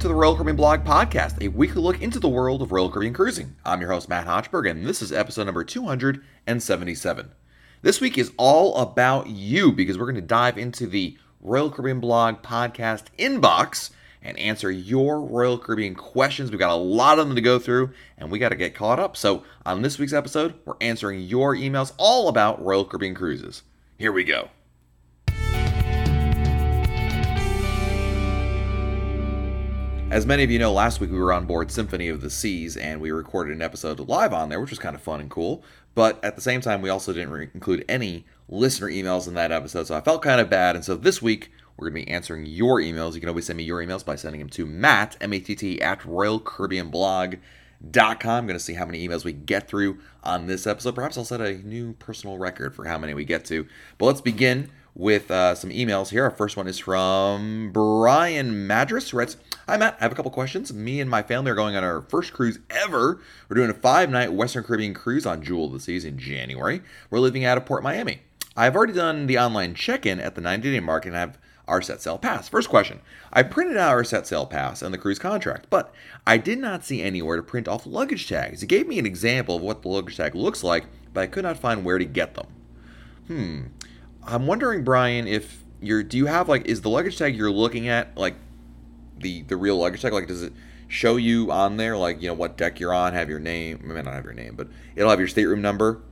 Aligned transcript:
to 0.00 0.08
the 0.08 0.14
Royal 0.14 0.34
Caribbean 0.34 0.56
Blog 0.56 0.82
Podcast, 0.82 1.42
a 1.42 1.48
weekly 1.48 1.82
look 1.82 2.00
into 2.00 2.18
the 2.18 2.26
world 2.26 2.62
of 2.62 2.72
Royal 2.72 2.88
Caribbean 2.88 3.12
cruising. 3.12 3.56
I'm 3.66 3.82
your 3.82 3.90
host, 3.90 4.08
Matt 4.08 4.26
Hochberg, 4.26 4.70
and 4.70 4.86
this 4.86 5.02
is 5.02 5.12
episode 5.12 5.44
number 5.44 5.62
277. 5.62 7.32
This 7.82 8.00
week 8.00 8.16
is 8.16 8.32
all 8.38 8.78
about 8.78 9.26
you 9.26 9.70
because 9.72 9.98
we're 9.98 10.06
going 10.06 10.14
to 10.14 10.22
dive 10.22 10.56
into 10.56 10.86
the 10.86 11.18
Royal 11.42 11.70
Caribbean 11.70 12.00
Blog 12.00 12.40
Podcast 12.40 13.08
inbox 13.18 13.90
and 14.22 14.38
answer 14.38 14.70
your 14.70 15.20
Royal 15.20 15.58
Caribbean 15.58 15.94
questions. 15.94 16.50
We've 16.50 16.58
got 16.58 16.70
a 16.70 16.76
lot 16.76 17.18
of 17.18 17.26
them 17.26 17.36
to 17.36 17.42
go 17.42 17.58
through, 17.58 17.90
and 18.16 18.30
we 18.30 18.38
got 18.38 18.50
to 18.50 18.56
get 18.56 18.74
caught 18.74 18.98
up. 18.98 19.18
So, 19.18 19.44
on 19.66 19.82
this 19.82 19.98
week's 19.98 20.14
episode, 20.14 20.54
we're 20.64 20.76
answering 20.80 21.20
your 21.20 21.54
emails 21.54 21.92
all 21.98 22.28
about 22.28 22.64
Royal 22.64 22.86
Caribbean 22.86 23.14
cruises. 23.14 23.64
Here 23.98 24.12
we 24.12 24.24
go. 24.24 24.48
As 30.10 30.26
many 30.26 30.42
of 30.42 30.50
you 30.50 30.58
know, 30.58 30.72
last 30.72 31.00
week 31.00 31.12
we 31.12 31.20
were 31.20 31.32
on 31.32 31.46
board 31.46 31.70
Symphony 31.70 32.08
of 32.08 32.20
the 32.20 32.30
Seas 32.30 32.76
and 32.76 33.00
we 33.00 33.12
recorded 33.12 33.54
an 33.54 33.62
episode 33.62 34.00
live 34.00 34.32
on 34.32 34.48
there, 34.48 34.60
which 34.60 34.70
was 34.70 34.80
kind 34.80 34.96
of 34.96 35.00
fun 35.00 35.20
and 35.20 35.30
cool. 35.30 35.62
But 35.94 36.18
at 36.24 36.34
the 36.34 36.42
same 36.42 36.60
time, 36.60 36.82
we 36.82 36.88
also 36.88 37.12
didn't 37.12 37.30
re- 37.30 37.48
include 37.54 37.84
any 37.88 38.26
listener 38.48 38.88
emails 38.88 39.28
in 39.28 39.34
that 39.34 39.52
episode, 39.52 39.86
so 39.86 39.94
I 39.94 40.00
felt 40.00 40.22
kind 40.22 40.40
of 40.40 40.50
bad. 40.50 40.74
And 40.74 40.84
so 40.84 40.96
this 40.96 41.22
week, 41.22 41.52
we're 41.76 41.90
going 41.90 42.02
to 42.02 42.06
be 42.06 42.12
answering 42.12 42.44
your 42.44 42.80
emails. 42.80 43.14
You 43.14 43.20
can 43.20 43.28
always 43.28 43.46
send 43.46 43.56
me 43.56 43.62
your 43.62 43.78
emails 43.78 44.04
by 44.04 44.16
sending 44.16 44.40
them 44.40 44.50
to 44.50 44.66
Matt, 44.66 45.16
M 45.20 45.32
A 45.32 45.38
T 45.38 45.54
T, 45.54 45.80
at 45.80 46.00
RoyalCaribbeanBlog.com. 46.00 47.38
I'm 48.24 48.46
going 48.46 48.58
to 48.58 48.64
see 48.64 48.74
how 48.74 48.86
many 48.86 49.06
emails 49.06 49.24
we 49.24 49.32
get 49.32 49.68
through 49.68 50.00
on 50.24 50.48
this 50.48 50.66
episode. 50.66 50.96
Perhaps 50.96 51.18
I'll 51.18 51.24
set 51.24 51.40
a 51.40 51.58
new 51.58 51.92
personal 51.94 52.36
record 52.36 52.74
for 52.74 52.84
how 52.84 52.98
many 52.98 53.14
we 53.14 53.24
get 53.24 53.44
to. 53.44 53.64
But 53.96 54.06
let's 54.06 54.20
begin 54.20 54.72
with 54.94 55.30
uh, 55.30 55.54
some 55.54 55.70
emails 55.70 56.10
here. 56.10 56.24
Our 56.24 56.30
first 56.30 56.56
one 56.56 56.66
is 56.66 56.78
from 56.78 57.70
Brian 57.72 58.66
Madras, 58.66 59.10
who 59.10 59.18
writes 59.18 59.36
Hi, 59.68 59.76
Matt. 59.76 59.96
I 60.00 60.04
have 60.04 60.12
a 60.12 60.14
couple 60.14 60.30
questions. 60.30 60.72
Me 60.72 61.00
and 61.00 61.08
my 61.08 61.22
family 61.22 61.50
are 61.50 61.54
going 61.54 61.76
on 61.76 61.84
our 61.84 62.02
first 62.02 62.32
cruise 62.32 62.58
ever. 62.70 63.20
We're 63.48 63.56
doing 63.56 63.70
a 63.70 63.74
five 63.74 64.10
night 64.10 64.32
Western 64.32 64.64
Caribbean 64.64 64.94
cruise 64.94 65.26
on 65.26 65.42
Jewel 65.42 65.66
of 65.66 65.72
the 65.72 65.80
Seas 65.80 66.04
in 66.04 66.18
January. 66.18 66.82
We're 67.10 67.20
leaving 67.20 67.44
out 67.44 67.56
of 67.56 67.66
Port 67.66 67.82
Miami. 67.82 68.22
I've 68.56 68.74
already 68.74 68.92
done 68.92 69.26
the 69.26 69.38
online 69.38 69.74
check 69.74 70.04
in 70.04 70.20
at 70.20 70.34
the 70.34 70.40
90 70.40 70.72
day 70.72 70.80
mark 70.80 71.06
and 71.06 71.16
I 71.16 71.20
have 71.20 71.38
our 71.68 71.80
set 71.80 72.02
sail 72.02 72.18
pass. 72.18 72.48
First 72.48 72.68
question 72.68 73.00
I 73.32 73.44
printed 73.44 73.76
out 73.76 73.90
our 73.90 74.04
set 74.04 74.26
sail 74.26 74.44
pass 74.44 74.82
and 74.82 74.92
the 74.92 74.98
cruise 74.98 75.20
contract, 75.20 75.66
but 75.70 75.94
I 76.26 76.36
did 76.36 76.58
not 76.58 76.84
see 76.84 77.00
anywhere 77.00 77.36
to 77.36 77.42
print 77.42 77.68
off 77.68 77.86
luggage 77.86 78.28
tags. 78.28 78.62
It 78.62 78.66
gave 78.66 78.88
me 78.88 78.98
an 78.98 79.06
example 79.06 79.56
of 79.56 79.62
what 79.62 79.82
the 79.82 79.88
luggage 79.88 80.16
tag 80.16 80.34
looks 80.34 80.64
like, 80.64 80.86
but 81.14 81.20
I 81.20 81.26
could 81.28 81.44
not 81.44 81.58
find 81.58 81.84
where 81.84 81.98
to 81.98 82.04
get 82.04 82.34
them. 82.34 82.48
Hmm. 83.28 83.60
I'm 84.26 84.46
wondering, 84.46 84.84
Brian, 84.84 85.26
if 85.26 85.64
you're 85.80 86.02
do 86.02 86.16
you 86.16 86.26
have 86.26 86.48
like 86.48 86.66
is 86.66 86.82
the 86.82 86.90
luggage 86.90 87.16
tag 87.16 87.36
you're 87.36 87.50
looking 87.50 87.88
at 87.88 88.16
like 88.16 88.34
the 89.18 89.42
the 89.42 89.56
real 89.56 89.76
luggage 89.76 90.02
tag? 90.02 90.12
Like, 90.12 90.26
does 90.28 90.42
it 90.42 90.52
show 90.88 91.16
you 91.16 91.50
on 91.50 91.76
there 91.76 91.96
like 91.96 92.20
you 92.20 92.28
know 92.28 92.34
what 92.34 92.56
deck 92.56 92.80
you're 92.80 92.94
on, 92.94 93.12
have 93.12 93.28
your 93.28 93.38
name? 93.38 93.80
I 93.84 93.92
may 93.92 94.02
not 94.02 94.14
have 94.14 94.24
your 94.24 94.34
name, 94.34 94.54
but 94.56 94.68
it'll 94.94 95.10
have 95.10 95.20
your 95.20 95.28
stateroom 95.28 95.62
number. 95.62 96.02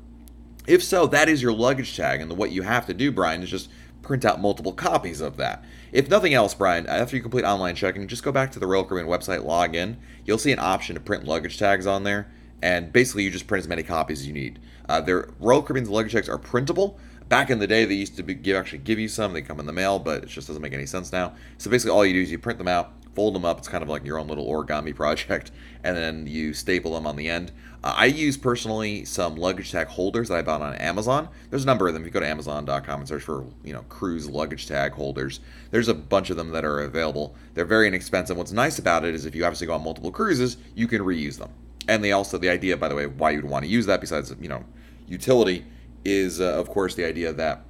If 0.67 0.85
so, 0.85 1.07
that 1.07 1.29
is 1.29 1.43
your 1.43 1.53
luggage 1.53 1.97
tag, 1.97 2.21
and 2.21 2.31
the, 2.31 2.35
what 2.35 2.51
you 2.51 2.63
have 2.63 2.87
to 2.87 2.95
do, 2.95 3.11
Brian, 3.11 3.43
is 3.43 3.51
just 3.51 3.71
print 4.03 4.25
out 4.25 4.41
multiple 4.41 4.73
copies 4.73 5.21
of 5.21 5.37
that. 5.39 5.65
If 5.93 6.11
nothing 6.11 6.35
else, 6.35 6.55
Brian, 6.55 6.87
after 6.87 7.17
you 7.17 7.23
complete 7.23 7.45
online 7.45 7.75
checking, 7.75 8.07
just 8.07 8.23
go 8.23 8.33
back 8.33 8.53
to 8.53 8.59
the 8.59 8.67
Royal 8.67 8.85
Caribbean 8.85 9.11
website, 9.11 9.45
log 9.45 9.75
in. 9.75 9.97
You'll 10.25 10.39
see 10.39 10.53
an 10.53 10.59
option 10.59 10.95
to 10.95 11.01
print 11.01 11.25
luggage 11.25 11.59
tags 11.59 11.87
on 11.87 12.05
there, 12.05 12.31
and 12.63 12.93
basically 12.93 13.25
you 13.25 13.31
just 13.31 13.47
print 13.47 13.65
as 13.65 13.69
many 13.69 13.83
copies 13.83 14.21
as 14.21 14.27
you 14.27 14.35
need. 14.35 14.59
Uh, 14.89 15.01
their 15.01 15.31
Royal 15.39 15.63
Caribbean's 15.63 15.89
luggage 15.89 16.13
tags 16.13 16.29
are 16.29 16.39
printable. 16.39 16.99
Back 17.29 17.51
in 17.51 17.59
the 17.59 17.67
day, 17.67 17.85
they 17.85 17.95
used 17.95 18.17
to 18.17 18.23
be, 18.23 18.35
give, 18.35 18.57
actually 18.57 18.79
give 18.79 18.99
you 18.99 19.09
some. 19.09 19.35
They 19.35 19.43
come 19.43 19.61
in 19.61 19.67
the 19.67 19.73
mail, 19.73 19.99
but 19.99 20.23
it 20.23 20.29
just 20.29 20.47
doesn't 20.47 20.63
make 20.63 20.73
any 20.73 20.87
sense 20.87 21.13
now. 21.13 21.35
So 21.59 21.71
basically, 21.71 21.91
all 21.91 22.07
you 22.07 22.15
do 22.15 22.23
is 22.23 22.31
you 22.31 22.39
print 22.39 22.59
them 22.59 22.69
out, 22.69 22.93
fold 23.15 23.35
them 23.35 23.45
up. 23.45 23.59
It's 23.59 23.69
kind 23.69 23.83
of 23.83 23.91
like 23.91 24.03
your 24.05 24.19
own 24.19 24.29
little 24.29 24.47
origami 24.47 24.95
project, 24.97 25.51
and 25.85 25.95
then 25.95 26.27
you 26.27 26.55
staple 26.55 26.95
them 26.95 27.07
on 27.07 27.17
the 27.17 27.29
end. 27.29 27.53
Uh, 27.85 27.93
I 27.95 28.07
use 28.07 28.39
personally 28.39 29.05
some 29.05 29.37
luggage 29.37 29.71
tag 29.71 29.89
holders 29.89 30.29
that 30.29 30.39
I 30.39 30.43
bought 30.43 30.63
on 30.63 30.75
Amazon. 30.77 31.29
There's 31.51 31.65
a 31.65 31.67
number 31.67 31.87
of 31.87 31.93
them. 31.93 32.03
If 32.03 32.07
you 32.07 32.13
go 32.13 32.21
to 32.21 32.27
Amazon.com 32.27 33.01
and 33.01 33.09
search 33.09 33.23
for 33.23 33.45
you 33.63 33.75
know 33.75 33.83
cruise 33.91 34.29
luggage 34.29 34.67
tag 34.67 34.93
holders, 34.93 35.41
there's 35.71 35.89
a 35.89 35.95
bunch 35.95 36.31
of 36.31 36.39
them 36.39 36.51
that 36.53 36.65
are 36.65 36.81
available. 36.81 37.37
They're 37.53 37.67
very 37.67 37.89
inexpensive. 37.89 38.39
What's 38.39 38.53
nice 38.53 38.79
about 38.79 39.05
it 39.05 39.15
is 39.15 39.27
if 39.27 39.35
you 39.35 39.45
obviously 39.45 39.67
go 39.67 39.75
on 39.75 39.85
multiple 39.85 40.11
cruises, 40.11 40.57
you 40.75 40.89
can 40.89 41.03
reuse 41.03 41.39
them. 41.39 41.51
And 41.87 42.03
they 42.03 42.13
also 42.13 42.39
the 42.39 42.49
idea, 42.49 42.77
by 42.79 42.89
the 42.89 42.95
way, 42.95 43.07
why 43.07 43.33
you'd 43.33 43.45
want 43.45 43.67
to 43.67 43.71
use 43.71 43.85
that 43.85 44.01
besides 44.01 44.35
you 44.41 44.49
know 44.49 44.65
utility 45.07 45.67
is 46.05 46.41
uh, 46.41 46.59
of 46.59 46.69
course 46.69 46.95
the 46.95 47.05
idea 47.05 47.33
that 47.33 47.63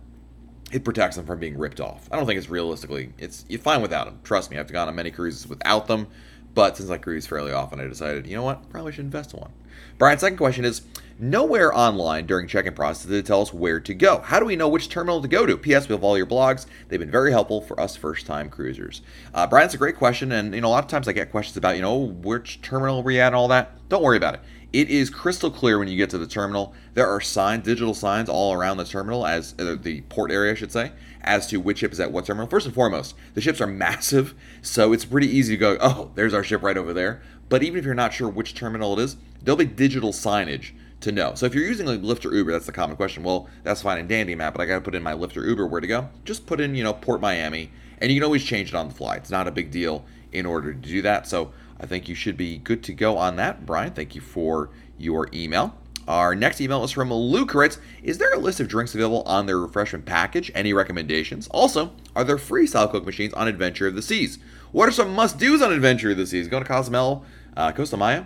it 0.70 0.84
protects 0.84 1.16
them 1.16 1.24
from 1.24 1.38
being 1.38 1.56
ripped 1.56 1.80
off. 1.80 2.08
I 2.12 2.16
don't 2.16 2.26
think 2.26 2.38
it's 2.38 2.50
realistically 2.50 3.12
it's 3.18 3.44
you're 3.48 3.60
fine 3.60 3.82
without 3.82 4.06
them. 4.06 4.20
Trust 4.24 4.50
me, 4.50 4.58
I've 4.58 4.70
gone 4.72 4.88
on 4.88 4.94
many 4.94 5.10
cruises 5.10 5.46
without 5.46 5.86
them, 5.86 6.08
but 6.54 6.76
since 6.76 6.90
I 6.90 6.98
cruise 6.98 7.26
fairly 7.26 7.52
often, 7.52 7.80
I 7.80 7.86
decided 7.86 8.26
you 8.26 8.36
know 8.36 8.42
what, 8.42 8.68
probably 8.70 8.92
should 8.92 9.04
invest 9.04 9.34
in 9.34 9.40
one. 9.40 9.52
Brian's 9.96 10.20
second 10.20 10.38
question 10.38 10.64
is 10.64 10.82
nowhere 11.18 11.76
online 11.76 12.26
during 12.26 12.46
check-in 12.46 12.74
process 12.74 13.06
did 13.06 13.26
tell 13.26 13.42
us 13.42 13.52
where 13.52 13.80
to 13.80 13.94
go. 13.94 14.18
How 14.18 14.38
do 14.38 14.46
we 14.46 14.56
know 14.56 14.68
which 14.68 14.88
terminal 14.88 15.20
to 15.20 15.28
go 15.28 15.44
to? 15.46 15.56
P.S. 15.56 15.88
We 15.88 15.94
have 15.94 16.04
all 16.04 16.16
your 16.16 16.26
blogs; 16.26 16.66
they've 16.88 17.00
been 17.00 17.10
very 17.10 17.32
helpful 17.32 17.60
for 17.60 17.78
us 17.80 17.96
first-time 17.96 18.50
cruisers. 18.50 19.02
Uh, 19.34 19.46
Brian's 19.46 19.74
a 19.74 19.78
great 19.78 19.96
question, 19.96 20.32
and 20.32 20.54
you 20.54 20.60
know 20.60 20.68
a 20.68 20.70
lot 20.70 20.84
of 20.84 20.90
times 20.90 21.08
I 21.08 21.12
get 21.12 21.30
questions 21.30 21.56
about 21.56 21.76
you 21.76 21.82
know 21.82 21.96
which 21.96 22.60
terminal 22.60 23.02
we 23.02 23.20
at 23.20 23.28
and 23.28 23.36
all 23.36 23.48
that. 23.48 23.88
Don't 23.88 24.02
worry 24.02 24.16
about 24.16 24.34
it. 24.34 24.40
It 24.70 24.90
is 24.90 25.08
crystal 25.08 25.50
clear 25.50 25.78
when 25.78 25.88
you 25.88 25.96
get 25.96 26.10
to 26.10 26.18
the 26.18 26.26
terminal. 26.26 26.74
There 26.92 27.08
are 27.08 27.22
signs, 27.22 27.64
digital 27.64 27.94
signs, 27.94 28.28
all 28.28 28.52
around 28.52 28.76
the 28.76 28.84
terminal, 28.84 29.26
as 29.26 29.54
uh, 29.58 29.76
the 29.80 30.02
port 30.02 30.30
area, 30.30 30.52
I 30.52 30.54
should 30.54 30.72
say, 30.72 30.92
as 31.22 31.46
to 31.48 31.56
which 31.56 31.78
ship 31.78 31.92
is 31.92 32.00
at 32.00 32.12
what 32.12 32.26
terminal. 32.26 32.48
First 32.48 32.66
and 32.66 32.74
foremost, 32.74 33.14
the 33.32 33.40
ships 33.40 33.62
are 33.62 33.66
massive, 33.66 34.34
so 34.60 34.92
it's 34.92 35.06
pretty 35.06 35.28
easy 35.28 35.54
to 35.54 35.58
go, 35.58 35.78
oh, 35.80 36.10
there's 36.16 36.34
our 36.34 36.44
ship 36.44 36.62
right 36.62 36.76
over 36.76 36.92
there. 36.92 37.22
But 37.48 37.62
even 37.62 37.78
if 37.78 37.84
you're 37.86 37.94
not 37.94 38.12
sure 38.12 38.28
which 38.28 38.54
terminal 38.54 38.98
it 38.98 39.02
is, 39.02 39.16
there'll 39.42 39.56
be 39.56 39.64
digital 39.64 40.12
signage 40.12 40.72
to 41.00 41.12
know. 41.12 41.34
So 41.34 41.46
if 41.46 41.54
you're 41.54 41.64
using 41.64 41.86
like 41.86 42.02
Lyft 42.02 42.26
or 42.26 42.34
Uber, 42.34 42.52
that's 42.52 42.66
the 42.66 42.72
common 42.72 42.96
question. 42.96 43.22
Well, 43.22 43.48
that's 43.62 43.80
fine 43.80 43.98
and 43.98 44.08
Dandy 44.08 44.34
Matt, 44.34 44.52
but 44.52 44.60
I 44.60 44.66
got 44.66 44.74
to 44.74 44.80
put 44.82 44.94
in 44.94 45.02
my 45.02 45.14
Lyft 45.14 45.36
or 45.38 45.46
Uber 45.46 45.66
where 45.66 45.80
to 45.80 45.86
go. 45.86 46.10
Just 46.26 46.46
put 46.46 46.60
in, 46.60 46.74
you 46.74 46.84
know, 46.84 46.92
Port 46.92 47.22
Miami, 47.22 47.70
and 48.00 48.12
you 48.12 48.18
can 48.18 48.24
always 48.24 48.44
change 48.44 48.68
it 48.68 48.74
on 48.74 48.88
the 48.88 48.94
fly. 48.94 49.16
It's 49.16 49.30
not 49.30 49.48
a 49.48 49.52
big 49.52 49.70
deal 49.70 50.04
in 50.32 50.44
order 50.44 50.74
to 50.74 50.78
do 50.78 51.00
that. 51.02 51.26
So 51.26 51.52
I 51.80 51.86
think 51.86 52.08
you 52.08 52.14
should 52.14 52.36
be 52.36 52.58
good 52.58 52.82
to 52.84 52.92
go 52.92 53.16
on 53.18 53.36
that. 53.36 53.64
Brian, 53.66 53.92
thank 53.92 54.14
you 54.14 54.20
for 54.20 54.70
your 54.96 55.28
email. 55.32 55.76
Our 56.08 56.34
next 56.34 56.60
email 56.60 56.82
is 56.84 56.90
from 56.90 57.10
Lucaritz. 57.10 57.78
Is 58.02 58.16
there 58.16 58.32
a 58.32 58.38
list 58.38 58.60
of 58.60 58.68
drinks 58.68 58.94
available 58.94 59.22
on 59.24 59.44
their 59.44 59.58
refreshment 59.58 60.06
package? 60.06 60.50
Any 60.54 60.72
recommendations? 60.72 61.48
Also, 61.48 61.92
are 62.16 62.24
there 62.24 62.38
freestyle 62.38 62.90
Coke 62.90 63.04
machines 63.04 63.34
on 63.34 63.46
Adventure 63.46 63.86
of 63.86 63.94
the 63.94 64.00
Seas? 64.00 64.38
What 64.72 64.88
are 64.88 64.92
some 64.92 65.14
must-dos 65.14 65.60
on 65.60 65.70
Adventure 65.70 66.10
of 66.10 66.16
the 66.16 66.26
Seas? 66.26 66.48
Going 66.48 66.62
to 66.62 66.68
Cozumel, 66.68 67.24
uh, 67.56 67.72
Costa 67.72 67.98
Maya, 67.98 68.24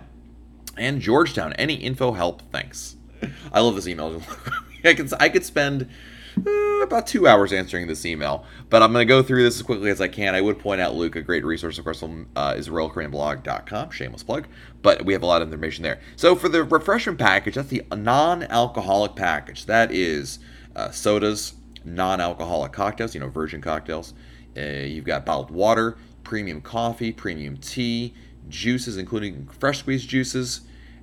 and 0.77 1.01
Georgetown. 1.01 1.51
Any 1.53 1.75
info 1.75 2.13
help? 2.13 2.41
Thanks. 2.53 2.95
I 3.53 3.59
love 3.59 3.75
this 3.75 3.87
email. 3.87 4.21
I 4.85 4.93
could 4.93 5.13
I 5.19 5.29
could 5.29 5.45
spend 5.45 5.89
uh, 6.37 6.83
about 6.83 7.07
two 7.07 7.27
hours 7.27 7.53
answering 7.53 7.87
this 7.87 8.05
email, 8.05 8.45
but 8.69 8.81
I'm 8.81 8.91
going 8.91 9.07
to 9.07 9.11
go 9.11 9.23
through 9.23 9.43
this 9.43 9.55
as 9.55 9.61
quickly 9.61 9.89
as 9.89 10.01
I 10.01 10.07
can. 10.07 10.35
I 10.35 10.41
would 10.41 10.59
point 10.59 10.81
out, 10.81 10.95
Luke, 10.95 11.15
a 11.15 11.21
great 11.21 11.45
resource, 11.45 11.77
of 11.77 11.83
course, 11.83 12.03
uh, 12.03 12.53
is 12.57 12.69
RoyalCaribbeanBlog.com. 12.69 13.91
Shameless 13.91 14.23
plug, 14.23 14.47
but 14.81 15.05
we 15.05 15.13
have 15.13 15.23
a 15.23 15.25
lot 15.25 15.41
of 15.41 15.47
information 15.47 15.83
there. 15.83 15.99
So 16.15 16.35
for 16.35 16.49
the 16.49 16.63
refreshment 16.63 17.19
package, 17.19 17.55
that's 17.55 17.69
the 17.69 17.83
non-alcoholic 17.91 19.15
package. 19.15 19.65
That 19.65 19.91
is 19.91 20.39
uh, 20.75 20.91
sodas, 20.91 21.53
non-alcoholic 21.85 22.71
cocktails, 22.71 23.13
you 23.13 23.19
know, 23.19 23.29
virgin 23.29 23.61
cocktails. 23.61 24.13
Uh, 24.55 24.61
you've 24.61 25.05
got 25.05 25.25
bottled 25.25 25.51
water, 25.51 25.97
premium 26.23 26.61
coffee, 26.61 27.11
premium 27.11 27.57
tea, 27.57 28.13
juices, 28.49 28.97
including 28.97 29.47
fresh 29.59 29.79
squeezed 29.79 30.09
juices. 30.09 30.61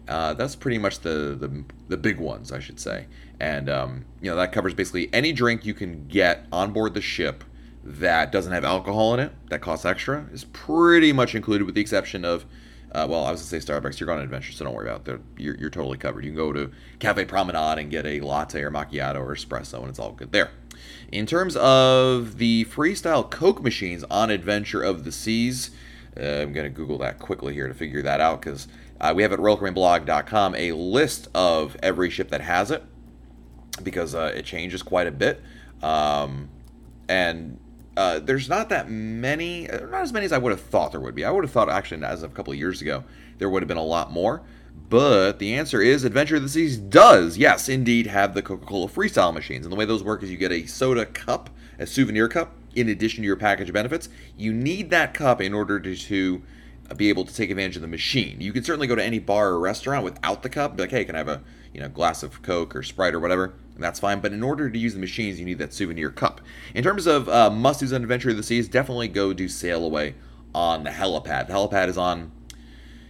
Uh, 0.09 0.35
that's 0.35 0.57
pretty 0.57 0.79
much 0.79 1.01
the, 1.01 1.37
the 1.39 1.65
the 1.89 1.97
big 1.97 2.19
ones, 2.19 2.51
I 2.51 2.59
should 2.59 2.81
say. 2.81 3.07
And 3.41 3.71
um, 3.71 4.05
you 4.21 4.31
know 4.31 4.37
that 4.37 4.53
covers 4.53 4.75
basically 4.75 5.09
any 5.13 5.33
drink 5.33 5.65
you 5.65 5.75
can 5.75 6.07
get 6.07 6.47
on 6.53 6.73
board 6.73 6.95
the 6.95 7.01
ship 7.01 7.43
that 7.83 8.31
doesn't 8.31 8.53
have 8.53 8.65
alcohol 8.65 9.15
in 9.15 9.21
it 9.21 9.33
that 9.49 9.63
costs 9.63 9.87
extra 9.87 10.27
is 10.33 10.45
pretty 10.45 11.13
much 11.13 11.35
included, 11.35 11.65
with 11.65 11.75
the 11.75 11.81
exception 11.81 12.25
of. 12.25 12.45
Uh, 12.93 13.07
well, 13.09 13.25
I 13.25 13.31
was 13.31 13.41
gonna 13.41 13.63
say 13.63 13.73
Starbucks. 13.73 14.01
You're 14.01 14.09
going 14.09 14.19
on 14.19 14.25
adventure, 14.25 14.51
so 14.51 14.65
don't 14.65 14.75
worry 14.75 14.89
about 14.89 15.05
that. 15.05 15.21
You're, 15.39 15.57
you're 15.57 15.71
totally 15.71 15.97
covered. 15.97 16.25
You 16.25 16.33
can 16.33 16.37
go 16.37 16.53
to 16.53 16.73
Cafe 16.99 17.25
Promenade 17.25 17.79
and 17.79 17.89
get 17.89 18.05
a 18.05 18.21
latte 18.21 18.61
or 18.63 18.71
macchiato 18.73 19.21
or 19.21 19.33
espresso, 19.33 19.79
and 19.79 19.89
it's 19.89 20.01
all 20.01 20.11
good 20.11 20.33
there. 20.33 20.51
In 21.13 21.25
terms 21.25 21.55
of 21.57 22.39
the 22.39 22.65
freestyle 22.65 23.31
Coke 23.31 23.63
machines 23.63 24.05
on 24.11 24.31
Adventure 24.31 24.83
of 24.83 25.05
the 25.05 25.13
Seas, 25.13 25.71
uh, 26.17 26.21
I'm 26.21 26.53
going 26.53 26.65
to 26.65 26.71
Google 26.71 26.99
that 26.99 27.21
quickly 27.21 27.55
here 27.55 27.69
to 27.69 27.75
figure 27.75 28.03
that 28.03 28.21
out 28.21 28.43
because 28.43 28.67
uh, 29.01 29.13
we 29.15 29.23
have 29.23 29.33
at 29.33 29.39
RoyalCaribbeanBlog.com 29.39 30.57
a 30.57 30.73
list 30.73 31.29
of 31.33 31.77
every 31.83 32.11
ship 32.11 32.31
that 32.31 32.41
has 32.41 32.73
it 32.73 32.83
because 33.81 34.15
uh, 34.15 34.33
it 34.35 34.45
changes 34.45 34.83
quite 34.83 35.07
a 35.07 35.11
bit. 35.11 35.43
Um, 35.83 36.49
and 37.09 37.59
uh, 37.97 38.21
there's 38.21 38.49
not 38.49 38.69
that 38.69 38.89
many, 38.89 39.67
not 39.67 40.03
as 40.03 40.13
many 40.13 40.27
as 40.27 40.33
I 40.33 40.39
would 40.39 40.53
have 40.53 40.61
thought 40.61 40.93
there 40.93 41.01
would 41.01 41.15
be. 41.15 41.25
I 41.25 41.31
would 41.31 41.45
have 41.45 41.51
thought, 41.51 41.69
actually, 41.69 42.05
as 42.05 42.23
of 42.23 42.33
a 42.33 42.35
couple 42.35 42.53
of 42.53 42.59
years 42.59 42.81
ago, 42.81 43.05
there 43.39 43.51
would 43.51 43.63
have 43.63 43.69
been 43.69 43.77
a 43.77 43.83
lot 43.83 44.13
more. 44.13 44.43
But 44.89 45.39
the 45.39 45.55
answer 45.55 45.81
is 45.81 46.05
Adventure 46.05 46.37
of 46.37 46.43
the 46.43 46.49
Seas 46.49 46.77
does, 46.77 47.39
yes, 47.39 47.69
indeed, 47.69 48.07
have 48.07 48.35
the 48.35 48.43
Coca 48.43 48.67
Cola 48.67 48.89
freestyle 48.89 49.33
machines. 49.33 49.65
And 49.65 49.73
the 49.73 49.77
way 49.77 49.85
those 49.85 50.03
work 50.03 50.23
is 50.23 50.31
you 50.31 50.37
get 50.37 50.53
a 50.53 50.67
soda 50.67 51.07
cup, 51.07 51.51
a 51.79 51.87
souvenir 51.87 52.29
cup, 52.29 52.55
in 52.75 52.89
addition 52.89 53.23
to 53.23 53.27
your 53.27 53.37
package 53.37 53.69
of 53.69 53.75
benefits, 53.75 54.09
you 54.37 54.53
need 54.53 54.91
that 54.91 55.15
cup 55.15 55.41
in 55.41 55.55
order 55.55 55.81
to, 55.81 55.97
to 55.97 56.43
be 56.97 57.09
able 57.09 57.25
to 57.25 57.35
take 57.35 57.51
advantage 57.51 57.77
of 57.77 57.83
the 57.83 57.89
machine. 57.89 58.41
You 58.41 58.53
can 58.53 58.65
certainly 58.65 58.87
go 58.87 58.95
to 58.95 59.05
any 59.05 59.19
bar 59.19 59.51
or 59.51 59.61
restaurant 59.61 60.05
without 60.05 60.43
the 60.43 60.49
cup, 60.49 60.77
be 60.77 60.83
like, 60.83 60.91
hey, 60.91 61.05
can 61.05 61.15
I 61.15 61.19
have 61.19 61.29
a 61.29 61.43
you 61.73 61.81
know 61.81 61.89
glass 61.89 62.23
of 62.23 62.43
Coke 62.43 62.75
or 62.75 62.83
Sprite 62.83 63.15
or 63.15 63.21
whatever? 63.21 63.55
That's 63.81 64.01
fine. 64.01 64.21
But 64.21 64.33
in 64.33 64.43
order 64.43 64.71
to 64.71 64.79
use 64.79 64.95
the 64.95 65.01
machines, 65.01 65.39
you 65.39 65.45
need 65.45 65.59
that 65.59 65.73
souvenir 65.73 66.11
cup. 66.11 66.41
In 66.75 66.85
terms 66.85 67.07
of 67.07 67.29
uh, 67.29 67.51
must 67.51 67.81
do's 67.81 67.93
on 67.93 68.03
Adventure 68.03 68.31
of 68.31 68.37
the 68.37 68.43
Seas, 68.43 68.69
definitely 68.69 69.09
go 69.09 69.33
do 69.33 69.49
Sail 69.49 69.85
Away 69.85 70.15
on 70.55 70.85
the 70.85 70.91
helipad. 70.91 71.47
The 71.47 71.53
helipad 71.53 71.89
is 71.89 71.99
on. 71.99 72.33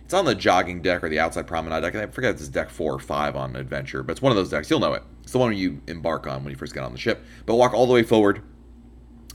It's 0.04 0.14
on 0.14 0.24
the 0.24 0.34
jogging 0.34 0.82
deck 0.82 1.04
or 1.04 1.08
the 1.08 1.20
outside 1.20 1.46
promenade 1.46 1.82
deck. 1.82 1.94
I 1.94 2.06
forget 2.06 2.34
if 2.34 2.40
it's 2.40 2.48
deck 2.48 2.68
four 2.68 2.94
or 2.94 2.98
five 2.98 3.36
on 3.36 3.54
Adventure, 3.54 4.02
but 4.02 4.12
it's 4.12 4.22
one 4.22 4.32
of 4.32 4.36
those 4.36 4.50
decks. 4.50 4.68
You'll 4.68 4.80
know 4.80 4.94
it. 4.94 5.04
It's 5.22 5.32
the 5.32 5.38
one 5.38 5.56
you 5.56 5.80
embark 5.86 6.26
on 6.26 6.42
when 6.42 6.50
you 6.50 6.56
first 6.56 6.74
get 6.74 6.82
on 6.82 6.92
the 6.92 6.98
ship. 6.98 7.24
But 7.46 7.54
walk 7.54 7.74
all 7.74 7.86
the 7.86 7.92
way 7.92 8.02
forward, 8.02 8.42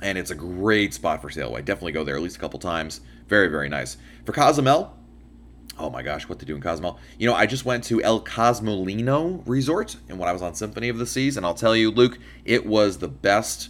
and 0.02 0.18
it's 0.18 0.32
a 0.32 0.36
great 0.36 0.94
spot 0.94 1.22
for 1.22 1.30
sail 1.30 1.48
away. 1.48 1.62
Definitely 1.62 1.94
go 1.94 2.04
there 2.04 2.18
at 2.18 2.22
least 2.22 2.36
a 2.36 2.40
couple 2.40 2.60
times. 2.60 3.00
Very, 3.28 3.48
very 3.48 3.70
nice. 3.70 3.96
For 4.26 4.34
Cozumel, 4.34 4.94
oh 5.77 5.89
my 5.89 6.01
gosh, 6.01 6.27
what 6.27 6.39
to 6.39 6.45
do 6.45 6.56
in 6.56 6.62
Cozumel? 6.62 7.00
You 7.18 7.27
know, 7.27 7.36
I 7.36 7.45
just 7.45 7.66
went 7.66 7.83
to 7.86 8.01
El 8.01 8.22
Cozumeleño 8.22 9.44
Resort, 9.45 9.98
and 10.10 10.18
when 10.18 10.30
I 10.30 10.33
was 10.33 10.42
on 10.42 10.56
Symphony 10.56 10.89
of 10.89 10.98
the 10.98 11.06
Seas, 11.06 11.38
and 11.38 11.45
I'll 11.45 11.54
tell 11.54 11.75
you, 11.75 11.92
Luke, 11.92 12.18
it 12.44 12.66
was 12.66 12.98
the 12.98 13.07
best 13.07 13.69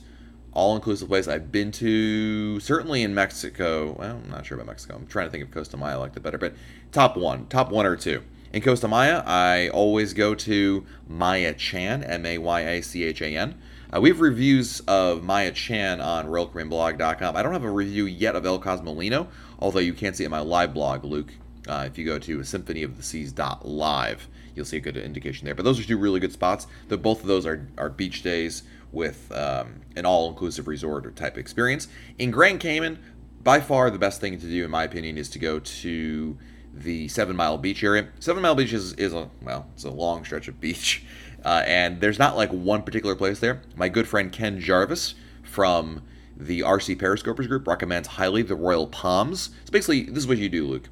all-inclusive 0.53 1.09
place 1.09 1.27
I've 1.27 1.51
been 1.51 1.71
to. 1.73 2.59
Certainly 2.61 3.03
in 3.03 3.13
Mexico. 3.13 3.95
Well, 3.99 4.21
I'm 4.23 4.31
not 4.31 4.45
sure 4.45 4.55
about 4.55 4.67
Mexico. 4.67 4.95
I'm 4.95 5.05
trying 5.05 5.27
to 5.27 5.31
think 5.31 5.43
of 5.43 5.51
Costa 5.51 5.77
Maya. 5.77 5.95
I 5.95 5.97
liked 5.97 6.17
it 6.17 6.23
better, 6.23 6.37
but 6.37 6.55
top 6.91 7.17
one, 7.17 7.47
top 7.47 7.71
one 7.71 7.85
or 7.85 7.95
two. 7.95 8.23
In 8.53 8.61
Costa 8.61 8.87
Maya, 8.87 9.21
I 9.25 9.67
always 9.69 10.13
go 10.13 10.33
to 10.33 10.85
Maya 11.09 11.53
Chan, 11.53 12.03
M-A-Y-A-C-H-A-N. 12.03 13.55
Uh, 13.93 13.99
we 13.99 14.09
have 14.09 14.21
reviews 14.21 14.79
of 14.87 15.23
Maya 15.23 15.51
Chan 15.51 15.99
on 15.99 16.27
RoyalCaribbeanBlog.com. 16.27 17.35
I 17.35 17.43
don't 17.43 17.51
have 17.51 17.65
a 17.65 17.69
review 17.69 18.05
yet 18.05 18.35
of 18.35 18.45
El 18.45 18.59
Cozumeleño, 18.59 19.27
although 19.59 19.79
you 19.79 19.93
can 19.93 20.13
see 20.13 20.23
it 20.23 20.27
in 20.27 20.31
my 20.31 20.39
live 20.39 20.73
blog, 20.73 21.03
Luke. 21.03 21.33
Uh, 21.67 21.85
if 21.87 21.97
you 21.97 22.05
go 22.05 22.19
to 22.19 22.43
Symphony 22.43 22.83
of 22.83 22.97
the 22.97 23.03
Seas 23.03 23.33
live, 23.63 24.27
you'll 24.53 24.65
see 24.65 24.77
a 24.77 24.81
good 24.81 24.97
indication 24.97 25.45
there. 25.45 25.55
But 25.55 25.65
those 25.65 25.79
are 25.79 25.83
two 25.83 25.97
really 25.97 26.19
good 26.19 26.31
spots. 26.31 26.67
The, 26.87 26.97
both 26.97 27.21
of 27.21 27.27
those 27.27 27.45
are, 27.45 27.67
are 27.77 27.89
beach 27.89 28.21
days 28.21 28.63
with 28.91 29.31
um, 29.31 29.81
an 29.95 30.05
all-inclusive 30.05 30.67
resort 30.67 31.05
or 31.05 31.11
type 31.11 31.37
experience. 31.37 31.87
In 32.17 32.31
Grand 32.31 32.59
Cayman, 32.59 32.99
by 33.43 33.59
far 33.59 33.89
the 33.91 33.99
best 33.99 34.21
thing 34.21 34.39
to 34.39 34.45
do, 34.45 34.65
in 34.65 34.71
my 34.71 34.83
opinion, 34.83 35.17
is 35.17 35.29
to 35.29 35.39
go 35.39 35.59
to 35.59 36.37
the 36.73 37.07
Seven 37.07 37.35
Mile 37.35 37.57
Beach 37.57 37.83
area. 37.83 38.07
Seven 38.19 38.41
Mile 38.41 38.55
Beach 38.55 38.73
is, 38.73 38.93
is 38.93 39.13
a 39.13 39.29
well, 39.41 39.67
it's 39.73 39.83
a 39.83 39.89
long 39.89 40.25
stretch 40.25 40.47
of 40.47 40.59
beach, 40.59 41.05
uh, 41.45 41.63
and 41.65 42.01
there's 42.01 42.19
not 42.19 42.35
like 42.35 42.49
one 42.49 42.83
particular 42.83 43.15
place 43.15 43.39
there. 43.39 43.61
My 43.75 43.89
good 43.89 44.07
friend 44.07 44.31
Ken 44.31 44.59
Jarvis 44.59 45.15
from 45.43 46.01
the 46.35 46.61
RC 46.61 46.97
Periscopers 46.97 47.47
group 47.47 47.67
recommends 47.67 48.09
highly 48.09 48.41
the 48.41 48.55
Royal 48.55 48.87
Palms. 48.87 49.51
So 49.63 49.71
basically, 49.71 50.03
this 50.03 50.17
is 50.17 50.27
what 50.27 50.37
you 50.37 50.49
do, 50.49 50.67
Luke. 50.67 50.89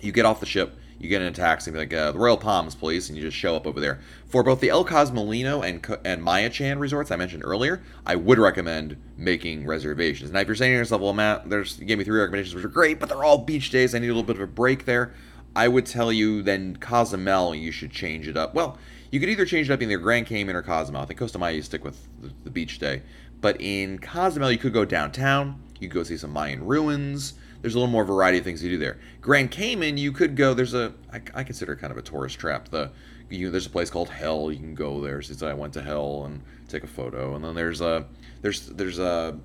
You 0.00 0.12
get 0.12 0.24
off 0.24 0.40
the 0.40 0.46
ship, 0.46 0.76
you 0.98 1.08
get 1.08 1.20
in 1.20 1.28
a 1.28 1.32
taxi, 1.32 1.70
like, 1.70 1.92
uh, 1.92 2.12
the 2.12 2.18
Royal 2.18 2.36
Palms, 2.36 2.74
please, 2.74 3.08
and 3.08 3.16
you 3.18 3.24
just 3.24 3.36
show 3.36 3.54
up 3.56 3.66
over 3.66 3.80
there. 3.80 4.00
For 4.26 4.42
both 4.42 4.60
the 4.60 4.70
El 4.70 4.84
Cozumeleño 4.84 5.66
and 5.66 5.98
and 6.04 6.22
Maya 6.22 6.48
Chan 6.50 6.78
resorts 6.78 7.10
I 7.10 7.16
mentioned 7.16 7.44
earlier, 7.44 7.82
I 8.04 8.16
would 8.16 8.38
recommend 8.38 8.96
making 9.16 9.66
reservations. 9.66 10.30
Now, 10.30 10.40
if 10.40 10.46
you're 10.46 10.56
saying 10.56 10.72
to 10.72 10.78
yourself, 10.78 11.02
well, 11.02 11.12
Matt, 11.12 11.48
there's 11.48 11.78
you 11.78 11.84
gave 11.84 11.98
me 11.98 12.04
three 12.04 12.18
recommendations 12.18 12.54
which 12.54 12.64
are 12.64 12.68
great, 12.68 12.98
but 12.98 13.08
they're 13.08 13.24
all 13.24 13.38
beach 13.38 13.70
days. 13.70 13.94
I 13.94 13.98
need 13.98 14.08
a 14.08 14.14
little 14.14 14.22
bit 14.22 14.36
of 14.36 14.42
a 14.42 14.46
break 14.46 14.84
there. 14.84 15.14
I 15.54 15.68
would 15.68 15.86
tell 15.86 16.12
you 16.12 16.42
then 16.42 16.76
Cozumel, 16.76 17.54
you 17.54 17.72
should 17.72 17.90
change 17.90 18.28
it 18.28 18.36
up. 18.36 18.54
Well, 18.54 18.78
you 19.10 19.20
could 19.20 19.28
either 19.28 19.46
change 19.46 19.70
it 19.70 19.72
up 19.72 19.80
in 19.80 19.90
either 19.90 20.00
Grand 20.00 20.26
Cayman 20.26 20.54
or 20.54 20.62
Cozumel. 20.62 21.02
I 21.02 21.06
think 21.06 21.18
Costa 21.18 21.38
Maya 21.38 21.54
you 21.54 21.62
stick 21.62 21.84
with 21.84 22.06
the, 22.20 22.30
the 22.44 22.50
beach 22.50 22.78
day, 22.78 23.02
but 23.40 23.60
in 23.60 23.98
Cozumel 23.98 24.50
you 24.50 24.58
could 24.58 24.72
go 24.72 24.84
downtown. 24.84 25.62
You 25.78 25.88
could 25.88 25.94
go 25.94 26.02
see 26.02 26.16
some 26.16 26.32
Mayan 26.32 26.64
ruins 26.64 27.34
there's 27.60 27.74
a 27.74 27.78
little 27.78 27.90
more 27.90 28.04
variety 28.04 28.38
of 28.38 28.44
things 28.44 28.60
to 28.60 28.68
do 28.68 28.78
there. 28.78 28.98
Grand 29.20 29.50
Cayman, 29.50 29.96
you 29.96 30.12
could 30.12 30.36
go. 30.36 30.54
There's 30.54 30.74
a 30.74 30.92
I, 31.12 31.20
I 31.34 31.44
consider 31.44 31.76
kind 31.76 31.90
of 31.90 31.96
a 31.98 32.02
tourist 32.02 32.38
trap. 32.38 32.68
The 32.68 32.90
you 33.28 33.46
know, 33.46 33.50
there's 33.50 33.66
a 33.66 33.70
place 33.70 33.90
called 33.90 34.08
Hell. 34.08 34.52
You 34.52 34.58
can 34.58 34.74
go 34.74 35.00
there. 35.00 35.22
Since 35.22 35.42
I 35.42 35.52
went 35.54 35.72
to 35.74 35.82
Hell 35.82 36.24
and 36.24 36.42
take 36.68 36.84
a 36.84 36.88
photo, 36.88 37.34
and 37.34 37.44
then 37.44 37.54
there's 37.54 37.80
a 37.80 38.06
there's 38.42 38.66
there's 38.66 38.98
a, 38.98 39.38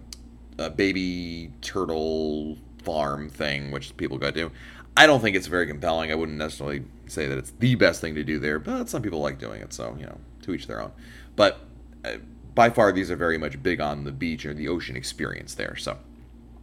a 0.58 0.70
baby 0.70 1.52
turtle 1.62 2.58
farm 2.84 3.30
thing 3.30 3.72
which 3.72 3.96
people 3.98 4.18
go 4.18 4.32
to. 4.32 4.52
I 4.96 5.08
don't 5.08 5.22
think 5.22 5.36
it's 5.36 5.48
very 5.48 5.68
compelling. 5.68 6.12
I 6.12 6.16
wouldn't 6.16 6.38
necessarily 6.38 6.84
say 7.08 7.28
that 7.28 7.38
it's 7.38 7.52
the 7.60 7.76
best 7.76 8.02
thing 8.02 8.16
to 8.16 8.24
do 8.24 8.40
there, 8.40 8.60
but 8.60 8.90
some 8.90 9.02
people 9.02 9.20
like 9.20 9.40
doing 9.40 9.62
it, 9.62 9.74
so 9.74 9.96
you 9.98 10.06
know, 10.06 10.18
to 10.44 10.54
each 10.54 10.68
their 10.68 10.82
own. 10.82 10.92
But 11.36 11.60
uh, 12.04 12.18
by 12.54 12.70
far, 12.70 12.92
these 12.92 13.10
are 13.10 13.16
very 13.16 13.38
much 13.38 13.62
big 13.64 13.80
on 13.80 14.04
the 14.04 14.12
beach 14.12 14.46
or 14.46 14.54
the 14.54 14.68
ocean 14.68 14.96
experience 14.96 15.56
there. 15.56 15.76
So 15.78 15.98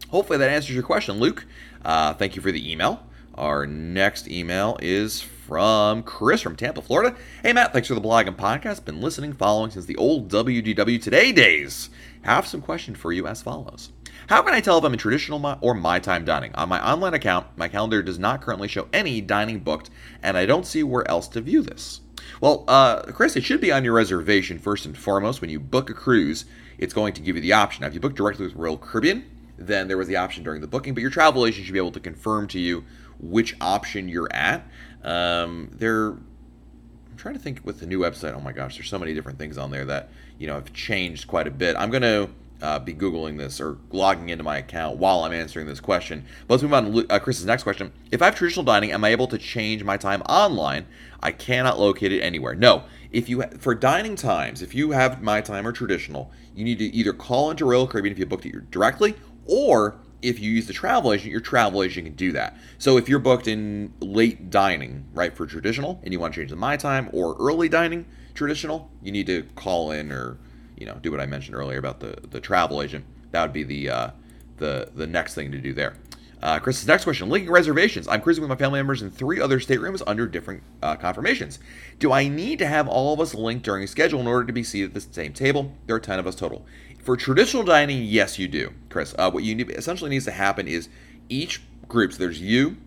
hopefully 0.09 0.37
that 0.39 0.49
answers 0.49 0.75
your 0.75 0.83
question, 0.83 1.19
Luke. 1.19 1.45
Uh, 1.83 2.13
thank 2.13 2.35
you 2.35 2.41
for 2.41 2.51
the 2.51 2.71
email. 2.71 3.05
Our 3.35 3.65
next 3.65 4.27
email 4.27 4.77
is 4.81 5.21
from 5.21 6.03
Chris 6.03 6.41
from 6.41 6.55
Tampa, 6.55 6.81
Florida. 6.81 7.15
Hey, 7.41 7.53
Matt, 7.53 7.71
thanks 7.71 7.87
for 7.87 7.95
the 7.95 8.01
blog 8.01 8.27
and 8.27 8.37
podcast. 8.37 8.85
Been 8.85 9.01
listening, 9.01 9.33
following 9.33 9.71
since 9.71 9.85
the 9.85 9.95
old 9.95 10.29
WDW 10.29 11.01
Today 11.01 11.31
days. 11.31 11.89
Have 12.23 12.45
some 12.45 12.61
questions 12.61 12.97
for 12.97 13.13
you 13.13 13.25
as 13.25 13.41
follows. 13.41 13.91
How 14.27 14.41
can 14.41 14.53
I 14.53 14.61
tell 14.61 14.77
if 14.77 14.83
I'm 14.83 14.93
in 14.93 14.99
traditional 14.99 15.57
or 15.61 15.73
my 15.73 15.99
time 15.99 16.25
dining? 16.25 16.53
On 16.53 16.69
my 16.69 16.85
online 16.85 17.13
account, 17.13 17.47
my 17.55 17.67
calendar 17.67 18.03
does 18.03 18.19
not 18.19 18.41
currently 18.41 18.67
show 18.67 18.87
any 18.93 19.21
dining 19.21 19.59
booked, 19.59 19.89
and 20.21 20.37
I 20.37 20.45
don't 20.45 20.67
see 20.67 20.83
where 20.83 21.09
else 21.09 21.27
to 21.29 21.41
view 21.41 21.61
this. 21.61 22.01
Well, 22.41 22.63
uh, 22.67 23.03
Chris, 23.03 23.35
it 23.35 23.43
should 23.43 23.61
be 23.61 23.71
on 23.71 23.83
your 23.83 23.93
reservation 23.93 24.59
first 24.59 24.85
and 24.85 24.97
foremost. 24.97 25.41
When 25.41 25.49
you 25.49 25.59
book 25.59 25.89
a 25.89 25.93
cruise, 25.93 26.45
it's 26.77 26.93
going 26.93 27.13
to 27.13 27.21
give 27.21 27.37
you 27.37 27.41
the 27.41 27.53
option. 27.53 27.81
Now, 27.81 27.87
if 27.87 27.93
you 27.93 27.99
book 27.99 28.15
directly 28.15 28.45
with 28.45 28.55
Royal 28.55 28.77
Caribbean, 28.77 29.25
then 29.59 29.87
there 29.87 29.97
was 29.97 30.07
the 30.07 30.15
option 30.15 30.43
during 30.43 30.61
the 30.61 30.67
booking. 30.67 30.93
But 30.93 31.01
your 31.01 31.11
travel 31.11 31.45
agent 31.45 31.65
should 31.65 31.73
be 31.73 31.79
able 31.79 31.91
to 31.91 31.99
confirm 31.99 32.47
to 32.49 32.59
you 32.59 32.85
which 33.19 33.55
option 33.59 34.07
you're 34.07 34.31
at. 34.31 34.65
Um, 35.03 35.69
they're 35.73 36.11
I'm 36.11 37.17
trying 37.17 37.35
to 37.35 37.39
think 37.39 37.61
with 37.63 37.79
the 37.79 37.85
new 37.85 37.99
website. 37.99 38.33
Oh 38.33 38.41
my 38.41 38.53
gosh, 38.53 38.77
there's 38.77 38.89
so 38.89 38.99
many 38.99 39.13
different 39.13 39.37
things 39.37 39.57
on 39.57 39.71
there 39.71 39.85
that 39.85 40.09
you 40.37 40.47
know 40.47 40.55
have 40.55 40.73
changed 40.73 41.27
quite 41.27 41.47
a 41.47 41.51
bit. 41.51 41.75
I'm 41.75 41.91
to 41.91 42.29
uh, 42.61 42.79
be 42.79 42.93
googling 42.93 43.37
this 43.37 43.61
or 43.61 43.77
logging 43.91 44.29
into 44.29 44.43
my 44.43 44.57
account 44.57 44.97
while 44.97 45.23
I'm 45.23 45.31
answering 45.31 45.67
this 45.67 45.79
question. 45.79 46.25
But 46.47 46.55
let's 46.55 46.63
move 46.63 46.73
on 46.73 46.91
to 46.91 47.07
uh, 47.09 47.19
Chris's 47.19 47.45
next 47.45 47.63
question. 47.63 47.91
If 48.11 48.21
I 48.21 48.25
have 48.25 48.35
traditional 48.35 48.65
dining, 48.65 48.91
am 48.91 49.03
I 49.03 49.09
able 49.09 49.27
to 49.27 49.37
change 49.37 49.83
my 49.83 49.97
time 49.97 50.21
online? 50.23 50.85
I 51.21 51.31
cannot 51.31 51.79
locate 51.79 52.11
it 52.11 52.21
anywhere. 52.21 52.55
No. 52.55 52.83
If 53.11 53.27
you 53.27 53.41
for 53.57 53.73
dining 53.73 54.15
times, 54.15 54.61
if 54.61 54.75
you 54.75 54.91
have 54.91 55.21
my 55.21 55.41
time 55.41 55.65
or 55.65 55.71
traditional, 55.71 56.31
you 56.53 56.63
need 56.63 56.77
to 56.79 56.85
either 56.85 57.13
call 57.13 57.49
into 57.49 57.65
Royal 57.65 57.87
Caribbean 57.87 58.11
if 58.11 58.19
you 58.19 58.25
booked 58.25 58.45
it 58.45 58.69
directly, 58.69 59.15
or 59.49 59.95
if 60.21 60.39
you 60.39 60.51
use 60.51 60.67
the 60.67 60.73
travel 60.73 61.13
agent, 61.13 61.31
your 61.31 61.41
travel 61.41 61.81
agent 61.81 62.05
can 62.05 62.15
do 62.15 62.31
that. 62.33 62.57
So 62.77 62.97
if 62.97 63.07
you're 63.07 63.19
booked 63.19 63.47
in 63.47 63.93
late 63.99 64.49
dining, 64.49 65.05
right, 65.13 65.35
for 65.35 65.45
traditional, 65.45 65.99
and 66.03 66.13
you 66.13 66.19
want 66.19 66.33
to 66.33 66.41
change 66.41 66.49
the 66.49 66.55
my 66.55 66.77
time 66.77 67.09
or 67.13 67.35
early 67.39 67.69
dining 67.69 68.05
traditional, 68.33 68.91
you 69.01 69.11
need 69.11 69.27
to 69.27 69.43
call 69.55 69.91
in 69.91 70.11
or 70.11 70.37
you 70.77 70.85
know 70.85 70.95
do 71.01 71.11
what 71.11 71.19
I 71.19 71.25
mentioned 71.25 71.55
earlier 71.55 71.79
about 71.79 71.99
the 71.99 72.17
the 72.29 72.39
travel 72.39 72.81
agent. 72.81 73.05
That 73.31 73.41
would 73.43 73.53
be 73.53 73.63
the 73.63 73.89
uh, 73.89 74.09
the 74.57 74.91
the 74.93 75.07
next 75.07 75.35
thing 75.35 75.51
to 75.51 75.57
do 75.57 75.73
there. 75.73 75.95
Uh, 76.41 76.59
Chris's 76.59 76.87
next 76.87 77.03
question: 77.03 77.29
Linking 77.29 77.51
reservations. 77.51 78.07
I'm 78.07 78.21
cruising 78.21 78.41
with 78.41 78.49
my 78.49 78.55
family 78.55 78.79
members 78.79 79.01
in 79.01 79.11
three 79.11 79.41
other 79.41 79.59
staterooms 79.59 80.01
under 80.07 80.25
different 80.25 80.63
uh, 80.81 80.95
confirmations. 80.95 81.59
Do 81.97 82.13
I 82.13 82.29
need 82.29 82.59
to 82.59 82.67
have 82.67 82.87
all 82.87 83.13
of 83.13 83.19
us 83.19 83.33
linked 83.33 83.65
during 83.65 83.83
a 83.83 83.87
schedule 83.87 84.21
in 84.21 84.27
order 84.27 84.45
to 84.45 84.53
be 84.53 84.63
seated 84.63 84.89
at 84.89 84.93
the 84.93 85.13
same 85.13 85.33
table? 85.33 85.73
There 85.85 85.95
are 85.95 85.99
ten 85.99 86.19
of 86.19 86.27
us 86.27 86.35
total. 86.35 86.65
For 87.03 87.15
traditional 87.17 87.63
dining, 87.63 88.03
yes, 88.03 88.37
you 88.37 88.47
do, 88.47 88.73
Chris. 88.89 89.15
Uh, 89.17 89.31
what 89.31 89.43
you 89.43 89.55
need, 89.55 89.71
essentially 89.71 90.09
needs 90.09 90.25
to 90.25 90.31
happen 90.31 90.67
is 90.67 90.89
each 91.29 91.61
group. 91.87 92.13
So 92.13 92.19
there's 92.19 92.41
you 92.41 92.77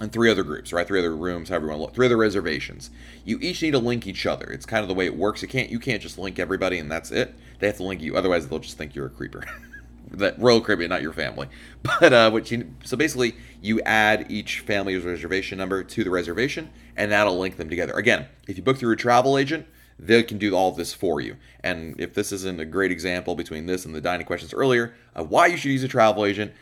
and 0.00 0.12
three 0.12 0.30
other 0.30 0.42
groups, 0.42 0.72
right? 0.72 0.86
Three 0.86 0.98
other 0.98 1.14
rooms, 1.14 1.48
however 1.48 1.66
you 1.66 1.70
want 1.70 1.78
to 1.80 1.82
look. 1.84 1.94
Three 1.94 2.06
other 2.06 2.16
reservations. 2.16 2.90
You 3.24 3.38
each 3.40 3.62
need 3.62 3.72
to 3.72 3.78
link 3.78 4.06
each 4.06 4.26
other. 4.26 4.46
It's 4.46 4.66
kind 4.66 4.82
of 4.82 4.88
the 4.88 4.94
way 4.94 5.06
it 5.06 5.16
works. 5.16 5.42
You 5.42 5.48
can't 5.48 5.70
you 5.70 5.78
can't 5.78 6.02
just 6.02 6.18
link 6.18 6.38
everybody 6.38 6.78
and 6.78 6.90
that's 6.90 7.10
it. 7.10 7.34
They 7.58 7.66
have 7.66 7.76
to 7.76 7.84
link 7.84 8.00
you, 8.00 8.16
otherwise 8.16 8.48
they'll 8.48 8.58
just 8.58 8.78
think 8.78 8.94
you're 8.94 9.06
a 9.06 9.10
creeper. 9.10 9.44
that 10.12 10.38
Royal 10.38 10.60
Caribbean, 10.60 10.90
not 10.90 11.02
your 11.02 11.12
family. 11.12 11.48
But 12.00 12.12
uh, 12.12 12.30
what 12.30 12.50
you 12.50 12.74
so 12.84 12.96
basically 12.96 13.34
you 13.60 13.80
add 13.82 14.30
each 14.30 14.60
family's 14.60 15.04
reservation 15.04 15.58
number 15.58 15.82
to 15.82 16.04
the 16.04 16.10
reservation, 16.10 16.70
and 16.96 17.10
that'll 17.10 17.38
link 17.38 17.56
them 17.56 17.68
together. 17.68 17.92
Again, 17.94 18.26
if 18.46 18.56
you 18.56 18.62
book 18.62 18.78
through 18.78 18.92
a 18.92 18.96
travel 18.96 19.36
agent, 19.36 19.66
they 20.06 20.22
can 20.22 20.38
do 20.38 20.54
all 20.54 20.72
this 20.72 20.92
for 20.92 21.20
you. 21.20 21.36
And 21.62 21.98
if 22.00 22.14
this 22.14 22.32
isn't 22.32 22.60
a 22.60 22.64
great 22.64 22.90
example 22.90 23.34
between 23.36 23.66
this 23.66 23.84
and 23.84 23.94
the 23.94 24.00
dining 24.00 24.26
questions 24.26 24.52
earlier 24.52 24.94
of 25.14 25.30
why 25.30 25.46
you 25.46 25.56
should 25.56 25.70
use 25.70 25.84
a 25.84 25.88
travel 25.88 26.24
agent, 26.24 26.52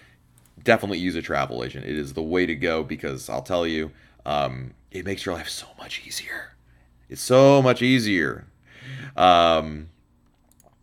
definitely 0.63 0.99
use 0.99 1.17
a 1.17 1.23
travel 1.23 1.65
agent. 1.65 1.87
It 1.87 1.97
is 1.97 2.13
the 2.13 2.23
way 2.23 2.45
to 2.45 2.55
go 2.55 2.85
because 2.85 3.31
I'll 3.31 3.43
tell 3.43 3.67
you, 3.67 3.93
um, 4.27 4.75
it 4.91 5.07
makes 5.07 5.25
your 5.25 5.35
life 5.35 5.49
so 5.49 5.67
much 5.79 6.03
easier. 6.07 6.53
It's 7.09 7.23
so 7.23 7.63
much 7.63 7.81
easier. 7.81 8.47
Um, 9.17 9.89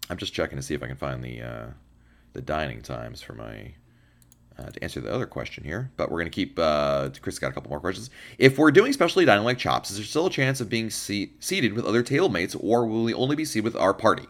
I'm 0.09 0.17
just 0.17 0.33
checking 0.33 0.57
to 0.57 0.61
see 0.63 0.73
if 0.73 0.81
I 0.81 0.87
can 0.87 0.95
find 0.95 1.23
the 1.23 1.41
uh, 1.41 1.65
the 2.33 2.41
dining 2.41 2.81
times 2.81 3.21
for 3.21 3.33
my 3.33 3.73
uh, 4.57 4.69
to 4.71 4.83
answer 4.83 4.99
the 4.99 5.13
other 5.13 5.25
question 5.25 5.63
here, 5.63 5.91
but 5.97 6.09
we're 6.09 6.19
going 6.19 6.31
to 6.31 6.35
keep. 6.35 6.57
Uh, 6.57 7.09
Chris 7.21 7.39
got 7.39 7.49
a 7.49 7.53
couple 7.53 7.69
more 7.69 7.79
questions. 7.79 8.09
If 8.37 8.57
we're 8.57 8.71
doing 8.71 8.93
specialty 8.93 9.25
dining 9.25 9.45
like 9.45 9.57
chops, 9.57 9.91
is 9.91 9.97
there 9.97 10.05
still 10.05 10.27
a 10.27 10.31
chance 10.31 10.61
of 10.61 10.69
being 10.69 10.89
seated 10.89 11.73
with 11.73 11.85
other 11.85 12.03
table 12.03 12.29
mates, 12.29 12.55
or 12.55 12.85
will 12.85 13.03
we 13.03 13.13
only 13.13 13.35
be 13.35 13.45
seated 13.45 13.65
with 13.65 13.75
our 13.75 13.93
party? 13.93 14.25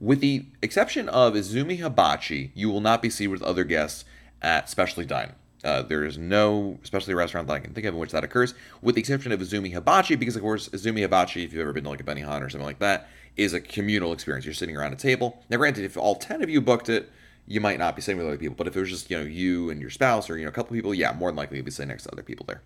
With 0.00 0.20
the 0.20 0.46
exception 0.62 1.08
of 1.08 1.34
Izumi 1.34 1.78
Hibachi, 1.78 2.50
you 2.54 2.70
will 2.70 2.80
not 2.80 3.02
be 3.02 3.10
seated 3.10 3.30
with 3.30 3.42
other 3.42 3.64
guests 3.64 4.04
at 4.40 4.68
specialty 4.68 5.06
dining. 5.06 5.34
Uh, 5.62 5.82
there 5.82 6.04
is 6.04 6.18
no 6.18 6.78
specialty 6.82 7.14
restaurant 7.14 7.46
that 7.46 7.54
I 7.54 7.60
can 7.60 7.72
think 7.72 7.86
of 7.86 7.94
in 7.94 8.00
which 8.00 8.10
that 8.10 8.24
occurs, 8.24 8.52
with 8.80 8.96
the 8.96 9.00
exception 9.00 9.30
of 9.30 9.38
Izumi 9.38 9.72
Hibachi, 9.72 10.16
because 10.16 10.34
of 10.34 10.42
course 10.42 10.68
Izumi 10.70 11.00
Hibachi, 11.00 11.44
if 11.44 11.52
you've 11.52 11.62
ever 11.62 11.72
been 11.72 11.84
to 11.84 11.90
like 11.90 12.00
a 12.00 12.04
Benihana 12.04 12.42
or 12.44 12.50
something 12.50 12.66
like 12.66 12.80
that, 12.80 13.08
is 13.36 13.52
a 13.52 13.60
communal 13.60 14.12
experience. 14.12 14.44
You're 14.44 14.54
sitting 14.54 14.76
around 14.76 14.92
a 14.92 14.96
table. 14.96 15.42
Now, 15.48 15.58
granted, 15.58 15.84
if 15.84 15.96
all 15.96 16.16
ten 16.16 16.42
of 16.42 16.50
you 16.50 16.60
booked 16.60 16.88
it, 16.88 17.10
you 17.46 17.60
might 17.60 17.78
not 17.78 17.96
be 17.96 18.02
sitting 18.02 18.18
with 18.18 18.26
other 18.26 18.38
people. 18.38 18.54
But 18.56 18.66
if 18.66 18.76
it 18.76 18.80
was 18.80 18.90
just 18.90 19.10
you 19.10 19.18
know 19.18 19.24
you 19.24 19.70
and 19.70 19.80
your 19.80 19.90
spouse 19.90 20.30
or 20.30 20.36
you 20.36 20.44
know 20.44 20.50
a 20.50 20.52
couple 20.52 20.74
people, 20.74 20.94
yeah, 20.94 21.12
more 21.12 21.30
than 21.30 21.36
likely 21.36 21.56
you'll 21.56 21.64
be 21.64 21.70
sitting 21.70 21.88
next 21.88 22.04
to 22.04 22.12
other 22.12 22.22
people 22.22 22.46
there. 22.46 22.62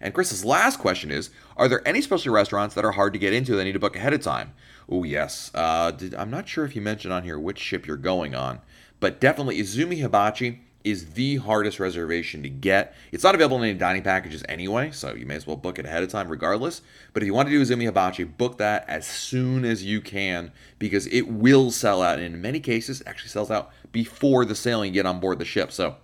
And 0.00 0.12
Chris's 0.12 0.44
last 0.44 0.78
question 0.78 1.10
is: 1.10 1.30
Are 1.56 1.68
there 1.68 1.86
any 1.86 2.00
specialty 2.00 2.30
restaurants 2.30 2.74
that 2.74 2.84
are 2.84 2.92
hard 2.92 3.12
to 3.12 3.18
get 3.18 3.32
into 3.32 3.56
that 3.56 3.64
need 3.64 3.72
to 3.72 3.78
book 3.78 3.96
ahead 3.96 4.12
of 4.12 4.22
time? 4.22 4.52
Oh 4.88 5.04
yes. 5.04 5.50
Uh, 5.54 5.90
did, 5.90 6.14
I'm 6.14 6.30
not 6.30 6.48
sure 6.48 6.64
if 6.64 6.76
you 6.76 6.82
mentioned 6.82 7.12
on 7.12 7.24
here 7.24 7.38
which 7.38 7.58
ship 7.58 7.86
you're 7.86 7.96
going 7.96 8.34
on, 8.34 8.60
but 9.00 9.20
definitely 9.20 9.58
Izumi 9.58 10.00
Hibachi 10.00 10.60
is 10.86 11.14
the 11.14 11.36
hardest 11.38 11.80
reservation 11.80 12.44
to 12.44 12.48
get. 12.48 12.94
It's 13.10 13.24
not 13.24 13.34
available 13.34 13.56
in 13.56 13.64
any 13.64 13.76
dining 13.76 14.04
packages 14.04 14.44
anyway, 14.48 14.92
so 14.92 15.14
you 15.14 15.26
may 15.26 15.34
as 15.34 15.44
well 15.44 15.56
book 15.56 15.80
it 15.80 15.84
ahead 15.84 16.04
of 16.04 16.10
time 16.10 16.28
regardless. 16.28 16.80
But 17.12 17.24
if 17.24 17.26
you 17.26 17.34
want 17.34 17.48
to 17.48 17.52
do 17.52 17.60
Izumi 17.60 17.86
Hibachi, 17.86 18.22
book 18.22 18.58
that 18.58 18.84
as 18.88 19.04
soon 19.04 19.64
as 19.64 19.82
you 19.82 20.00
can 20.00 20.52
because 20.78 21.08
it 21.08 21.22
will 21.22 21.72
sell 21.72 22.02
out. 22.02 22.20
And 22.20 22.34
in 22.36 22.40
many 22.40 22.60
cases, 22.60 23.02
actually 23.04 23.30
sells 23.30 23.50
out 23.50 23.72
before 23.96 24.44
the 24.44 24.54
sailing 24.54 24.92
get 24.92 25.06
on 25.06 25.20
board 25.20 25.38
the 25.38 25.44
ship. 25.46 25.72
So 25.72 25.96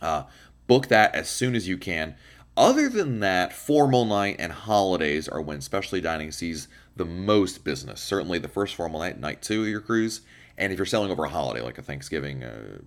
uh, 0.00 0.22
book 0.66 0.88
that 0.88 1.14
as 1.14 1.28
soon 1.28 1.54
as 1.54 1.68
you 1.68 1.76
can. 1.76 2.14
Other 2.56 2.88
than 2.88 3.20
that, 3.20 3.52
formal 3.52 4.06
night 4.06 4.36
and 4.38 4.50
holidays 4.50 5.28
are 5.28 5.42
when 5.42 5.60
specialty 5.60 6.00
dining 6.00 6.32
sees 6.32 6.68
the 6.96 7.04
most 7.04 7.64
business. 7.64 8.00
Certainly 8.00 8.38
the 8.38 8.48
first 8.48 8.74
formal 8.74 9.00
night, 9.00 9.20
night 9.20 9.42
two 9.42 9.60
of 9.60 9.68
your 9.68 9.82
cruise, 9.82 10.22
and 10.56 10.72
if 10.72 10.78
you're 10.78 10.86
sailing 10.86 11.10
over 11.10 11.24
a 11.24 11.28
holiday 11.28 11.60
like 11.60 11.76
a 11.76 11.82
Thanksgiving, 11.82 12.42
uh, 12.42 12.78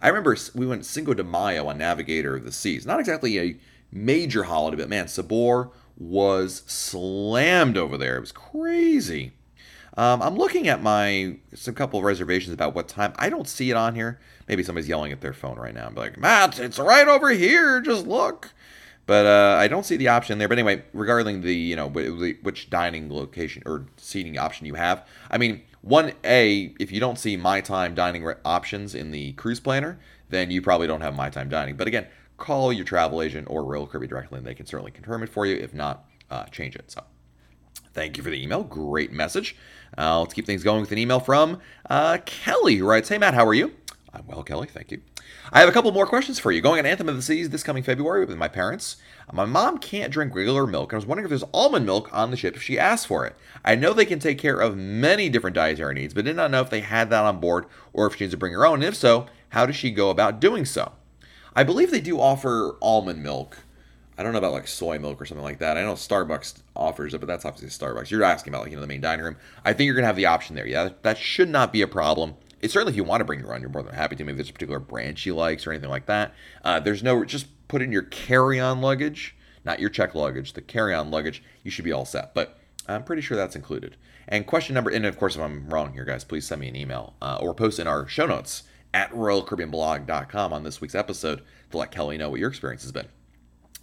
I 0.00 0.08
remember 0.08 0.38
we 0.54 0.66
went 0.66 0.86
Cinco 0.86 1.12
de 1.12 1.22
Mayo 1.22 1.68
on 1.68 1.76
Navigator 1.76 2.36
of 2.36 2.44
the 2.46 2.50
Seas. 2.50 2.86
Not 2.86 2.98
exactly 2.98 3.38
a 3.38 3.58
major 3.92 4.44
holiday, 4.44 4.78
but 4.78 4.88
man, 4.88 5.06
Sabor 5.06 5.68
was 5.98 6.62
slammed 6.66 7.76
over 7.76 7.98
there. 7.98 8.16
It 8.16 8.20
was 8.20 8.32
crazy. 8.32 9.32
Um, 9.96 10.22
I'm 10.22 10.36
looking 10.36 10.68
at 10.68 10.82
my 10.82 11.36
some 11.54 11.74
couple 11.74 11.98
of 11.98 12.04
reservations 12.04 12.54
about 12.54 12.74
what 12.74 12.88
time. 12.88 13.12
I 13.16 13.28
don't 13.28 13.48
see 13.48 13.70
it 13.70 13.76
on 13.76 13.94
here. 13.94 14.18
Maybe 14.48 14.62
somebody's 14.62 14.88
yelling 14.88 15.12
at 15.12 15.20
their 15.20 15.34
phone 15.34 15.58
right 15.58 15.74
now. 15.74 15.86
I'm 15.86 15.94
like, 15.94 16.18
Matt, 16.18 16.58
it's 16.58 16.78
right 16.78 17.06
over 17.06 17.30
here. 17.30 17.80
Just 17.80 18.06
look. 18.06 18.50
But 19.04 19.26
uh, 19.26 19.56
I 19.58 19.68
don't 19.68 19.84
see 19.84 19.96
the 19.96 20.08
option 20.08 20.38
there. 20.38 20.48
But 20.48 20.58
anyway, 20.58 20.84
regarding 20.94 21.42
the 21.42 21.54
you 21.54 21.76
know 21.76 21.88
which 21.88 22.70
dining 22.70 23.12
location 23.12 23.62
or 23.66 23.86
seating 23.96 24.38
option 24.38 24.66
you 24.66 24.74
have, 24.74 25.06
I 25.30 25.36
mean, 25.36 25.62
one 25.82 26.12
a 26.24 26.74
if 26.80 26.90
you 26.90 27.00
don't 27.00 27.18
see 27.18 27.36
my 27.36 27.60
time 27.60 27.94
dining 27.94 28.26
options 28.44 28.94
in 28.94 29.10
the 29.10 29.32
cruise 29.32 29.60
planner, 29.60 29.98
then 30.30 30.50
you 30.50 30.62
probably 30.62 30.86
don't 30.86 31.02
have 31.02 31.14
my 31.14 31.28
time 31.28 31.50
dining. 31.50 31.76
But 31.76 31.88
again, 31.88 32.06
call 32.38 32.72
your 32.72 32.86
travel 32.86 33.20
agent 33.20 33.48
or 33.50 33.62
Royal 33.64 33.86
Caribbean 33.86 34.08
directly, 34.08 34.38
and 34.38 34.46
they 34.46 34.54
can 34.54 34.64
certainly 34.64 34.92
confirm 34.92 35.22
it 35.22 35.28
for 35.28 35.44
you. 35.44 35.56
If 35.56 35.74
not, 35.74 36.06
uh, 36.30 36.44
change 36.46 36.76
it. 36.76 36.90
So. 36.90 37.02
Thank 37.92 38.16
you 38.16 38.22
for 38.22 38.30
the 38.30 38.42
email. 38.42 38.62
Great 38.62 39.12
message. 39.12 39.56
Uh, 39.96 40.20
let's 40.20 40.34
keep 40.34 40.46
things 40.46 40.62
going 40.62 40.80
with 40.80 40.92
an 40.92 40.98
email 40.98 41.20
from 41.20 41.60
uh, 41.88 42.18
Kelly, 42.24 42.76
who 42.76 42.86
writes 42.86 43.08
Hey, 43.08 43.18
Matt, 43.18 43.34
how 43.34 43.46
are 43.46 43.54
you? 43.54 43.72
I'm 44.14 44.26
well, 44.26 44.42
Kelly. 44.42 44.68
Thank 44.68 44.90
you. 44.90 45.00
I 45.50 45.60
have 45.60 45.68
a 45.68 45.72
couple 45.72 45.90
more 45.92 46.06
questions 46.06 46.38
for 46.38 46.52
you. 46.52 46.60
Going 46.60 46.78
on 46.78 46.86
Anthem 46.86 47.08
of 47.08 47.16
the 47.16 47.22
Seas 47.22 47.50
this 47.50 47.62
coming 47.62 47.82
February 47.82 48.24
with 48.24 48.36
my 48.36 48.48
parents. 48.48 48.96
My 49.32 49.46
mom 49.46 49.78
can't 49.78 50.12
drink 50.12 50.34
regular 50.34 50.66
milk, 50.66 50.92
and 50.92 50.96
I 50.96 50.98
was 50.98 51.06
wondering 51.06 51.24
if 51.24 51.30
there's 51.30 51.50
almond 51.54 51.86
milk 51.86 52.10
on 52.12 52.30
the 52.30 52.36
ship 52.36 52.54
if 52.54 52.62
she 52.62 52.78
asks 52.78 53.06
for 53.06 53.26
it. 53.26 53.36
I 53.64 53.74
know 53.74 53.92
they 53.92 54.04
can 54.04 54.18
take 54.18 54.38
care 54.38 54.60
of 54.60 54.76
many 54.76 55.28
different 55.30 55.56
dietary 55.56 55.94
needs, 55.94 56.12
but 56.12 56.26
did 56.26 56.36
not 56.36 56.50
know 56.50 56.60
if 56.60 56.70
they 56.70 56.80
had 56.80 57.08
that 57.10 57.24
on 57.24 57.40
board 57.40 57.64
or 57.92 58.06
if 58.06 58.16
she 58.16 58.24
needs 58.24 58.32
to 58.32 58.38
bring 58.38 58.52
her 58.52 58.66
own. 58.66 58.76
And 58.76 58.84
if 58.84 58.96
so, 58.96 59.26
how 59.50 59.64
does 59.64 59.76
she 59.76 59.90
go 59.90 60.10
about 60.10 60.40
doing 60.40 60.66
so? 60.66 60.92
I 61.54 61.64
believe 61.64 61.90
they 61.90 62.00
do 62.00 62.20
offer 62.20 62.76
almond 62.82 63.22
milk. 63.22 63.58
I 64.22 64.24
don't 64.24 64.32
know 64.32 64.38
about 64.38 64.52
like 64.52 64.68
soy 64.68 65.00
milk 65.00 65.20
or 65.20 65.26
something 65.26 65.42
like 65.42 65.58
that. 65.58 65.76
I 65.76 65.82
know 65.82 65.94
Starbucks 65.94 66.62
offers 66.76 67.12
it, 67.12 67.18
but 67.18 67.26
that's 67.26 67.44
obviously 67.44 67.68
Starbucks. 67.68 68.08
You're 68.08 68.22
asking 68.22 68.52
about 68.52 68.62
like 68.62 68.70
you 68.70 68.76
know 68.76 68.80
the 68.80 68.86
main 68.86 69.00
dining 69.00 69.24
room. 69.24 69.36
I 69.64 69.72
think 69.72 69.86
you're 69.86 69.96
gonna 69.96 70.06
have 70.06 70.16
the 70.16 70.26
option 70.26 70.54
there. 70.54 70.66
Yeah, 70.66 70.90
that 71.02 71.18
should 71.18 71.48
not 71.48 71.72
be 71.72 71.82
a 71.82 71.88
problem 71.88 72.36
it's 72.62 72.72
certainly 72.72 72.92
if 72.92 72.96
you 72.96 73.04
want 73.04 73.20
to 73.20 73.24
bring 73.24 73.40
your 73.40 73.52
own, 73.52 73.60
you're 73.60 73.70
more 73.70 73.82
than 73.82 73.94
happy 73.94 74.14
to. 74.16 74.24
Maybe 74.24 74.36
there's 74.36 74.48
a 74.48 74.52
particular 74.52 74.78
brand 74.78 75.18
she 75.18 75.32
likes 75.32 75.66
or 75.66 75.72
anything 75.72 75.90
like 75.90 76.06
that. 76.06 76.32
Uh, 76.64 76.78
there's 76.78 77.02
no 77.02 77.24
just 77.24 77.46
put 77.66 77.82
in 77.82 77.90
your 77.90 78.02
carry-on 78.02 78.80
luggage, 78.80 79.36
not 79.64 79.80
your 79.80 79.90
check 79.90 80.14
luggage, 80.14 80.52
the 80.52 80.62
carry-on 80.62 81.10
luggage. 81.10 81.42
You 81.64 81.72
should 81.72 81.84
be 81.84 81.92
all 81.92 82.04
set. 82.04 82.34
But 82.34 82.58
I'm 82.88 83.02
pretty 83.02 83.22
sure 83.22 83.36
that's 83.36 83.56
included. 83.56 83.96
And 84.28 84.46
question 84.46 84.74
number, 84.74 84.90
and 84.90 85.04
of 85.04 85.18
course, 85.18 85.34
if 85.34 85.42
I'm 85.42 85.68
wrong 85.68 85.92
here, 85.92 86.04
guys, 86.04 86.22
please 86.22 86.46
send 86.46 86.60
me 86.60 86.68
an 86.68 86.76
email 86.76 87.14
uh, 87.20 87.38
or 87.40 87.52
post 87.52 87.80
in 87.80 87.88
our 87.88 88.06
show 88.06 88.26
notes 88.26 88.62
at 88.94 89.10
royalcaribbeanblog.com 89.10 90.52
on 90.52 90.62
this 90.62 90.80
week's 90.80 90.94
episode 90.94 91.42
to 91.72 91.76
let 91.78 91.90
Kelly 91.90 92.16
know 92.16 92.30
what 92.30 92.38
your 92.38 92.48
experience 92.48 92.82
has 92.82 92.92
been. 92.92 93.08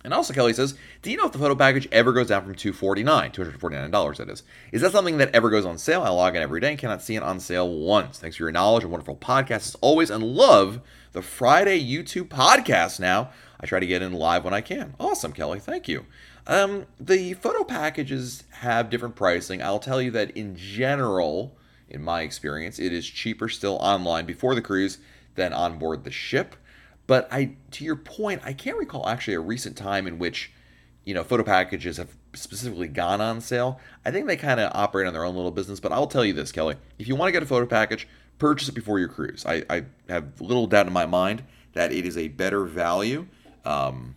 And 0.03 0.13
also, 0.13 0.33
Kelly 0.33 0.53
says, 0.53 0.75
Do 1.01 1.11
you 1.11 1.17
know 1.17 1.25
if 1.25 1.33
the 1.33 1.39
photo 1.39 1.55
package 1.55 1.87
ever 1.91 2.13
goes 2.13 2.27
down 2.27 2.43
from 2.43 2.55
249, 2.55 3.31
$249, 3.31 4.17
that 4.17 4.29
is? 4.29 4.43
Is 4.71 4.81
that 4.81 4.91
something 4.93 5.17
that 5.17 5.33
ever 5.35 5.49
goes 5.49 5.65
on 5.65 5.77
sale? 5.77 6.03
I 6.03 6.09
log 6.09 6.35
in 6.35 6.41
every 6.41 6.61
day 6.61 6.69
and 6.69 6.79
cannot 6.79 7.01
see 7.01 7.15
it 7.15 7.23
on 7.23 7.39
sale 7.39 7.69
once. 7.69 8.17
Thanks 8.17 8.37
for 8.37 8.43
your 8.43 8.51
knowledge 8.51 8.83
and 8.83 8.91
wonderful 8.91 9.17
podcast 9.17 9.67
as 9.67 9.75
always, 9.81 10.09
and 10.09 10.23
love 10.23 10.79
the 11.11 11.21
Friday 11.21 11.79
YouTube 11.79 12.29
podcast 12.29 12.99
now. 12.99 13.31
I 13.59 13.65
try 13.65 13.79
to 13.81 13.87
get 13.87 14.01
in 14.01 14.13
live 14.13 14.45
when 14.45 14.53
I 14.53 14.61
can. 14.61 14.95
Awesome, 14.99 15.33
Kelly. 15.33 15.59
Thank 15.59 15.89
you. 15.89 16.05
Um, 16.47 16.85
the 16.99 17.33
photo 17.33 17.65
packages 17.65 18.45
have 18.51 18.89
different 18.89 19.15
pricing. 19.15 19.61
I'll 19.61 19.79
tell 19.79 20.01
you 20.01 20.11
that 20.11 20.31
in 20.31 20.55
general, 20.55 21.57
in 21.89 22.01
my 22.01 22.21
experience, 22.21 22.79
it 22.79 22.93
is 22.93 23.05
cheaper 23.05 23.49
still 23.49 23.75
online 23.81 24.25
before 24.25 24.55
the 24.55 24.61
cruise 24.61 24.99
than 25.35 25.51
on 25.51 25.77
board 25.77 26.05
the 26.05 26.11
ship. 26.11 26.55
But 27.09 27.27
I, 27.31 27.55
to 27.71 27.83
your 27.83 27.95
point, 27.95 28.43
I 28.45 28.53
can't 28.53 28.77
recall 28.77 29.09
actually 29.09 29.33
a 29.33 29.39
recent 29.39 29.75
time 29.75 30.05
in 30.05 30.19
which, 30.19 30.51
you 31.05 31.15
know, 31.15 31.23
photo 31.23 31.41
packages 31.41 31.97
have 31.97 32.15
specifically 32.35 32.87
gone 32.87 33.19
on 33.19 33.41
sale. 33.41 33.79
I 34.05 34.11
think 34.11 34.27
they 34.27 34.37
kind 34.37 34.59
of 34.59 34.71
operate 34.75 35.07
on 35.07 35.13
their 35.13 35.23
own 35.25 35.35
little 35.35 35.49
business. 35.49 35.79
But 35.79 35.91
I'll 35.91 36.05
tell 36.05 36.23
you 36.23 36.33
this, 36.33 36.51
Kelly, 36.51 36.75
if 36.99 37.07
you 37.07 37.15
want 37.15 37.29
to 37.29 37.31
get 37.31 37.41
a 37.41 37.47
photo 37.47 37.65
package, 37.65 38.07
purchase 38.37 38.69
it 38.69 38.75
before 38.75 38.99
your 38.99 39.07
cruise. 39.07 39.43
I, 39.43 39.63
I 39.71 39.85
have 40.07 40.39
little 40.39 40.67
doubt 40.67 40.85
in 40.85 40.93
my 40.93 41.07
mind 41.07 41.41
that 41.73 41.91
it 41.91 42.05
is 42.05 42.15
a 42.15 42.27
better 42.27 42.63
value 42.63 43.25
um, 43.65 44.13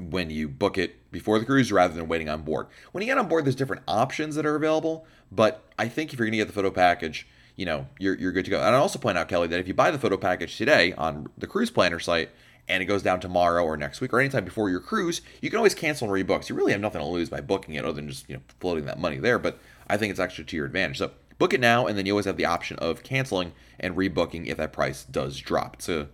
when 0.00 0.30
you 0.30 0.48
book 0.48 0.78
it 0.78 1.12
before 1.12 1.38
the 1.38 1.44
cruise 1.44 1.70
rather 1.70 1.92
than 1.92 2.08
waiting 2.08 2.30
on 2.30 2.40
board. 2.40 2.68
When 2.92 3.02
you 3.02 3.06
get 3.06 3.18
on 3.18 3.28
board, 3.28 3.44
there's 3.44 3.54
different 3.54 3.82
options 3.86 4.34
that 4.36 4.46
are 4.46 4.56
available. 4.56 5.04
But 5.30 5.62
I 5.78 5.88
think 5.88 6.14
if 6.14 6.18
you're 6.18 6.24
going 6.24 6.32
to 6.32 6.38
get 6.38 6.46
the 6.46 6.54
photo 6.54 6.70
package, 6.70 7.28
you 7.56 7.66
know, 7.66 7.86
you're, 7.98 8.16
you're 8.16 8.32
good 8.32 8.44
to 8.44 8.50
go. 8.50 8.58
And 8.58 8.74
I 8.74 8.78
also 8.78 8.98
point 8.98 9.18
out, 9.18 9.28
Kelly, 9.28 9.48
that 9.48 9.60
if 9.60 9.68
you 9.68 9.74
buy 9.74 9.90
the 9.90 9.98
photo 9.98 10.16
package 10.16 10.56
today 10.56 10.92
on 10.94 11.28
the 11.36 11.46
cruise 11.46 11.70
planner 11.70 12.00
site 12.00 12.30
and 12.68 12.82
it 12.82 12.86
goes 12.86 13.02
down 13.02 13.20
tomorrow 13.20 13.64
or 13.64 13.76
next 13.76 14.00
week 14.00 14.12
or 14.12 14.20
anytime 14.20 14.44
before 14.44 14.70
your 14.70 14.80
cruise, 14.80 15.20
you 15.40 15.50
can 15.50 15.58
always 15.58 15.74
cancel 15.74 16.12
and 16.12 16.28
rebook. 16.28 16.44
So 16.44 16.54
you 16.54 16.58
really 16.58 16.72
have 16.72 16.80
nothing 16.80 17.00
to 17.00 17.06
lose 17.06 17.28
by 17.28 17.40
booking 17.40 17.74
it 17.74 17.84
other 17.84 17.94
than 17.94 18.08
just, 18.08 18.28
you 18.28 18.36
know, 18.36 18.42
floating 18.60 18.86
that 18.86 18.98
money 18.98 19.18
there. 19.18 19.38
But 19.38 19.58
I 19.88 19.96
think 19.96 20.10
it's 20.10 20.20
actually 20.20 20.44
to 20.44 20.56
your 20.56 20.66
advantage. 20.66 20.98
So 20.98 21.10
book 21.38 21.52
it 21.52 21.60
now 21.60 21.86
and 21.86 21.98
then 21.98 22.06
you 22.06 22.12
always 22.12 22.26
have 22.26 22.36
the 22.36 22.46
option 22.46 22.78
of 22.78 23.02
canceling 23.02 23.52
and 23.78 23.96
rebooking 23.96 24.46
if 24.46 24.56
that 24.56 24.72
price 24.72 25.04
does 25.04 25.38
drop. 25.38 25.74
It's 25.74 25.88
a 25.88 26.08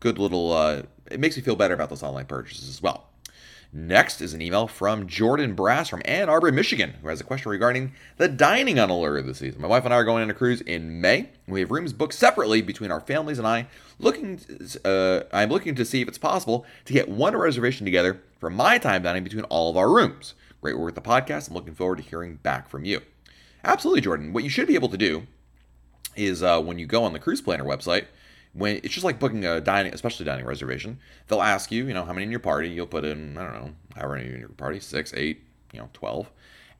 good 0.00 0.18
little, 0.18 0.52
uh, 0.52 0.82
it 1.10 1.20
makes 1.20 1.36
me 1.36 1.42
feel 1.42 1.56
better 1.56 1.74
about 1.74 1.88
those 1.88 2.02
online 2.02 2.26
purchases 2.26 2.68
as 2.68 2.82
well. 2.82 3.11
Next 3.74 4.20
is 4.20 4.34
an 4.34 4.42
email 4.42 4.66
from 4.68 5.06
Jordan 5.06 5.54
Brass 5.54 5.88
from 5.88 6.02
Ann 6.04 6.28
Arbor, 6.28 6.52
Michigan, 6.52 6.92
who 7.00 7.08
has 7.08 7.22
a 7.22 7.24
question 7.24 7.50
regarding 7.50 7.92
the 8.18 8.28
dining 8.28 8.78
on 8.78 8.90
Allure 8.90 9.22
this 9.22 9.38
season. 9.38 9.62
My 9.62 9.68
wife 9.68 9.86
and 9.86 9.94
I 9.94 9.96
are 9.96 10.04
going 10.04 10.22
on 10.22 10.28
a 10.28 10.34
cruise 10.34 10.60
in 10.60 11.00
May. 11.00 11.30
We 11.48 11.60
have 11.60 11.70
rooms 11.70 11.94
booked 11.94 12.12
separately 12.12 12.60
between 12.60 12.90
our 12.90 13.00
families 13.00 13.38
and 13.38 13.46
I. 13.46 13.68
Looking, 13.98 14.38
uh, 14.84 15.20
I'm 15.32 15.48
looking 15.48 15.74
to 15.76 15.86
see 15.86 16.02
if 16.02 16.08
it's 16.08 16.18
possible 16.18 16.66
to 16.84 16.92
get 16.92 17.08
one 17.08 17.34
reservation 17.34 17.86
together 17.86 18.20
for 18.38 18.50
my 18.50 18.76
time 18.76 19.04
dining 19.04 19.24
between 19.24 19.44
all 19.44 19.70
of 19.70 19.76
our 19.78 19.90
rooms. 19.90 20.34
Great 20.60 20.76
work 20.76 20.94
with 20.94 20.94
the 20.94 21.00
podcast. 21.00 21.48
I'm 21.48 21.54
looking 21.54 21.74
forward 21.74 21.96
to 21.96 22.02
hearing 22.02 22.40
back 22.42 22.68
from 22.68 22.84
you. 22.84 23.00
Absolutely, 23.64 24.02
Jordan. 24.02 24.34
What 24.34 24.44
you 24.44 24.50
should 24.50 24.68
be 24.68 24.74
able 24.74 24.90
to 24.90 24.98
do 24.98 25.26
is 26.14 26.42
uh, 26.42 26.60
when 26.60 26.78
you 26.78 26.84
go 26.84 27.04
on 27.04 27.14
the 27.14 27.18
Cruise 27.18 27.40
Planner 27.40 27.64
website, 27.64 28.04
when 28.52 28.76
it's 28.76 28.92
just 28.92 29.04
like 29.04 29.18
booking 29.18 29.44
a 29.44 29.60
dining, 29.60 29.94
especially 29.94 30.26
dining 30.26 30.44
reservation. 30.44 30.98
They'll 31.28 31.42
ask 31.42 31.70
you, 31.72 31.86
you 31.86 31.94
know, 31.94 32.04
how 32.04 32.12
many 32.12 32.24
in 32.24 32.30
your 32.30 32.40
party. 32.40 32.68
You'll 32.68 32.86
put 32.86 33.04
in, 33.04 33.38
I 33.38 33.44
don't 33.44 33.54
know, 33.54 33.70
however 33.96 34.16
many 34.16 34.30
in 34.30 34.40
your 34.40 34.48
party, 34.50 34.80
six, 34.80 35.12
eight, 35.14 35.42
you 35.72 35.80
know, 35.80 35.88
twelve, 35.92 36.30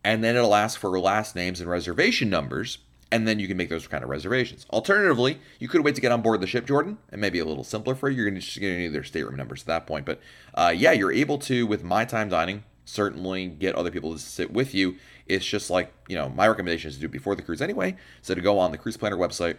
and 0.04 0.22
then 0.22 0.36
it'll 0.36 0.54
ask 0.54 0.78
for 0.78 0.98
last 0.98 1.34
names 1.34 1.60
and 1.60 1.70
reservation 1.70 2.28
numbers, 2.28 2.78
and 3.10 3.26
then 3.26 3.38
you 3.38 3.48
can 3.48 3.56
make 3.56 3.68
those 3.68 3.86
kind 3.86 4.04
of 4.04 4.10
reservations. 4.10 4.66
Alternatively, 4.70 5.38
you 5.58 5.68
could 5.68 5.84
wait 5.84 5.94
to 5.94 6.00
get 6.00 6.12
on 6.12 6.22
board 6.22 6.40
the 6.40 6.46
ship, 6.46 6.66
Jordan, 6.66 6.98
and 7.10 7.20
maybe 7.20 7.38
a 7.38 7.44
little 7.44 7.64
simpler 7.64 7.94
for 7.94 8.08
you. 8.08 8.16
You're 8.16 8.30
going 8.30 8.40
to 8.40 8.78
need 8.78 8.88
their 8.88 9.04
stateroom 9.04 9.36
numbers 9.36 9.62
at 9.62 9.66
that 9.66 9.86
point, 9.86 10.06
but 10.06 10.20
uh, 10.54 10.72
yeah, 10.76 10.92
you're 10.92 11.12
able 11.12 11.38
to 11.38 11.66
with 11.66 11.82
my 11.82 12.04
time 12.04 12.28
dining 12.28 12.64
certainly 12.84 13.46
get 13.46 13.74
other 13.74 13.90
people 13.90 14.12
to 14.12 14.18
sit 14.18 14.52
with 14.52 14.74
you. 14.74 14.96
It's 15.26 15.46
just 15.46 15.70
like 15.70 15.92
you 16.08 16.16
know, 16.16 16.28
my 16.28 16.48
recommendation 16.48 16.88
is 16.88 16.96
to 16.96 17.00
do 17.00 17.06
it 17.06 17.12
before 17.12 17.34
the 17.34 17.42
cruise 17.42 17.62
anyway. 17.62 17.96
So 18.22 18.34
to 18.34 18.40
go 18.40 18.58
on 18.58 18.72
the 18.72 18.78
cruise 18.78 18.96
planner 18.96 19.16
website 19.16 19.56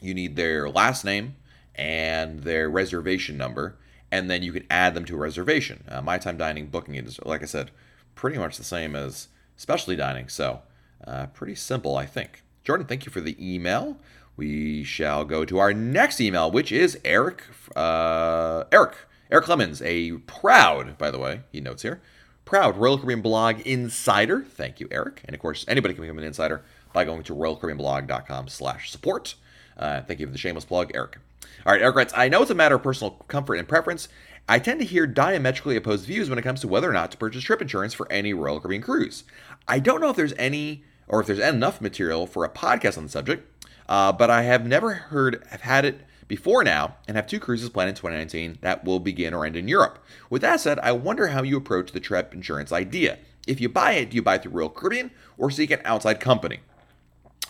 you 0.00 0.14
need 0.14 0.36
their 0.36 0.68
last 0.68 1.04
name 1.04 1.36
and 1.74 2.40
their 2.40 2.68
reservation 2.68 3.36
number, 3.36 3.76
and 4.10 4.30
then 4.30 4.42
you 4.42 4.52
can 4.52 4.64
add 4.70 4.94
them 4.94 5.04
to 5.06 5.14
a 5.14 5.18
reservation. 5.18 5.84
Uh, 5.88 6.00
my 6.00 6.18
time 6.18 6.36
dining 6.36 6.66
booking 6.66 6.94
is, 6.94 7.18
like 7.24 7.42
I 7.42 7.46
said, 7.46 7.70
pretty 8.14 8.38
much 8.38 8.56
the 8.56 8.64
same 8.64 8.96
as 8.96 9.28
specialty 9.56 9.96
dining, 9.96 10.28
so 10.28 10.62
uh, 11.06 11.26
pretty 11.26 11.54
simple, 11.54 11.96
I 11.96 12.06
think. 12.06 12.42
Jordan, 12.64 12.86
thank 12.86 13.06
you 13.06 13.12
for 13.12 13.20
the 13.20 13.36
email. 13.40 13.98
We 14.36 14.84
shall 14.84 15.24
go 15.24 15.44
to 15.44 15.58
our 15.58 15.72
next 15.72 16.20
email, 16.20 16.50
which 16.50 16.70
is 16.70 16.98
Eric. 17.04 17.42
Uh, 17.74 18.64
Eric. 18.70 18.94
Eric 19.30 19.44
Clemens, 19.44 19.82
a 19.82 20.12
proud, 20.12 20.96
by 20.96 21.10
the 21.10 21.18
way, 21.18 21.42
he 21.52 21.60
notes 21.60 21.82
here, 21.82 22.00
proud 22.44 22.78
Royal 22.78 22.96
Caribbean 22.96 23.20
blog 23.20 23.60
insider. 23.60 24.42
Thank 24.42 24.80
you, 24.80 24.88
Eric. 24.90 25.20
And 25.26 25.34
of 25.34 25.40
course, 25.40 25.66
anybody 25.68 25.92
can 25.92 26.02
become 26.02 26.18
an 26.18 26.24
insider 26.24 26.62
by 26.94 27.04
going 27.04 27.22
to 27.24 27.34
royalcaribbeanblog.com 27.34 28.48
slash 28.48 28.90
support. 28.90 29.34
Uh, 29.78 30.02
thank 30.02 30.20
you 30.20 30.26
for 30.26 30.32
the 30.32 30.38
shameless 30.38 30.64
plug, 30.64 30.90
Eric. 30.94 31.18
All 31.66 31.72
right, 31.72 31.82
Eric 31.82 31.96
writes, 31.96 32.14
I 32.16 32.28
know 32.28 32.42
it's 32.42 32.50
a 32.50 32.54
matter 32.54 32.76
of 32.76 32.82
personal 32.82 33.12
comfort 33.28 33.56
and 33.56 33.68
preference. 33.68 34.08
I 34.48 34.58
tend 34.58 34.80
to 34.80 34.86
hear 34.86 35.06
diametrically 35.06 35.76
opposed 35.76 36.06
views 36.06 36.30
when 36.30 36.38
it 36.38 36.42
comes 36.42 36.60
to 36.60 36.68
whether 36.68 36.88
or 36.88 36.94
not 36.94 37.10
to 37.10 37.18
purchase 37.18 37.44
trip 37.44 37.60
insurance 37.60 37.92
for 37.92 38.10
any 38.10 38.32
Royal 38.32 38.60
Caribbean 38.60 38.82
cruise. 38.82 39.24
I 39.66 39.78
don't 39.78 40.00
know 40.00 40.10
if 40.10 40.16
there's 40.16 40.32
any 40.38 40.84
or 41.06 41.20
if 41.20 41.26
there's 41.26 41.38
enough 41.38 41.80
material 41.80 42.26
for 42.26 42.44
a 42.44 42.50
podcast 42.50 42.96
on 42.98 43.04
the 43.04 43.10
subject, 43.10 43.46
uh, 43.88 44.12
but 44.12 44.30
I 44.30 44.42
have 44.42 44.66
never 44.66 44.94
heard, 44.94 45.42
have 45.50 45.62
had 45.62 45.84
it 45.84 46.00
before 46.28 46.62
now 46.62 46.96
and 47.06 47.16
have 47.16 47.26
two 47.26 47.40
cruises 47.40 47.70
planned 47.70 47.88
in 47.88 47.94
2019 47.96 48.58
that 48.60 48.84
will 48.84 49.00
begin 49.00 49.32
or 49.32 49.46
end 49.46 49.56
in 49.56 49.68
Europe. 49.68 50.04
With 50.28 50.42
that 50.42 50.60
said, 50.60 50.78
I 50.80 50.92
wonder 50.92 51.28
how 51.28 51.42
you 51.42 51.56
approach 51.56 51.92
the 51.92 52.00
trip 52.00 52.34
insurance 52.34 52.72
idea. 52.72 53.18
If 53.46 53.60
you 53.60 53.70
buy 53.70 53.92
it, 53.92 54.10
do 54.10 54.16
you 54.16 54.22
buy 54.22 54.34
it 54.34 54.42
through 54.42 54.52
Royal 54.52 54.68
Caribbean 54.68 55.10
or 55.38 55.50
seek 55.50 55.70
an 55.70 55.80
outside 55.84 56.20
company? 56.20 56.60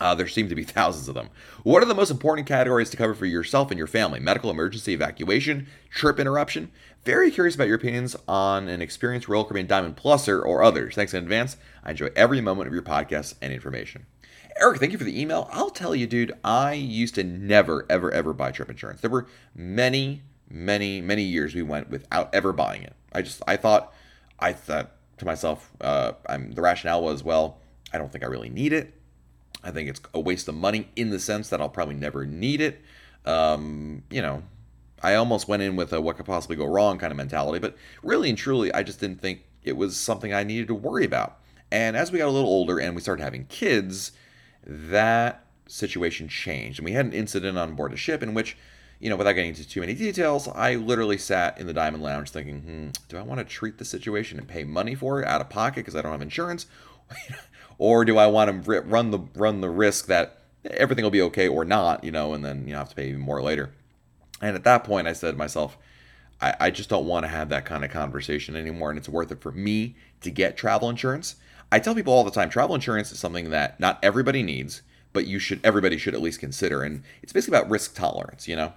Uh, 0.01 0.15
there 0.15 0.29
seem 0.29 0.49
to 0.49 0.55
be 0.55 0.65
thousands 0.65 1.09
of 1.09 1.15
them. 1.15 1.29
What 1.65 1.83
are 1.83 1.87
the 1.87 1.95
most 1.95 2.11
important 2.11 2.47
categories 2.47 2.91
to 2.91 2.97
cover 2.97 3.15
for 3.15 3.27
yourself 3.27 3.71
and 3.71 3.79
your 3.79 3.87
family? 3.87 4.21
Medical 4.21 4.51
emergency 4.51 4.93
evacuation, 4.93 5.67
trip 5.91 6.21
interruption. 6.21 6.71
Very 7.05 7.31
curious 7.31 7.55
about 7.55 7.69
your 7.69 7.77
opinions 7.77 8.17
on 8.27 8.69
an 8.69 8.83
experienced 8.83 9.29
Royal 9.29 9.45
Caribbean 9.45 9.67
Diamond 9.67 9.97
Pluser 9.97 10.45
or 10.45 10.63
others. 10.63 10.95
Thanks 10.95 11.15
in 11.15 11.23
advance. 11.23 11.57
I 11.83 11.91
enjoy 11.91 12.11
every 12.15 12.41
moment 12.41 12.69
of 12.69 12.75
your 12.75 12.83
podcast 12.83 13.35
and 13.41 13.53
information. 13.53 14.07
Eric, 14.61 14.81
thank 14.81 14.93
you 14.93 14.99
for 14.99 15.05
the 15.05 15.21
email. 15.21 15.49
I'll 15.53 15.71
tell 15.71 15.95
you, 15.95 16.07
dude, 16.07 16.33
I 16.43 16.73
used 16.73 17.15
to 17.15 17.25
never, 17.25 17.87
ever, 17.89 18.11
ever 18.11 18.33
buy 18.33 18.51
trip 18.51 18.69
insurance. 18.69 19.01
There 19.01 19.11
were 19.11 19.27
many, 19.55 20.23
many, 20.51 21.01
many 21.01 21.23
years 21.23 21.55
we 21.55 21.63
went 21.63 21.91
without 21.91 22.35
ever 22.35 22.53
buying 22.53 22.83
it. 22.83 22.95
I 23.13 23.23
just, 23.23 23.41
I 23.47 23.57
thought, 23.57 23.93
I 24.39 24.53
thought 24.53 24.93
to 25.19 25.25
myself, 25.25 25.71
uh, 25.81 26.13
I'm, 26.29 26.53
the 26.53 26.63
rationale 26.63 27.03
was, 27.03 27.23
well, 27.23 27.59
I 27.93 27.99
don't 27.99 28.11
think 28.11 28.25
I 28.25 28.27
really 28.27 28.51
need 28.51 28.73
it. 28.73 28.98
I 29.63 29.71
think 29.71 29.89
it's 29.89 30.01
a 30.15 30.21
waste 30.21 30.49
of 30.49 30.55
money 30.55 30.89
in 30.97 31.11
the 31.11 31.19
sense 31.19 31.49
that 31.49 31.61
I'll 31.61 31.69
probably 31.69 31.97
never 31.97 32.25
need 32.25 32.61
it. 32.61 32.81
Um, 33.25 34.05
you 34.11 34.23
know, 34.23 34.43
I 35.03 35.15
almost 35.15 35.49
went 35.49 35.63
in 35.63 35.77
with 35.77 35.93
a 35.93 36.01
what 36.01 36.17
could 36.17 36.27
possibly 36.27 36.57
go 36.57 36.67
wrong 36.67 36.99
kind 36.99 37.11
of 37.11 37.17
mentality, 37.17 37.59
but 37.59 37.77
really 38.03 38.29
and 38.29 38.39
truly, 38.39 38.73
I 38.73 38.83
just 38.83 39.01
didn't 39.01 39.21
think 39.21 39.45
it 39.63 39.77
was 39.77 39.97
something 39.97 40.33
I 40.33 40.45
needed 40.45 40.69
to 40.69 40.75
worry 40.75 41.05
about. 41.05 41.39
And 41.71 41.97
as 41.97 42.11
we 42.11 42.19
got 42.19 42.29
a 42.29 42.33
little 42.33 42.49
older 42.49 42.79
and 42.79 42.95
we 42.95 43.03
started 43.03 43.23
having 43.23 43.45
kids, 43.47 44.13
that 44.65 45.45
situation 45.67 46.29
changed. 46.29 46.79
And 46.79 46.85
we 46.85 46.93
had 46.93 47.07
an 47.07 47.13
incident 47.13 47.59
on 47.59 47.75
board 47.75 47.93
a 47.93 47.97
ship 47.97 48.23
in 48.23 48.35
which, 48.35 48.57
you 48.99 49.11
know, 49.11 49.17
without 49.17 49.33
getting 49.33 49.51
into 49.51 49.69
too 49.69 49.81
many 49.81 49.95
details, 49.95 50.49
I 50.49 50.77
literally 50.77 51.19
sat 51.19 51.61
in 51.61 51.67
the 51.67 51.75
Diamond 51.75 52.03
Lounge 52.03 52.31
thinking, 52.31 52.61
hmm, 52.61 52.89
do 53.09 53.19
I 53.19 53.23
want 53.23 53.39
to 53.39 53.45
treat 53.45 53.79
the 53.79 53.85
situation 53.85 54.39
and 54.39 54.49
pay 54.49 54.65
money 54.65 54.95
for 54.95 55.21
it 55.21 55.29
out 55.29 55.41
of 55.41 55.51
pocket 55.51 55.81
because 55.81 55.95
I 55.95 56.03
don't 56.03 56.13
have 56.13 56.23
insurance? 56.23 56.67
or 57.79 58.05
do 58.05 58.19
I 58.19 58.27
want 58.27 58.65
to 58.65 58.81
run 58.83 59.11
the 59.11 59.21
run 59.35 59.61
the 59.61 59.71
risk 59.71 60.07
that 60.07 60.43
everything 60.65 61.05
will 61.05 61.11
be 61.11 61.23
okay 61.23 61.49
or 61.49 61.65
not, 61.65 62.05
you 62.05 62.11
know, 62.11 62.35
and 62.35 62.45
then 62.45 62.67
you 62.67 62.75
have 62.75 62.91
to 62.91 62.95
pay 62.95 63.09
even 63.09 63.21
more 63.21 63.43
later? 63.43 63.71
And 64.41 64.55
at 64.55 64.65
that 64.65 64.85
point, 64.85 65.09
I 65.09 65.13
said 65.13 65.33
to 65.33 65.37
myself, 65.37 65.77
I, 66.41 66.55
I 66.61 66.71
just 66.71 66.89
don't 66.89 67.07
want 67.07 67.25
to 67.25 67.29
have 67.29 67.49
that 67.49 67.65
kind 67.65 67.85
of 67.85 67.91
conversation 67.91 68.55
anymore, 68.55 68.91
and 68.91 68.99
it's 68.99 69.09
worth 69.09 69.33
it 69.33 69.41
for 69.41 69.53
me 69.53 69.97
to 70.21 70.31
get 70.31 70.57
travel 70.57 70.89
insurance 70.89 71.37
I 71.71 71.79
tell 71.79 71.95
people 71.95 72.13
all 72.13 72.25
the 72.25 72.31
time 72.31 72.49
travel 72.49 72.75
insurance 72.75 73.13
is 73.13 73.19
something 73.19 73.51
that 73.51 73.79
not 73.79 73.99
everybody 74.03 74.43
needs, 74.43 74.83
but 75.13 75.27
you 75.27 75.39
should 75.39 75.61
everybody 75.65 75.99
should 75.99 76.15
at 76.15 76.23
least 76.23 76.41
consider. 76.41 76.83
And 76.83 77.03
it's 77.23 77.33
basically 77.33 77.59
about 77.59 77.71
risk 77.71 77.95
tolerance, 77.95 78.49
you 78.49 78.57
know? 78.57 78.73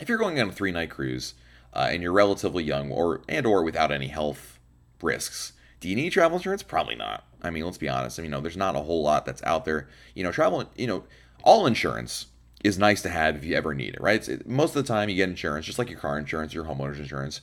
If 0.00 0.08
you're 0.08 0.18
going 0.18 0.40
on 0.40 0.48
a 0.48 0.52
three 0.52 0.72
night 0.72 0.90
cruise 0.90 1.34
uh, 1.74 1.88
and 1.90 2.02
you're 2.02 2.12
relatively 2.12 2.62
young 2.62 2.90
or 2.92 3.22
and 3.28 3.46
or 3.46 3.64
without 3.64 3.90
any 3.90 4.08
health 4.08 4.60
risks, 5.00 5.52
do 5.80 5.88
you 5.88 5.96
need 5.96 6.10
travel 6.10 6.38
insurance? 6.38 6.62
Probably 6.62 6.94
not. 6.94 7.24
I 7.42 7.50
mean, 7.50 7.64
let's 7.64 7.78
be 7.78 7.88
honest. 7.88 8.18
I 8.18 8.22
mean, 8.22 8.30
you 8.30 8.36
know, 8.36 8.40
there's 8.40 8.56
not 8.56 8.76
a 8.76 8.80
whole 8.80 9.02
lot 9.02 9.26
that's 9.26 9.42
out 9.42 9.64
there. 9.64 9.88
You 10.14 10.24
know, 10.24 10.32
travel, 10.32 10.64
you 10.76 10.86
know, 10.86 11.04
all 11.42 11.66
insurance 11.66 12.26
is 12.62 12.78
nice 12.78 13.02
to 13.02 13.08
have 13.08 13.36
if 13.36 13.44
you 13.44 13.56
ever 13.56 13.74
need 13.74 13.94
it, 13.94 14.00
right? 14.00 14.26
It, 14.28 14.48
most 14.48 14.76
of 14.76 14.84
the 14.84 14.92
time 14.92 15.08
you 15.08 15.16
get 15.16 15.28
insurance, 15.28 15.66
just 15.66 15.78
like 15.78 15.90
your 15.90 15.98
car 15.98 16.18
insurance, 16.18 16.54
your 16.54 16.64
homeowner's 16.64 16.98
insurance. 16.98 17.40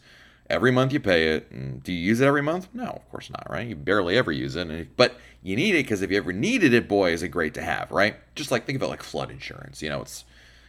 Every 0.50 0.72
month 0.72 0.94
you 0.94 1.00
pay 1.00 1.36
it. 1.36 1.84
do 1.84 1.94
you 1.94 2.00
use 2.00 2.22
it 2.22 2.26
every 2.26 2.42
month? 2.42 2.70
No, 2.74 2.86
of 2.86 3.08
course 3.12 3.30
not, 3.30 3.46
right? 3.52 3.68
You 3.68 3.76
barely 3.76 4.18
ever 4.18 4.32
use 4.32 4.56
it. 4.56 4.98
But 4.98 5.16
you 5.44 5.56
need 5.56 5.76
it 5.76 5.84
because 5.84 6.02
if 6.02 6.10
you 6.10 6.18
ever 6.18 6.34
needed 6.34 6.74
it, 6.74 6.88
boy, 6.88 7.12
is 7.12 7.22
it 7.22 7.28
great 7.28 7.54
to 7.54 7.62
have, 7.62 7.92
right? 7.92 8.16
Just 8.34 8.50
like 8.50 8.66
think 8.66 8.78
of 8.78 8.82
it 8.82 8.88
like 8.88 9.04
flood 9.04 9.30
insurance. 9.30 9.84
You 9.84 9.90
know, 9.90 10.02
it's 10.02 10.24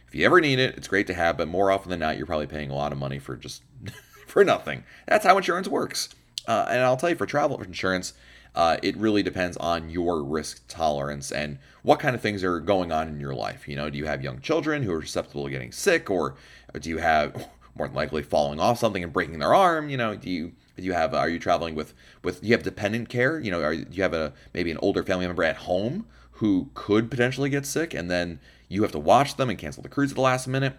if 0.07 0.13
you 0.13 0.25
ever 0.25 0.39
need 0.39 0.59
it, 0.59 0.75
it's 0.77 0.87
great 0.87 1.07
to 1.07 1.13
have, 1.13 1.37
but 1.37 1.47
more 1.47 1.71
often 1.71 1.89
than 1.89 1.99
not, 1.99 2.17
you're 2.17 2.27
probably 2.27 2.45
paying 2.45 2.69
a 2.69 2.75
lot 2.75 2.91
of 2.91 2.99
money 2.99 3.17
for 3.17 3.35
just 3.35 3.63
for 4.27 4.43
nothing. 4.43 4.83
That's 5.07 5.25
how 5.25 5.37
insurance 5.37 5.67
works. 5.67 6.09
Uh, 6.47 6.67
and 6.69 6.81
I'll 6.81 6.97
tell 6.97 7.09
you, 7.09 7.15
for 7.15 7.25
travel 7.25 7.59
insurance, 7.61 8.13
uh, 8.55 8.77
it 8.83 8.97
really 8.97 9.23
depends 9.23 9.57
on 9.57 9.89
your 9.89 10.23
risk 10.23 10.63
tolerance 10.67 11.31
and 11.31 11.57
what 11.83 11.99
kind 11.99 12.15
of 12.15 12.21
things 12.21 12.43
are 12.43 12.59
going 12.59 12.91
on 12.91 13.07
in 13.07 13.19
your 13.19 13.33
life. 13.33 13.67
You 13.67 13.75
know, 13.75 13.89
do 13.89 13.97
you 13.97 14.05
have 14.05 14.23
young 14.23 14.41
children 14.41 14.83
who 14.83 14.93
are 14.93 15.01
susceptible 15.01 15.45
to 15.45 15.49
getting 15.49 15.71
sick, 15.71 16.09
or 16.09 16.35
do 16.79 16.89
you 16.89 16.97
have 16.97 17.47
more 17.75 17.87
than 17.87 17.95
likely 17.95 18.21
falling 18.21 18.59
off 18.59 18.79
something 18.79 19.03
and 19.03 19.13
breaking 19.13 19.39
their 19.39 19.53
arm. 19.53 19.89
You 19.89 19.97
know, 19.97 20.15
do 20.15 20.29
you 20.29 20.53
do 20.77 20.83
you 20.83 20.93
have 20.93 21.13
are 21.13 21.29
you 21.29 21.39
traveling 21.39 21.75
with 21.75 21.93
with 22.23 22.41
do 22.41 22.47
you 22.47 22.53
have 22.53 22.63
dependent 22.63 23.09
care? 23.09 23.39
You 23.39 23.51
know, 23.51 23.61
are, 23.61 23.75
do 23.75 23.87
you 23.91 24.03
have 24.03 24.13
a 24.13 24.33
maybe 24.53 24.71
an 24.71 24.77
older 24.81 25.03
family 25.03 25.27
member 25.27 25.43
at 25.43 25.57
home 25.57 26.05
who 26.33 26.69
could 26.73 27.09
potentially 27.09 27.49
get 27.49 27.65
sick, 27.65 27.93
and 27.93 28.09
then 28.09 28.39
you 28.67 28.81
have 28.83 28.91
to 28.91 28.99
watch 28.99 29.35
them 29.35 29.49
and 29.49 29.59
cancel 29.59 29.83
the 29.83 29.89
cruise 29.89 30.11
at 30.11 30.15
the 30.15 30.21
last 30.21 30.47
minute? 30.47 30.77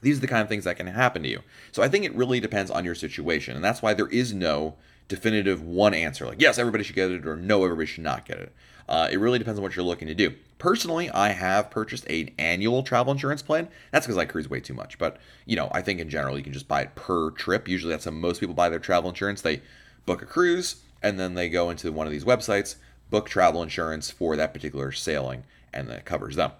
These 0.00 0.18
are 0.18 0.20
the 0.20 0.28
kind 0.28 0.42
of 0.42 0.48
things 0.48 0.64
that 0.64 0.76
can 0.76 0.86
happen 0.86 1.24
to 1.24 1.28
you. 1.28 1.40
So 1.72 1.82
I 1.82 1.88
think 1.88 2.04
it 2.04 2.14
really 2.14 2.38
depends 2.38 2.70
on 2.70 2.84
your 2.84 2.94
situation, 2.94 3.56
and 3.56 3.64
that's 3.64 3.82
why 3.82 3.94
there 3.94 4.06
is 4.08 4.32
no 4.32 4.76
definitive 5.08 5.62
one 5.62 5.94
answer. 5.94 6.26
Like 6.26 6.40
yes 6.40 6.58
everybody 6.58 6.84
should 6.84 6.94
get 6.94 7.10
it 7.10 7.26
or 7.26 7.36
no 7.36 7.64
everybody 7.64 7.86
should 7.86 8.04
not 8.04 8.24
get 8.24 8.38
it. 8.38 8.52
Uh, 8.88 9.08
it 9.10 9.18
really 9.18 9.38
depends 9.38 9.58
on 9.58 9.62
what 9.62 9.76
you're 9.76 9.84
looking 9.84 10.08
to 10.08 10.14
do. 10.14 10.34
Personally 10.58 11.10
i 11.10 11.30
have 11.30 11.70
purchased 11.70 12.08
an 12.08 12.30
annual 12.38 12.82
travel 12.82 13.12
insurance 13.12 13.42
plan. 13.42 13.68
That's 13.90 14.06
because 14.06 14.18
i 14.18 14.24
cruise 14.24 14.48
way 14.48 14.60
too 14.60 14.74
much 14.74 14.98
but 14.98 15.18
you 15.46 15.56
know 15.56 15.68
i 15.72 15.82
think 15.82 16.00
in 16.00 16.10
general 16.10 16.36
you 16.36 16.44
can 16.44 16.52
just 16.52 16.68
buy 16.68 16.82
it 16.82 16.94
per 16.94 17.30
trip. 17.30 17.68
Usually 17.68 17.92
that's 17.92 18.04
how 18.04 18.10
most 18.10 18.40
people 18.40 18.54
buy 18.54 18.68
their 18.68 18.78
travel 18.78 19.10
insurance. 19.10 19.40
They 19.40 19.62
book 20.06 20.22
a 20.22 20.26
cruise 20.26 20.76
and 21.02 21.18
then 21.18 21.34
they 21.34 21.48
go 21.48 21.70
into 21.70 21.92
one 21.92 22.06
of 22.06 22.12
these 22.12 22.24
websites 22.24 22.76
book 23.10 23.28
travel 23.28 23.62
insurance 23.62 24.10
for 24.10 24.36
that 24.36 24.52
particular 24.52 24.92
sailing 24.92 25.44
and 25.72 25.88
that 25.88 26.04
covers 26.04 26.36
them 26.36 26.52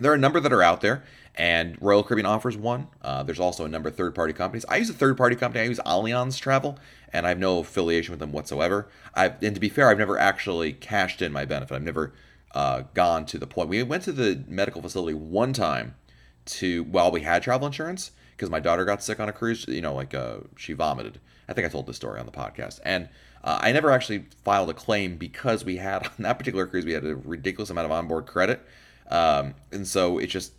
there 0.00 0.12
are 0.12 0.16
a 0.16 0.18
number 0.18 0.40
that 0.40 0.52
are 0.52 0.62
out 0.62 0.80
there 0.80 1.02
and 1.36 1.76
Royal 1.80 2.04
Caribbean 2.04 2.26
offers 2.26 2.56
one. 2.56 2.86
Uh, 3.02 3.22
there's 3.22 3.40
also 3.40 3.64
a 3.64 3.68
number 3.68 3.88
of 3.88 3.96
third 3.96 4.14
party 4.14 4.32
companies. 4.32 4.64
I 4.68 4.76
use 4.76 4.88
a 4.90 4.94
third 4.94 5.16
party 5.16 5.34
company. 5.34 5.64
I 5.64 5.68
use 5.68 5.80
Allianz 5.84 6.38
Travel, 6.38 6.78
and 7.12 7.26
I 7.26 7.30
have 7.30 7.38
no 7.38 7.58
affiliation 7.58 8.12
with 8.12 8.20
them 8.20 8.32
whatsoever. 8.32 8.88
I've, 9.14 9.42
and 9.42 9.54
to 9.54 9.60
be 9.60 9.68
fair, 9.68 9.88
I've 9.88 9.98
never 9.98 10.18
actually 10.18 10.72
cashed 10.72 11.22
in 11.22 11.32
my 11.32 11.44
benefit. 11.44 11.74
I've 11.74 11.82
never 11.82 12.12
uh, 12.54 12.82
gone 12.94 13.26
to 13.26 13.38
the 13.38 13.46
point. 13.46 13.68
We 13.68 13.82
went 13.82 14.04
to 14.04 14.12
the 14.12 14.44
medical 14.46 14.80
facility 14.80 15.14
one 15.14 15.52
time 15.52 15.96
to 16.46 16.84
while 16.84 17.10
we 17.10 17.22
had 17.22 17.42
travel 17.42 17.66
insurance 17.66 18.12
because 18.36 18.50
my 18.50 18.60
daughter 18.60 18.84
got 18.84 19.02
sick 19.02 19.18
on 19.18 19.28
a 19.28 19.32
cruise. 19.32 19.64
You 19.66 19.80
know, 19.80 19.94
like 19.94 20.14
uh, 20.14 20.38
she 20.56 20.72
vomited. 20.72 21.18
I 21.48 21.52
think 21.52 21.66
I 21.66 21.68
told 21.68 21.86
this 21.86 21.96
story 21.96 22.20
on 22.20 22.26
the 22.26 22.32
podcast, 22.32 22.78
and 22.84 23.08
uh, 23.42 23.58
I 23.60 23.72
never 23.72 23.90
actually 23.90 24.26
filed 24.44 24.70
a 24.70 24.74
claim 24.74 25.16
because 25.16 25.64
we 25.64 25.78
had 25.78 26.06
on 26.06 26.12
that 26.20 26.38
particular 26.38 26.66
cruise 26.66 26.84
we 26.84 26.92
had 26.92 27.04
a 27.04 27.16
ridiculous 27.16 27.70
amount 27.70 27.86
of 27.86 27.92
onboard 27.92 28.26
credit, 28.26 28.64
um, 29.10 29.54
and 29.72 29.86
so 29.86 30.18
it 30.18 30.26
just 30.26 30.52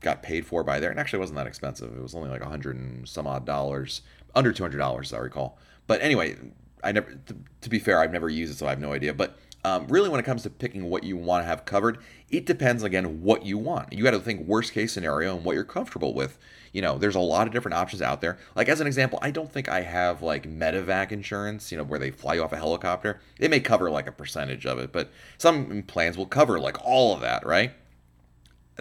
got 0.00 0.22
paid 0.22 0.46
for 0.46 0.62
by 0.62 0.80
there. 0.80 0.90
And 0.90 0.98
actually, 0.98 1.18
wasn't 1.18 1.36
that 1.36 1.46
expensive. 1.46 1.96
It 1.96 2.02
was 2.02 2.14
only 2.14 2.30
like 2.30 2.40
a 2.40 2.48
hundred 2.48 2.76
and 2.76 3.08
some 3.08 3.26
odd 3.26 3.44
dollars, 3.44 4.02
under 4.34 4.52
two 4.52 4.62
hundred 4.62 4.78
dollars, 4.78 5.12
I 5.12 5.18
recall. 5.18 5.58
But 5.86 6.02
anyway, 6.02 6.36
I 6.82 6.92
never. 6.92 7.12
To, 7.12 7.36
to, 7.62 7.70
be 7.70 7.78
fair, 7.78 8.00
I've 8.00 8.12
never 8.12 8.28
used 8.28 8.52
it, 8.52 8.56
so 8.56 8.66
I 8.66 8.70
have 8.70 8.80
no 8.80 8.92
idea. 8.92 9.14
But 9.14 9.38
um, 9.64 9.86
really, 9.88 10.08
when 10.08 10.20
it 10.20 10.24
comes 10.24 10.42
to 10.44 10.50
picking 10.50 10.84
what 10.84 11.04
you 11.04 11.16
want 11.16 11.42
to 11.42 11.46
have 11.46 11.64
covered, 11.64 11.98
it 12.30 12.46
depends 12.46 12.82
again 12.82 13.22
what 13.22 13.44
you 13.44 13.58
want. 13.58 13.92
You 13.92 14.04
got 14.04 14.12
to 14.12 14.20
think 14.20 14.46
worst 14.46 14.72
case 14.72 14.92
scenario 14.92 15.36
and 15.36 15.44
what 15.44 15.54
you're 15.54 15.64
comfortable 15.64 16.14
with. 16.14 16.38
You 16.72 16.82
know, 16.82 16.98
there's 16.98 17.14
a 17.14 17.20
lot 17.20 17.46
of 17.46 17.52
different 17.52 17.74
options 17.74 18.02
out 18.02 18.20
there. 18.20 18.38
Like 18.54 18.68
as 18.68 18.80
an 18.80 18.86
example, 18.86 19.18
I 19.22 19.30
don't 19.30 19.50
think 19.50 19.68
I 19.68 19.80
have 19.80 20.22
like 20.22 20.48
medevac 20.48 21.12
insurance. 21.12 21.72
You 21.72 21.78
know, 21.78 21.84
where 21.84 21.98
they 21.98 22.10
fly 22.10 22.34
you 22.34 22.44
off 22.44 22.52
a 22.52 22.56
helicopter. 22.56 23.20
It 23.38 23.50
may 23.50 23.60
cover 23.60 23.90
like 23.90 24.06
a 24.06 24.12
percentage 24.12 24.64
of 24.66 24.78
it, 24.78 24.92
but 24.92 25.10
some 25.38 25.82
plans 25.82 26.16
will 26.16 26.26
cover 26.26 26.60
like 26.60 26.76
all 26.84 27.14
of 27.14 27.20
that, 27.20 27.44
right? 27.44 27.72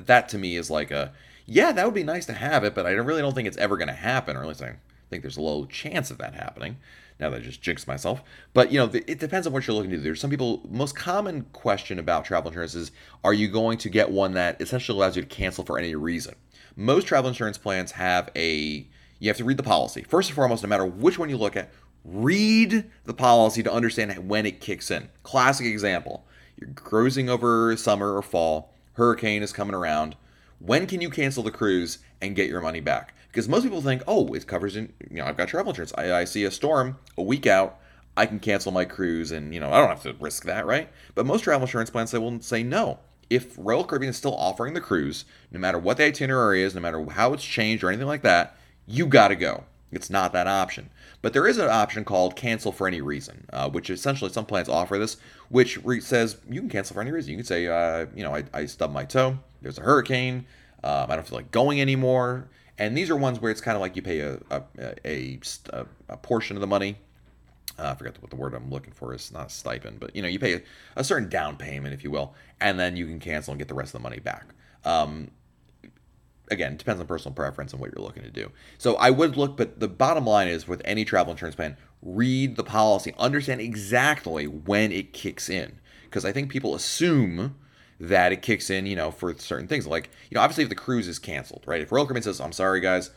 that 0.05 0.29
to 0.29 0.37
me 0.37 0.55
is 0.55 0.69
like 0.69 0.91
a 0.91 1.11
yeah, 1.45 1.71
that 1.71 1.85
would 1.85 1.93
be 1.93 2.03
nice 2.03 2.25
to 2.25 2.33
have 2.33 2.65
it, 2.65 2.75
but 2.75 2.85
I 2.85 2.91
really 2.91 3.21
don't 3.21 3.33
think 3.33 3.47
it's 3.47 3.57
ever 3.57 3.77
going 3.77 3.87
to 3.87 3.93
happen, 3.93 4.35
or 4.35 4.41
at 4.41 4.47
least 4.49 4.61
I 4.61 4.75
think 5.09 5.21
there's 5.21 5.37
a 5.37 5.41
low 5.41 5.65
chance 5.65 6.11
of 6.11 6.17
that 6.17 6.33
happening. 6.33 6.75
Now 7.19 7.31
that 7.31 7.37
I 7.37 7.39
just 7.43 7.61
jinxed 7.61 7.87
myself, 7.87 8.21
but 8.53 8.71
you 8.71 8.79
know, 8.79 8.91
it 8.93 9.19
depends 9.19 9.47
on 9.47 9.53
what 9.53 9.65
you're 9.65 9.75
looking 9.75 9.89
to 9.91 9.97
do. 9.97 10.03
There's 10.03 10.21
some 10.21 10.29
people. 10.29 10.61
Most 10.69 10.95
common 10.95 11.43
question 11.51 11.97
about 11.97 12.25
travel 12.25 12.49
insurance 12.49 12.75
is: 12.75 12.91
Are 13.23 13.33
you 13.33 13.47
going 13.47 13.79
to 13.79 13.89
get 13.89 14.11
one 14.11 14.33
that 14.33 14.61
essentially 14.61 14.97
allows 14.97 15.15
you 15.15 15.23
to 15.23 15.27
cancel 15.27 15.65
for 15.65 15.79
any 15.79 15.95
reason? 15.95 16.35
Most 16.75 17.07
travel 17.07 17.27
insurance 17.27 17.57
plans 17.57 17.93
have 17.93 18.29
a. 18.35 18.87
You 19.19 19.29
have 19.29 19.37
to 19.37 19.45
read 19.45 19.57
the 19.57 19.63
policy 19.63 20.03
first 20.03 20.29
and 20.29 20.35
foremost. 20.35 20.61
No 20.61 20.69
matter 20.69 20.85
which 20.85 21.17
one 21.17 21.29
you 21.29 21.37
look 21.37 21.57
at, 21.57 21.71
read 22.05 22.85
the 23.05 23.15
policy 23.15 23.63
to 23.63 23.73
understand 23.73 24.29
when 24.29 24.45
it 24.45 24.61
kicks 24.61 24.91
in. 24.91 25.09
Classic 25.23 25.65
example: 25.65 26.27
You're 26.55 26.69
cruising 26.69 27.29
over 27.29 27.75
summer 27.77 28.15
or 28.15 28.21
fall. 28.21 28.73
Hurricane 28.93 29.41
is 29.41 29.53
coming 29.53 29.73
around. 29.75 30.15
When 30.59 30.85
can 30.85 31.01
you 31.01 31.09
cancel 31.09 31.43
the 31.43 31.51
cruise 31.51 31.99
and 32.21 32.35
get 32.35 32.49
your 32.49 32.61
money 32.61 32.79
back? 32.79 33.13
Because 33.27 33.47
most 33.47 33.63
people 33.63 33.81
think, 33.81 34.01
oh, 34.07 34.33
it 34.33 34.47
covers 34.47 34.75
in, 34.75 34.93
you 35.09 35.17
know, 35.17 35.25
I've 35.25 35.37
got 35.37 35.47
travel 35.47 35.71
insurance. 35.71 35.93
I, 35.97 36.11
I 36.13 36.25
see 36.25 36.43
a 36.43 36.51
storm 36.51 36.97
a 37.17 37.23
week 37.23 37.45
out. 37.45 37.79
I 38.15 38.25
can 38.25 38.39
cancel 38.39 38.71
my 38.71 38.83
cruise 38.83 39.31
and, 39.31 39.53
you 39.53 39.59
know, 39.59 39.71
I 39.71 39.79
don't 39.79 39.89
have 39.89 40.03
to 40.03 40.15
risk 40.19 40.45
that, 40.45 40.65
right? 40.65 40.89
But 41.13 41.27
most 41.27 41.43
travel 41.43 41.65
insurance 41.65 41.89
plans 41.89 42.09
say, 42.09 42.17
will 42.17 42.41
say 42.41 42.63
no. 42.63 42.99
If 43.29 43.55
Royal 43.57 43.83
Caribbean 43.83 44.09
is 44.09 44.17
still 44.17 44.35
offering 44.35 44.73
the 44.73 44.81
cruise, 44.81 45.25
no 45.51 45.59
matter 45.59 45.77
what 45.77 45.97
the 45.97 46.05
itinerary 46.05 46.63
is, 46.63 46.73
no 46.73 46.81
matter 46.81 47.05
how 47.11 47.33
it's 47.33 47.43
changed 47.43 47.83
or 47.83 47.89
anything 47.89 48.07
like 48.07 48.23
that, 48.23 48.57
you 48.87 49.05
got 49.05 49.27
to 49.27 49.35
go. 49.35 49.65
It's 49.91 50.09
not 50.09 50.33
that 50.33 50.47
option. 50.47 50.89
But 51.21 51.33
there 51.33 51.47
is 51.47 51.57
an 51.57 51.69
option 51.69 52.05
called 52.05 52.35
cancel 52.35 52.71
for 52.71 52.87
any 52.87 53.01
reason, 53.01 53.45
uh, 53.53 53.69
which 53.69 53.89
essentially 53.89 54.31
some 54.31 54.45
plans 54.45 54.69
offer 54.69 54.97
this, 54.97 55.17
which 55.49 55.83
re- 55.83 56.01
says 56.01 56.37
you 56.49 56.59
can 56.61 56.69
cancel 56.69 56.93
for 56.93 57.01
any 57.01 57.11
reason. 57.11 57.31
You 57.31 57.37
can 57.37 57.45
say, 57.45 57.67
uh, 57.67 58.07
you 58.15 58.23
know, 58.23 58.35
I, 58.35 58.43
I 58.53 58.65
stubbed 58.65 58.93
my 58.93 59.05
toe, 59.05 59.37
there's 59.61 59.77
a 59.77 59.81
hurricane, 59.81 60.45
um, 60.83 61.09
I 61.09 61.15
don't 61.15 61.27
feel 61.27 61.37
like 61.37 61.51
going 61.51 61.81
anymore. 61.81 62.49
And 62.77 62.95
these 62.95 63.09
are 63.09 63.15
ones 63.15 63.39
where 63.39 63.51
it's 63.51 63.61
kind 63.61 63.75
of 63.75 63.81
like 63.81 63.95
you 63.95 64.01
pay 64.01 64.19
a, 64.19 64.39
a, 64.51 64.63
a, 65.05 65.39
a 66.09 66.17
portion 66.17 66.55
of 66.57 66.61
the 66.61 66.67
money. 66.67 66.97
Uh, 67.79 67.89
I 67.89 67.95
forget 67.95 68.21
what 68.21 68.29
the 68.29 68.35
word 68.35 68.53
I'm 68.53 68.69
looking 68.69 68.93
for 68.93 69.13
is. 69.13 69.31
Not 69.31 69.51
stipend, 69.51 69.99
but 69.99 70.15
you 70.15 70.21
know, 70.21 70.27
you 70.27 70.39
pay 70.39 70.53
a, 70.55 70.61
a, 70.95 71.03
certain 71.03 71.29
down 71.29 71.57
payment, 71.57 71.93
if 71.93 72.03
you 72.03 72.11
will, 72.11 72.33
and 72.59 72.79
then 72.79 72.95
you 72.95 73.05
can 73.05 73.19
cancel 73.19 73.51
and 73.51 73.59
get 73.59 73.67
the 73.67 73.73
rest 73.73 73.89
of 73.89 74.01
the 74.01 74.03
money 74.03 74.19
back. 74.19 74.45
Um, 74.83 75.31
again, 76.49 76.77
depends 76.77 76.99
on 77.01 77.07
personal 77.07 77.33
preference 77.33 77.73
and 77.73 77.81
what 77.81 77.91
you're 77.93 78.03
looking 78.03 78.23
to 78.23 78.31
do. 78.31 78.51
So 78.77 78.95
I 78.95 79.09
would 79.09 79.37
look, 79.37 79.57
but 79.57 79.79
the 79.79 79.87
bottom 79.87 80.25
line 80.25 80.47
is 80.47 80.67
with 80.67 80.81
any 80.85 81.05
travel 81.05 81.31
insurance 81.31 81.55
plan, 81.55 81.77
read 82.01 82.55
the 82.55 82.63
policy, 82.63 83.13
understand 83.17 83.61
exactly 83.61 84.47
when 84.47 84.91
it 84.91 85.13
kicks 85.13 85.49
in. 85.49 85.79
Because 86.05 86.25
I 86.25 86.31
think 86.31 86.49
people 86.49 86.73
assume 86.73 87.55
that 87.99 88.31
it 88.31 88.41
kicks 88.41 88.69
in, 88.69 88.85
you 88.85 88.95
know, 88.95 89.11
for 89.11 89.33
certain 89.37 89.67
things. 89.67 89.87
Like, 89.87 90.09
you 90.29 90.35
know, 90.35 90.41
obviously 90.41 90.63
if 90.63 90.69
the 90.69 90.75
cruise 90.75 91.07
is 91.07 91.19
canceled, 91.19 91.63
right? 91.65 91.81
If 91.81 91.91
Royal 91.91 92.05
Caribbean 92.05 92.23
says, 92.23 92.39
I'm 92.39 92.51
sorry, 92.51 92.79
guys, 92.79 93.11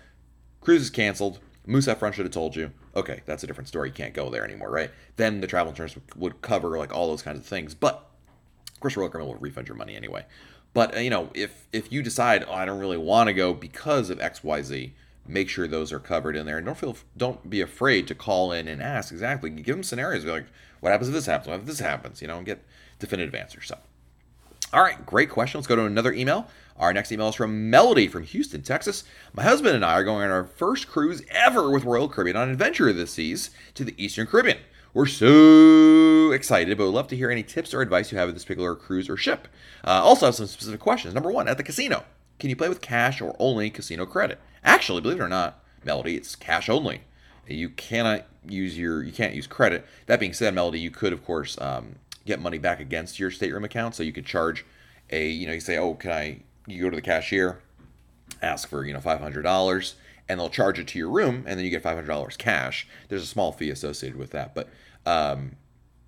cruise 0.60 0.82
is 0.82 0.90
canceled, 0.90 1.38
Moose 1.66 1.84
should 1.84 1.98
have 1.98 2.30
told 2.30 2.56
you, 2.56 2.72
okay, 2.96 3.20
that's 3.26 3.44
a 3.44 3.46
different 3.46 3.68
story. 3.68 3.88
You 3.88 3.94
can't 3.94 4.14
go 4.14 4.30
there 4.30 4.44
anymore, 4.44 4.70
right? 4.70 4.90
Then 5.16 5.40
the 5.40 5.46
travel 5.46 5.70
insurance 5.70 5.96
would 6.16 6.40
cover 6.42 6.78
like 6.78 6.92
all 6.92 7.08
those 7.08 7.22
kinds 7.22 7.38
of 7.38 7.46
things. 7.46 7.74
But 7.74 8.08
of 8.72 8.80
course, 8.80 8.96
Royal 8.96 9.10
Caribbean 9.10 9.34
will 9.34 9.40
refund 9.40 9.68
your 9.68 9.76
money 9.76 9.94
anyway. 9.94 10.24
But 10.72 10.96
uh, 10.96 11.00
you 11.00 11.10
know, 11.10 11.30
if 11.34 11.68
if 11.72 11.92
you 11.92 12.02
decide, 12.02 12.44
oh, 12.48 12.52
I 12.52 12.64
don't 12.64 12.80
really 12.80 12.96
want 12.96 13.28
to 13.28 13.34
go 13.34 13.52
because 13.52 14.10
of 14.10 14.20
X, 14.20 14.42
Y, 14.42 14.62
Z, 14.62 14.94
make 15.26 15.48
sure 15.48 15.68
those 15.68 15.92
are 15.92 16.00
covered 16.00 16.36
in 16.36 16.46
there, 16.46 16.56
and 16.56 16.66
don't 16.66 16.78
feel 16.78 16.96
don't 17.16 17.48
be 17.50 17.60
afraid 17.60 18.08
to 18.08 18.14
call 18.14 18.52
in 18.52 18.68
and 18.68 18.82
ask 18.82 19.12
exactly. 19.12 19.50
Give 19.50 19.76
them 19.76 19.82
scenarios. 19.82 20.24
Be 20.24 20.30
like, 20.30 20.46
what 20.80 20.90
happens 20.90 21.08
if 21.08 21.14
this 21.14 21.26
happens? 21.26 21.48
What 21.48 21.60
if 21.60 21.66
this 21.66 21.80
happens? 21.80 22.22
You 22.22 22.28
know, 22.28 22.38
and 22.38 22.46
get 22.46 22.64
definitive 22.98 23.34
answers. 23.34 23.66
So. 23.66 23.78
All 24.72 24.82
right, 24.82 25.04
great 25.04 25.30
question. 25.30 25.58
Let's 25.58 25.66
go 25.66 25.74
to 25.74 25.84
another 25.84 26.12
email. 26.12 26.46
Our 26.78 26.92
next 26.92 27.10
email 27.10 27.28
is 27.28 27.34
from 27.34 27.70
Melody 27.70 28.06
from 28.06 28.22
Houston, 28.22 28.62
Texas. 28.62 29.02
My 29.34 29.42
husband 29.42 29.74
and 29.74 29.84
I 29.84 29.94
are 29.94 30.04
going 30.04 30.24
on 30.24 30.30
our 30.30 30.44
first 30.44 30.86
cruise 30.86 31.22
ever 31.30 31.70
with 31.70 31.84
Royal 31.84 32.08
Caribbean 32.08 32.36
on 32.36 32.48
Adventure 32.48 32.88
of 32.88 32.96
the 32.96 33.06
Seas 33.08 33.50
to 33.74 33.84
the 33.84 33.94
Eastern 34.02 34.28
Caribbean. 34.28 34.58
We're 34.94 35.06
so 35.06 36.30
excited, 36.30 36.78
but 36.78 36.84
would 36.84 36.94
love 36.94 37.08
to 37.08 37.16
hear 37.16 37.30
any 37.30 37.42
tips 37.42 37.74
or 37.74 37.80
advice 37.80 38.12
you 38.12 38.18
have 38.18 38.28
with 38.28 38.36
this 38.36 38.44
particular 38.44 38.76
cruise 38.76 39.08
or 39.08 39.16
ship. 39.16 39.48
Uh, 39.84 40.00
also, 40.02 40.26
have 40.26 40.36
some 40.36 40.46
specific 40.46 40.80
questions. 40.80 41.14
Number 41.14 41.32
one, 41.32 41.48
at 41.48 41.56
the 41.56 41.62
casino, 41.64 42.04
can 42.38 42.48
you 42.48 42.56
play 42.56 42.68
with 42.68 42.80
cash 42.80 43.20
or 43.20 43.34
only 43.38 43.70
casino 43.70 44.06
credit? 44.06 44.38
Actually, 44.64 45.00
believe 45.00 45.20
it 45.20 45.24
or 45.24 45.28
not, 45.28 45.62
Melody, 45.84 46.16
it's 46.16 46.36
cash 46.36 46.68
only. 46.68 47.02
You 47.46 47.70
cannot 47.70 48.26
use 48.48 48.78
your 48.78 49.02
you 49.02 49.12
can't 49.12 49.34
use 49.34 49.46
credit. 49.46 49.84
That 50.06 50.20
being 50.20 50.32
said, 50.32 50.54
Melody, 50.54 50.78
you 50.78 50.90
could 50.90 51.12
of 51.12 51.24
course 51.24 51.60
um, 51.60 51.96
get 52.24 52.40
money 52.40 52.58
back 52.58 52.80
against 52.80 53.18
your 53.18 53.30
stateroom 53.30 53.64
account. 53.64 53.94
So 53.94 54.02
you 54.02 54.12
could 54.12 54.26
charge 54.26 54.64
a, 55.10 55.28
you 55.28 55.46
know, 55.46 55.52
you 55.52 55.60
say, 55.60 55.78
oh, 55.78 55.94
can 55.94 56.12
I, 56.12 56.40
you 56.66 56.82
go 56.82 56.90
to 56.90 56.96
the 56.96 57.02
cashier, 57.02 57.60
ask 58.42 58.68
for, 58.68 58.84
you 58.84 58.92
know, 58.92 59.00
$500 59.00 59.94
and 60.28 60.38
they'll 60.38 60.48
charge 60.48 60.78
it 60.78 60.86
to 60.88 60.98
your 60.98 61.10
room 61.10 61.44
and 61.46 61.58
then 61.58 61.64
you 61.64 61.70
get 61.70 61.82
$500 61.82 62.38
cash. 62.38 62.86
There's 63.08 63.22
a 63.22 63.26
small 63.26 63.52
fee 63.52 63.70
associated 63.70 64.18
with 64.18 64.30
that, 64.30 64.54
but 64.54 64.68
um, 65.06 65.56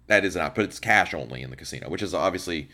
that 0.06 0.24
is 0.24 0.36
not, 0.36 0.54
but 0.54 0.64
it's 0.64 0.78
cash 0.78 1.14
only 1.14 1.42
in 1.42 1.50
the 1.50 1.56
casino, 1.56 1.88
which 1.88 2.02
is 2.02 2.14
obviously 2.14 2.68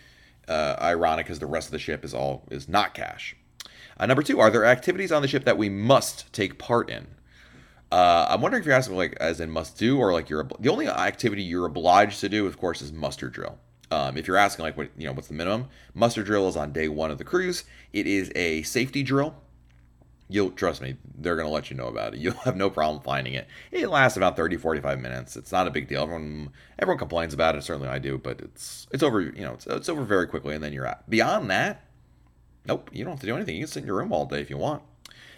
uh, 0.47 0.77
ironic 0.81 1.27
because 1.27 1.39
the 1.39 1.47
rest 1.47 1.69
of 1.69 1.73
the 1.73 1.79
ship 1.79 2.05
is 2.05 2.13
all, 2.13 2.45
is 2.51 2.69
not 2.69 2.95
cash. 2.95 3.37
Uh, 3.99 4.07
number 4.07 4.23
two, 4.23 4.39
are 4.39 4.51
there 4.51 4.65
activities 4.65 5.11
on 5.11 5.23
the 5.23 5.29
ship 5.29 5.45
that 5.45 5.59
we 5.59 5.69
must 5.69 6.33
take 6.33 6.59
part 6.59 6.91
in? 6.91 7.07
Uh, 7.91 8.27
I'm 8.29 8.41
wondering 8.41 8.63
if 8.63 8.67
you're 8.67 8.75
asking 8.75 8.97
like 8.97 9.17
as 9.19 9.41
in 9.41 9.51
must 9.51 9.79
do 9.79 9.99
or 9.99 10.13
like 10.13 10.29
you're 10.29 10.49
the 10.59 10.69
only 10.69 10.89
activity 10.89 11.43
you're 11.43 11.67
obliged 11.67 12.21
to 12.21 12.29
do, 12.29 12.47
of 12.47 12.59
course, 12.59 12.83
is 12.83 12.93
muster 12.93 13.29
drill. 13.29 13.59
Um, 13.91 14.19
if 14.19 14.27
you're 14.27 14.37
asking 14.37 14.65
like 14.65 14.77
what 14.77 14.91
you 14.99 15.07
know 15.07 15.13
what's 15.13 15.29
the 15.29 15.35
minimum, 15.35 15.69
muster 15.95 16.23
drill 16.23 16.49
is 16.49 16.57
on 16.57 16.73
day 16.73 16.89
one 16.89 17.11
of 17.11 17.19
the 17.19 17.25
cruise. 17.25 17.65
It 17.93 18.07
is 18.07 18.31
a 18.35 18.63
safety 18.63 19.03
drill. 19.03 19.35
You'll 20.31 20.51
trust 20.51 20.83
me, 20.83 20.97
they're 21.17 21.37
gonna 21.37 21.49
let 21.49 21.71
you 21.71 21.77
know 21.77 21.87
about 21.87 22.13
it. 22.13 22.21
You'll 22.21 22.35
have 22.35 22.57
no 22.57 22.69
problem 22.69 23.03
finding 23.03 23.33
it. 23.33 23.49
It 23.73 23.89
lasts 23.89 24.19
about 24.19 24.37
30, 24.37 24.59
45 24.59 25.01
minutes. 25.01 25.37
It's 25.37 25.53
not 25.53 25.67
a 25.67 25.71
big 25.71 25.89
deal. 25.89 26.03
Everyone 26.03 26.51
everyone 26.79 26.99
complains 26.99 27.33
about 27.33 27.57
it. 27.57 27.65
Certainly 27.65 27.89
I 27.89 27.99
do, 27.99 28.19
but 28.19 28.41
it's 28.41 28.87
it's 28.93 29.03
over. 29.03 29.23
You 29.23 29.33
know, 29.41 29.55
it's, 29.55 29.67
it's 29.67 29.89
over 29.89 30.05
very 30.05 30.27
quickly, 30.27 30.55
and 30.55 30.63
then 30.63 30.75
you're 30.75 30.87
out. 30.87 31.09
Beyond 31.09 31.51
that, 31.51 31.87
nope, 32.67 32.91
you 32.93 33.05
don't 33.05 33.15
have 33.15 33.21
to 33.21 33.27
do 33.27 33.37
anything. 33.37 33.57
You 33.57 33.63
can 33.63 33.69
sit 33.69 33.81
in 33.81 33.87
your 33.87 33.97
room 33.97 34.13
all 34.13 34.27
day 34.27 34.43
if 34.43 34.51
you 34.51 34.59
want. 34.59 34.83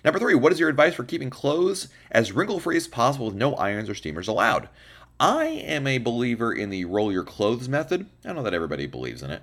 Number 0.05 0.19
three, 0.19 0.35
what 0.35 0.53
is 0.53 0.61
your 0.61 0.69
advice 0.69 0.95
for 0.95 1.05
keeping 1.05 1.31
clothes 1.31 1.89
as 2.11 2.33
wrinkle 2.33 2.61
free 2.61 2.77
as 2.77 2.89
possible 2.89 3.27
with 3.27 3.35
no 3.35 3.55
irons 3.55 3.89
or 3.89 3.95
steamers 3.95 4.29
allowed? 4.29 4.69
I 5.19 5.45
am 5.45 5.87
a 5.87 5.99
believer 5.99 6.53
in 6.53 6.71
the 6.71 6.87
roll 6.87 7.13
your 7.13 7.25
clothes 7.25 7.69
method. 7.69 8.07
I 8.25 8.33
know 8.33 8.43
that 8.43 8.55
everybody 8.55 8.87
believes 8.87 9.23
in 9.23 9.31
it, 9.31 9.43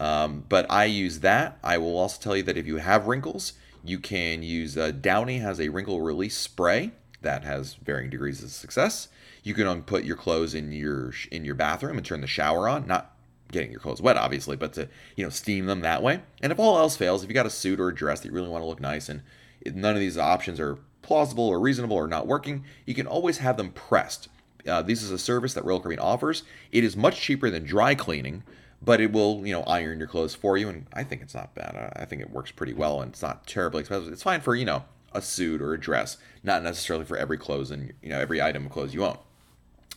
um, 0.00 0.44
but 0.48 0.70
I 0.70 0.86
use 0.86 1.20
that. 1.20 1.58
I 1.62 1.76
will 1.76 1.98
also 1.98 2.20
tell 2.20 2.36
you 2.36 2.42
that 2.44 2.56
if 2.56 2.66
you 2.66 2.78
have 2.78 3.06
wrinkles, 3.06 3.52
you 3.84 3.98
can 3.98 4.42
use 4.42 4.78
uh, 4.78 4.90
Downy 4.90 5.38
has 5.38 5.60
a 5.60 5.68
wrinkle 5.68 6.00
release 6.00 6.36
spray 6.36 6.92
that 7.20 7.44
has 7.44 7.74
varying 7.74 8.08
degrees 8.08 8.42
of 8.42 8.50
success. 8.50 9.08
You 9.42 9.52
can 9.54 9.82
put 9.82 10.04
your 10.04 10.16
clothes 10.16 10.54
in 10.54 10.72
your 10.72 11.12
in 11.30 11.44
your 11.44 11.54
bathroom 11.54 11.98
and 11.98 12.06
turn 12.06 12.22
the 12.22 12.26
shower 12.26 12.66
on, 12.68 12.86
not 12.86 13.14
getting 13.50 13.70
your 13.70 13.80
clothes 13.80 14.02
wet 14.02 14.16
obviously, 14.16 14.56
but 14.56 14.72
to 14.74 14.88
you 15.16 15.24
know 15.24 15.30
steam 15.30 15.66
them 15.66 15.80
that 15.80 16.02
way. 16.02 16.20
And 16.42 16.52
if 16.52 16.58
all 16.58 16.78
else 16.78 16.96
fails, 16.96 17.22
if 17.22 17.28
you 17.28 17.34
got 17.34 17.46
a 17.46 17.50
suit 17.50 17.80
or 17.80 17.88
a 17.88 17.94
dress 17.94 18.20
that 18.20 18.28
you 18.28 18.34
really 18.34 18.48
want 18.48 18.62
to 18.62 18.68
look 18.68 18.80
nice 18.80 19.10
and 19.10 19.22
none 19.66 19.94
of 19.94 20.00
these 20.00 20.18
options 20.18 20.60
are 20.60 20.78
plausible 21.02 21.46
or 21.46 21.60
reasonable 21.60 21.96
or 21.96 22.06
not 22.06 22.26
working, 22.26 22.64
you 22.86 22.94
can 22.94 23.06
always 23.06 23.38
have 23.38 23.56
them 23.56 23.70
pressed. 23.72 24.28
Uh, 24.66 24.82
this 24.82 25.02
is 25.02 25.10
a 25.10 25.18
service 25.18 25.54
that 25.54 25.64
Royal 25.64 25.80
Caribbean 25.80 26.00
offers. 26.00 26.42
It 26.72 26.84
is 26.84 26.96
much 26.96 27.20
cheaper 27.20 27.48
than 27.50 27.64
dry 27.64 27.94
cleaning, 27.94 28.42
but 28.82 29.00
it 29.00 29.12
will, 29.12 29.46
you 29.46 29.54
know, 29.54 29.62
iron 29.62 29.98
your 29.98 30.08
clothes 30.08 30.34
for 30.34 30.58
you, 30.58 30.68
and 30.68 30.86
I 30.92 31.04
think 31.04 31.22
it's 31.22 31.34
not 31.34 31.54
bad. 31.54 31.92
I 31.96 32.04
think 32.04 32.20
it 32.20 32.30
works 32.30 32.50
pretty 32.50 32.74
well, 32.74 33.00
and 33.00 33.12
it's 33.12 33.22
not 33.22 33.46
terribly 33.46 33.80
expensive. 33.80 34.12
It's 34.12 34.22
fine 34.22 34.40
for, 34.40 34.54
you 34.54 34.64
know, 34.64 34.84
a 35.12 35.22
suit 35.22 35.62
or 35.62 35.74
a 35.74 35.80
dress, 35.80 36.16
not 36.42 36.62
necessarily 36.62 37.04
for 37.04 37.16
every 37.16 37.38
clothes 37.38 37.70
and 37.70 37.92
you 38.02 38.08
know 38.08 38.18
every 38.18 38.42
item 38.42 38.66
of 38.66 38.72
clothes 38.72 38.94
you 38.94 39.04
own. 39.04 39.18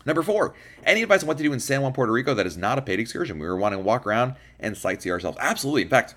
Number 0.05 0.23
four, 0.23 0.55
any 0.83 1.03
advice 1.03 1.21
on 1.21 1.27
what 1.27 1.37
to 1.37 1.43
do 1.43 1.53
in 1.53 1.59
San 1.59 1.81
Juan, 1.81 1.93
Puerto 1.93 2.11
Rico 2.11 2.33
that 2.33 2.47
is 2.47 2.57
not 2.57 2.79
a 2.79 2.81
paid 2.81 2.99
excursion? 2.99 3.37
We 3.37 3.47
were 3.47 3.57
wanting 3.57 3.79
to 3.79 3.85
walk 3.85 4.07
around 4.07 4.35
and 4.59 4.75
sightsee 4.75 5.11
ourselves. 5.11 5.37
Absolutely. 5.39 5.83
In 5.83 5.89
fact, 5.89 6.15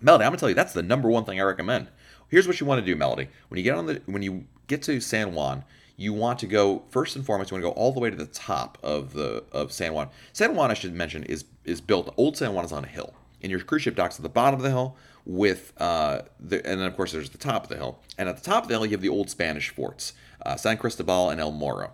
Melody, 0.00 0.24
I'm 0.24 0.30
gonna 0.30 0.38
tell 0.38 0.48
you 0.48 0.54
that's 0.54 0.72
the 0.72 0.82
number 0.82 1.08
one 1.08 1.24
thing 1.24 1.40
I 1.40 1.44
recommend. 1.44 1.88
Here's 2.34 2.48
what 2.48 2.58
you 2.58 2.66
want 2.66 2.80
to 2.80 2.84
do, 2.84 2.96
Melody. 2.96 3.28
When 3.46 3.58
you 3.58 3.62
get 3.62 3.76
on 3.76 3.86
the 3.86 4.02
when 4.06 4.20
you 4.20 4.46
get 4.66 4.82
to 4.82 4.98
San 4.98 5.34
Juan, 5.34 5.62
you 5.96 6.12
want 6.12 6.40
to 6.40 6.48
go 6.48 6.82
first 6.90 7.14
and 7.14 7.24
foremost. 7.24 7.52
You 7.52 7.54
want 7.54 7.62
to 7.62 7.70
go 7.70 7.80
all 7.80 7.92
the 7.92 8.00
way 8.00 8.10
to 8.10 8.16
the 8.16 8.26
top 8.26 8.76
of 8.82 9.12
the 9.12 9.44
of 9.52 9.70
San 9.70 9.94
Juan. 9.94 10.08
San 10.32 10.56
Juan, 10.56 10.68
I 10.68 10.74
should 10.74 10.92
mention, 10.94 11.22
is 11.22 11.44
is 11.64 11.80
built. 11.80 12.12
Old 12.16 12.36
San 12.36 12.52
Juan 12.52 12.64
is 12.64 12.72
on 12.72 12.82
a 12.82 12.88
hill, 12.88 13.14
and 13.40 13.52
your 13.52 13.60
cruise 13.60 13.82
ship 13.82 13.94
docks 13.94 14.16
at 14.16 14.24
the 14.24 14.28
bottom 14.28 14.58
of 14.58 14.64
the 14.64 14.70
hill. 14.70 14.96
With 15.24 15.74
uh, 15.78 16.22
the, 16.40 16.56
and 16.68 16.80
then 16.80 16.88
of 16.88 16.96
course 16.96 17.12
there's 17.12 17.30
the 17.30 17.38
top 17.38 17.62
of 17.62 17.68
the 17.68 17.76
hill, 17.76 18.00
and 18.18 18.28
at 18.28 18.36
the 18.36 18.42
top 18.42 18.64
of 18.64 18.68
the 18.68 18.74
hill 18.74 18.84
you 18.84 18.90
have 18.90 19.00
the 19.00 19.08
old 19.08 19.30
Spanish 19.30 19.68
forts, 19.68 20.12
uh, 20.44 20.56
San 20.56 20.76
Cristobal 20.76 21.30
and 21.30 21.40
El 21.40 21.52
Morro. 21.52 21.92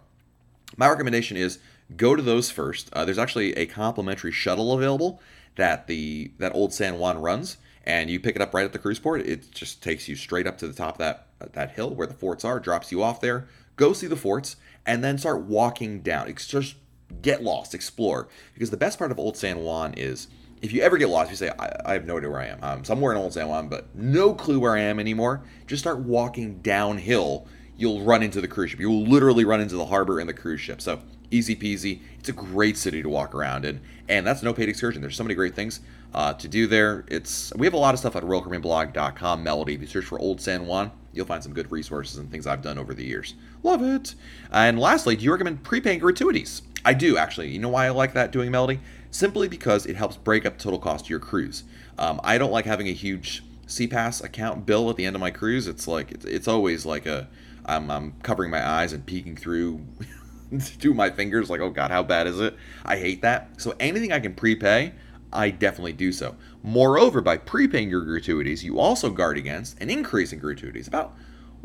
My 0.79 0.89
recommendation 0.89 1.37
is 1.37 1.59
go 1.99 2.17
to 2.17 2.23
those 2.23 2.51
first. 2.51 2.89
Uh, 2.95 3.05
there's 3.05 3.19
actually 3.19 3.53
a 3.59 3.67
complimentary 3.67 4.33
shuttle 4.33 4.73
available 4.73 5.21
that 5.57 5.87
the 5.87 6.31
that 6.39 6.55
old 6.55 6.73
San 6.73 6.99
Juan 6.99 7.21
runs 7.21 7.59
and 7.85 8.11
you 8.11 8.21
pick 8.21 8.37
it 8.37 8.43
up 8.43 8.55
right 8.55 8.65
at 8.65 8.73
the 8.73 8.79
cruise 8.79 8.99
port. 8.99 9.23
It 9.23 9.51
just 9.51 9.83
takes 9.83 10.09
you 10.09 10.17
straight 10.17 10.47
up 10.47 10.59
to 10.59 10.69
the 10.69 10.75
top 10.75 10.95
of 10.95 10.99
that 10.99 11.27
that 11.53 11.71
hill 11.73 11.95
where 11.95 12.07
the 12.07 12.15
forts 12.15 12.45
are, 12.45 12.61
drops 12.61 12.93
you 12.93 13.03
off 13.03 13.21
there. 13.21 13.49
Go 13.77 13.93
see 13.93 14.07
the 14.07 14.17
forts, 14.17 14.57
and 14.85 15.03
then 15.03 15.17
start 15.17 15.43
walking 15.43 16.01
down. 16.01 16.29
It's 16.29 16.47
just 16.47 16.75
get 17.23 17.43
lost, 17.43 17.75
explore. 17.75 18.29
Because 18.55 18.71
the 18.71 18.77
best 18.77 18.99
part 18.99 19.11
of 19.11 19.19
Old 19.19 19.37
San 19.37 19.61
Juan 19.61 19.95
is 19.95 20.29
if 20.61 20.73
you 20.73 20.83
ever 20.83 20.99
get 20.99 21.09
lost, 21.09 21.31
you 21.31 21.37
say, 21.37 21.51
I, 21.59 21.71
I 21.87 21.93
have 21.95 22.05
no 22.05 22.19
idea 22.19 22.31
where 22.31 22.41
I 22.41 22.47
am. 22.47 22.59
I'm 22.63 22.85
somewhere 22.85 23.13
in 23.13 23.19
Old 23.19 23.33
San 23.33 23.49
Juan, 23.49 23.69
but 23.69 23.95
no 23.95 24.35
clue 24.35 24.61
where 24.61 24.77
I 24.77 24.81
am 24.81 25.01
anymore. 25.01 25.43
Just 25.67 25.83
start 25.83 26.01
walking 26.01 26.59
downhill. 26.59 27.47
You'll 27.77 28.03
run 28.03 28.23
into 28.23 28.43
the 28.43 28.49
cruise 28.49 28.71
ship. 28.71 28.81
You 28.81 28.91
will 28.91 29.07
literally 29.07 29.45
run 29.45 29.63
into 29.63 29.77
the 29.77 29.87
harbor 29.87 30.21
and 30.21 30.29
the 30.29 30.35
cruise 30.35 30.61
ship. 30.61 30.83
So 30.83 31.01
easy 31.31 31.57
peasy. 31.57 32.01
It's 32.19 32.29
a 32.29 32.33
great 32.33 32.77
city 32.77 33.03
to 33.03 33.09
walk 33.09 33.35
around 33.35 33.65
in, 33.65 33.81
and 34.09 34.27
that's 34.27 34.43
no 34.43 34.53
paid 34.53 34.69
excursion. 34.69 35.01
There's 35.01 35.17
so 35.17 35.25
many 35.25 35.35
great 35.35 35.55
things 35.55 35.81
uh, 36.15 36.35
to 36.35 36.49
do 36.49 36.67
there. 36.67 37.05
It's 37.09 37.53
we 37.57 37.67
have 37.67 37.75
a 37.75 37.79
lot 37.79 37.95
of 37.95 38.01
stuff 38.01 38.17
at 38.17 38.23
RoyalCaribbeanBlog.com. 38.23 39.43
Melody. 39.43 39.75
If 39.75 39.81
you 39.81 39.87
search 39.87 40.05
for 40.05 40.19
Old 40.19 40.41
San 40.41 40.67
Juan, 40.67 40.91
you'll 41.13 41.27
find 41.27 41.43
some 41.43 41.53
good 41.53 41.71
resources 41.71 42.19
and 42.19 42.31
things 42.31 42.47
I've 42.47 42.63
done 42.63 42.79
over 42.79 42.95
the 42.95 43.05
years. 43.05 43.35
Love 43.63 43.83
it. 43.83 44.15
And 44.51 44.79
lastly, 44.79 45.17
do 45.17 45.25
you 45.25 45.33
recommend 45.33 45.63
prepaying 45.63 46.01
gratuities? 46.01 46.63
I 46.85 46.95
do 46.95 47.17
actually. 47.17 47.51
You 47.51 47.59
know 47.59 47.69
why 47.69 47.87
I 47.87 47.91
like 47.91 48.15
that 48.15 48.33
doing 48.33 48.51
Melody? 48.51 48.81
Simply 49.11 49.49
because 49.49 49.87
it 49.87 49.97
helps 49.97 50.17
break 50.17 50.47
up 50.47 50.57
the 50.57 50.63
total 50.63 50.79
cost 50.79 51.07
of 51.07 51.11
your 51.11 51.19
cruise. 51.19 51.65
Um, 51.99 52.21
I 52.25 52.39
don't 52.39 52.53
like 52.53 52.65
having 52.65 52.89
a 52.89 52.93
huge 52.93 53.43
SeaPass 53.67 54.23
account 54.23 54.67
bill 54.67 54.91
at 54.91 54.97
the 54.97 55.05
end 55.05 55.17
of 55.17 55.21
my 55.21 55.31
cruise. 55.31 55.67
It's 55.67 55.87
like 55.87 56.11
it's, 56.13 56.25
it's 56.25 56.49
always 56.49 56.87
like 56.87 57.07
a 57.07 57.29
I'm, 57.67 57.91
I'm 57.91 58.13
covering 58.23 58.51
my 58.51 58.67
eyes 58.67 58.93
and 58.93 59.05
peeking 59.05 59.37
through 59.37 59.85
to 60.81 60.95
my 60.95 61.11
fingers 61.11 61.49
like 61.49 61.61
oh 61.61 61.71
god 61.71 61.91
how 61.91 62.03
bad 62.03 62.27
is 62.27 62.41
it? 62.41 62.57
I 62.85 62.97
hate 62.97 63.23
that. 63.23 63.61
So 63.61 63.75
anything 63.79 64.13
I 64.13 64.21
can 64.21 64.35
prepay, 64.35 64.93
I 65.33 65.51
definitely 65.51 65.93
do 65.93 66.13
so. 66.13 66.37
Moreover, 66.63 67.21
by 67.21 67.37
prepaying 67.37 67.91
your 67.91 68.03
gratuities, 68.03 68.65
you 68.65 68.79
also 68.79 69.11
guard 69.11 69.39
against 69.39 69.81
an 69.81 69.91
increase 69.91 70.33
in 70.33 70.39
gratuities 70.39 70.89
about 70.89 71.15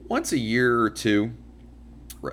once 0.07 0.31
a 0.31 0.37
year 0.37 0.81
or 0.81 0.89
two. 0.89 1.33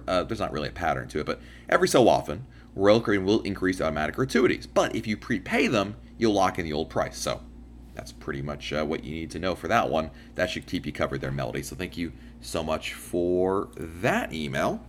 Uh, 0.07 0.23
there's 0.25 0.41
not 0.41 0.53
really 0.53 0.69
a 0.69 0.73
pattern 0.73 1.09
to 1.09 1.21
it, 1.21 1.27
but 1.27 1.41
every 1.69 1.89
so 1.89 2.09
often 2.09 2.47
Royal 2.75 3.01
Caribbean 3.01 3.27
will 3.27 3.43
increase 3.43 3.81
automatic 3.81 4.15
gratuities. 4.15 4.67
But 4.67 4.95
if 4.95 5.07
you 5.07 5.17
prepay 5.17 5.67
them, 5.67 5.97
you'll 6.19 6.33
lock 6.33 6.59
in 6.59 6.65
the 6.65 6.73
old 6.73 6.89
price. 6.89 7.19
So 7.19 7.43
that's 7.95 8.13
pretty 8.13 8.43
much 8.43 8.73
uh, 8.73 8.85
what 8.85 9.05
you 9.05 9.13
need 9.13 9.31
to 9.33 9.39
know 9.39 9.55
for 9.55 9.69
that 9.69 9.91
one. 9.91 10.11
That 10.35 10.51
should 10.51 10.67
keep 10.67 10.87
you 10.87 10.93
covered 10.93 11.21
there, 11.21 11.31
Melody. 11.31 11.63
So 11.63 11.77
thank 11.77 11.97
you 11.97 12.13
so 12.41 12.63
much 12.63 12.95
for 12.95 13.69
that 13.77 14.33
email. 14.33 14.85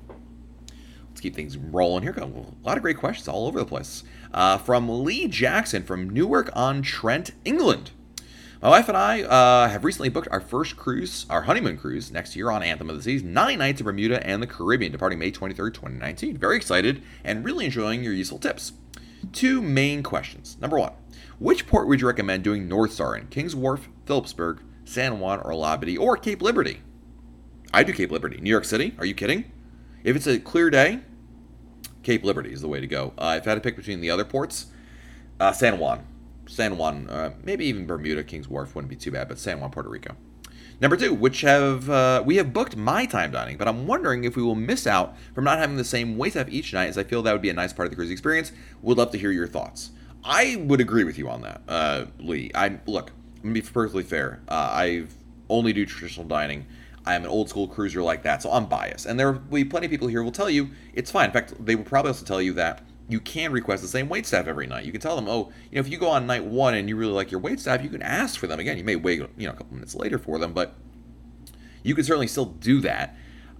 Keep 1.24 1.36
things 1.36 1.56
rolling 1.56 2.04
here. 2.04 2.14
A 2.18 2.26
lot 2.66 2.76
of 2.76 2.82
great 2.82 2.98
questions 2.98 3.30
all 3.30 3.48
over 3.48 3.58
the 3.58 3.66
place. 3.66 4.04
Uh, 4.34 4.58
from 4.58 5.06
Lee 5.06 5.30
Jackson 5.30 5.82
from 5.82 6.10
Newark 6.10 6.50
on 6.52 6.82
Trent, 6.82 7.32
England. 7.46 7.92
My 8.62 8.68
wife 8.68 8.90
and 8.90 8.98
I 8.98 9.22
uh, 9.22 9.70
have 9.70 9.86
recently 9.86 10.10
booked 10.10 10.28
our 10.32 10.42
first 10.42 10.76
cruise, 10.76 11.26
our 11.30 11.44
honeymoon 11.44 11.78
cruise, 11.78 12.12
next 12.12 12.36
year 12.36 12.52
on 12.52 12.62
Anthem 12.62 12.90
of 12.90 12.98
the 12.98 13.04
Seas, 13.04 13.24
nine 13.24 13.60
nights 13.60 13.80
in 13.80 13.86
Bermuda 13.86 14.22
and 14.28 14.44
the 14.44 14.48
Caribbean, 14.48 14.92
departing 14.92 15.18
May 15.18 15.32
23rd, 15.32 15.74
2019. 15.74 16.36
Very 16.36 16.58
excited 16.58 17.02
and 17.24 17.46
really 17.46 17.64
enjoying 17.64 18.04
your 18.04 18.12
useful 18.12 18.38
tips. 18.38 18.74
Two 19.32 19.62
main 19.62 20.04
questions. 20.04 20.58
Number 20.60 20.78
one, 20.78 20.92
which 21.40 21.68
port 21.68 21.88
would 21.88 22.02
you 22.02 22.08
recommend 22.08 22.44
doing 22.44 22.68
North 22.68 22.92
Star 22.92 23.16
in? 23.16 23.28
Kings 23.28 23.56
Wharf, 23.56 23.88
Philipsburg, 24.06 24.60
San 24.84 25.22
Juan, 25.22 25.40
or 25.40 25.52
Labadee, 25.52 25.98
or 25.98 26.18
Cape 26.18 26.42
Liberty? 26.42 26.82
I 27.74 27.84
do 27.84 27.94
Cape 27.94 28.12
Liberty. 28.12 28.42
New 28.42 28.50
York 28.50 28.66
City? 28.66 28.94
Are 28.98 29.06
you 29.06 29.14
kidding? 29.14 29.50
If 30.04 30.18
it's 30.18 30.28
a 30.28 30.38
clear 30.38 30.70
day, 30.70 31.00
Cape 32.04 32.24
Liberty 32.24 32.52
is 32.52 32.62
the 32.62 32.68
way 32.68 32.80
to 32.80 32.88
go. 32.88 33.13
Uh, 33.18 33.36
if 33.39 33.48
I 33.48 33.52
had 33.52 33.56
to 33.56 33.62
pick 33.62 33.76
between 33.76 34.02
the 34.02 34.10
other 34.10 34.26
ports, 34.26 34.68
uh, 35.39 35.52
San 35.52 35.80
Juan. 35.80 36.06
San 36.46 36.78
Juan, 36.78 37.10
uh, 37.10 37.32
maybe 37.44 37.66
even 37.66 37.86
Bermuda, 37.88 38.24
Kings 38.24 38.48
Wharf 38.48 38.76
wouldn't 38.76 38.89
be 38.89 38.96
too 38.96 39.12
bad, 39.12 39.30
but 39.30 39.39
San 39.39 39.60
Juan, 39.60 39.72
Puerto 39.72 39.89
Rico. 39.89 40.16
Number 40.82 40.98
two, 40.98 41.13
which 41.13 41.42
have 41.42 41.89
uh, 41.89 42.24
we 42.26 42.36
have 42.36 42.52
booked 42.52 42.76
my 42.76 43.06
time 43.06 43.32
dining, 43.32 43.58
but 43.58 43.68
I'm 43.68 43.88
wondering 43.88 44.26
if 44.26 44.36
we 44.36 44.44
will 44.44 44.56
miss 44.56 44.86
out 44.86 45.16
from 45.34 45.46
not 45.46 45.58
having 45.58 45.78
the 45.78 45.84
same 45.86 46.18
wait 46.18 46.34
staff 46.34 46.50
each 46.50 46.74
night, 46.74 46.89
as 46.89 46.98
I 46.98 47.04
feel 47.04 47.22
that 47.24 47.32
would 47.32 47.42
be 47.42 47.50
a 47.50 47.54
nice 47.54 47.72
part 47.72 47.86
of 47.86 47.92
the 47.92 47.96
cruise 47.96 48.12
experience. 48.12 48.52
Would 48.82 48.98
love 48.98 49.12
to 49.12 49.18
hear 49.18 49.32
your 49.32 49.48
thoughts. 49.48 49.92
I 50.26 50.58
would 50.58 50.82
agree 50.82 51.04
with 51.06 51.18
you 51.18 51.30
on 51.30 51.42
that, 51.42 51.62
uh, 51.68 52.06
Lee. 52.20 52.52
I 52.54 52.80
look, 52.86 53.12
I'm 53.38 53.44
gonna 53.44 53.54
be 53.54 53.62
perfectly 53.62 54.04
fair. 54.04 54.42
Uh, 54.50 54.54
I 54.54 55.06
only 55.50 55.72
do 55.72 55.86
traditional 55.86 56.26
dining. 56.26 56.66
I'm 57.06 57.24
an 57.24 57.30
old 57.30 57.50
school 57.50 57.68
cruiser 57.68 58.02
like 58.02 58.24
that, 58.24 58.42
so 58.42 58.52
I'm 58.52 58.66
biased. 58.66 59.06
And 59.06 59.20
there 59.20 59.32
will 59.32 59.39
be 59.39 59.66
plenty 59.66 59.88
of 59.88 59.92
people 59.92 60.08
here 60.08 60.24
will 60.24 60.32
tell 60.32 60.50
you 60.50 60.70
it's 60.94 61.12
fine. 61.12 61.26
In 61.26 61.32
fact, 61.32 61.54
they 61.63 61.76
will 61.76 61.84
probably 61.84 62.10
also 62.10 62.26
tell 62.26 62.42
you 62.42 62.54
that 62.54 62.82
you 63.10 63.20
can 63.20 63.52
request 63.52 63.82
the 63.82 63.89
same 63.89 64.08
wait 64.08 64.26
staff 64.26 64.48
every 64.48 64.68
night. 64.68 64.86
You 64.86 64.92
can 64.92 65.02
tell 65.02 65.16
them, 65.16 65.28
oh, 65.28 65.52
you 65.70 65.76
know, 65.76 65.82
if 65.82 65.89
you 65.89 65.98
go 65.98 66.10
on 66.10 66.26
night 66.26 66.46
one 66.46 66.74
and 66.76 66.88
you 66.88 66.96
really 66.96 67.12
like 67.12 67.32
your 67.32 67.42
wait 67.42 67.60
staff, 67.60 67.84
you 67.84 67.89
can 67.89 68.02
ask 68.02 68.39
for 68.39 68.48
them 68.48 68.60
again. 68.60 68.78
You 68.78 68.84
may 68.84 68.96
wait, 68.96 69.20
you 69.38 69.48
know, 69.48 69.54
a 69.54 69.56
couple 69.56 69.74
minutes 69.74 69.96
later 69.96 70.18
for 70.18 70.39
them, 70.39 70.54
but 70.54 70.76
you 71.84 71.94
can 71.96 72.06
certainly 72.06 72.28
still 72.28 72.46
do 72.46 72.80
that. 72.82 73.18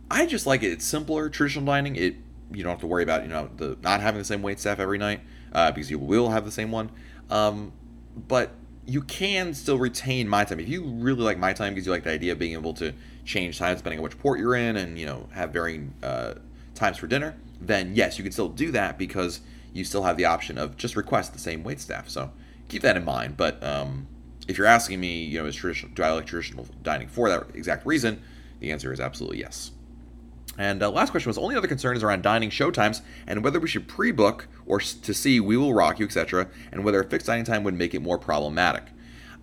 I 0.10 0.26
just 0.26 0.46
like 0.46 0.64
it. 0.64 0.72
It's 0.72 0.86
simpler. 0.86 1.30
Traditional 1.30 1.66
dining, 1.66 1.96
it 1.96 2.16
you 2.52 2.64
don't 2.64 2.72
have 2.72 2.82
to 2.82 2.88
worry 2.88 3.04
about 3.04 3.24
you 3.24 3.30
know 3.30 3.50
the 3.58 3.78
not 3.82 4.00
having 4.00 4.20
the 4.20 4.26
same 4.26 4.42
wait 4.42 4.60
staff 4.60 4.80
every 4.80 4.98
night 4.98 5.22
uh, 5.54 5.72
because 5.72 5.90
you 5.90 6.00
will 6.00 6.30
have 6.30 6.46
the 6.46 6.52
same 6.52 6.72
one. 6.72 6.92
Um, 7.30 7.74
but 8.16 8.52
you 8.86 9.02
can 9.02 9.54
still 9.54 9.78
retain 9.78 10.28
my 10.28 10.44
time 10.44 10.60
if 10.60 10.68
you 10.68 10.84
really 10.84 11.22
like 11.22 11.38
my 11.38 11.54
time 11.54 11.74
because 11.74 11.86
you 11.86 11.92
like 11.92 12.04
the 12.04 12.12
idea 12.12 12.34
of 12.34 12.40
being 12.40 12.54
able 12.54 12.74
to 12.74 12.94
change 13.26 13.58
times 13.58 13.80
depending 13.80 14.00
on 14.00 14.04
which 14.04 14.18
port 14.20 14.40
you're 14.40 14.56
in 14.56 14.76
and 14.76 15.00
you 15.00 15.06
know 15.06 15.28
have 15.32 15.52
varying 15.52 15.94
uh, 16.04 16.34
times 16.76 16.98
for 16.98 17.08
dinner 17.08 17.36
then 17.68 17.96
yes, 17.96 18.18
you 18.18 18.24
can 18.24 18.32
still 18.32 18.50
do 18.50 18.72
that 18.72 18.98
because 18.98 19.42
you 19.74 19.84
still 19.84 20.04
have 20.04 20.18
the 20.18 20.26
option 20.26 20.58
of 20.58 20.78
just 20.78 20.96
request 20.96 21.34
the 21.34 21.40
same 21.40 21.64
wait 21.64 21.80
staff. 21.80 22.10
So 22.10 22.32
keep 22.68 22.82
that 22.84 22.98
in 22.98 23.06
mind. 23.06 23.38
But 23.38 23.64
um, 23.64 24.08
if 24.48 24.58
you're 24.58 24.68
asking 24.68 25.00
me, 25.00 25.24
you 25.24 25.40
know, 25.40 25.46
is 25.46 25.56
traditional 25.56 25.94
do 25.94 26.04
I 26.04 26.12
like 26.12 26.26
traditional 26.26 26.68
dining 26.84 27.08
for 27.08 27.30
that 27.30 27.48
exact 27.56 27.86
reason? 27.86 28.22
The 28.60 28.72
answer 28.72 28.94
is 28.94 29.00
absolutely 29.00 29.40
yes. 29.40 29.72
And 30.58 30.84
uh, 30.84 30.92
last 30.92 31.10
question 31.12 31.30
was 31.30 31.38
only 31.38 31.56
other 31.56 31.68
concern 31.68 31.98
is 31.98 32.04
around 32.04 32.22
dining 32.22 32.50
show 32.50 32.70
times 32.70 33.02
and 33.26 33.44
whether 33.44 33.60
we 33.60 33.68
should 33.68 33.88
pre-book 33.88 34.48
or 34.66 34.80
to 34.80 35.14
see 35.14 35.40
We 35.40 35.58
Will 35.58 35.74
Rock 35.74 36.00
You, 36.00 36.06
etc., 36.06 36.48
and 36.72 36.84
whether 36.84 37.02
a 37.02 37.06
fixed 37.06 37.28
dining 37.28 37.46
time 37.46 37.64
would 37.64 37.74
make 37.74 37.94
it 37.94 38.02
more 38.02 38.18
problematic. 38.18 38.84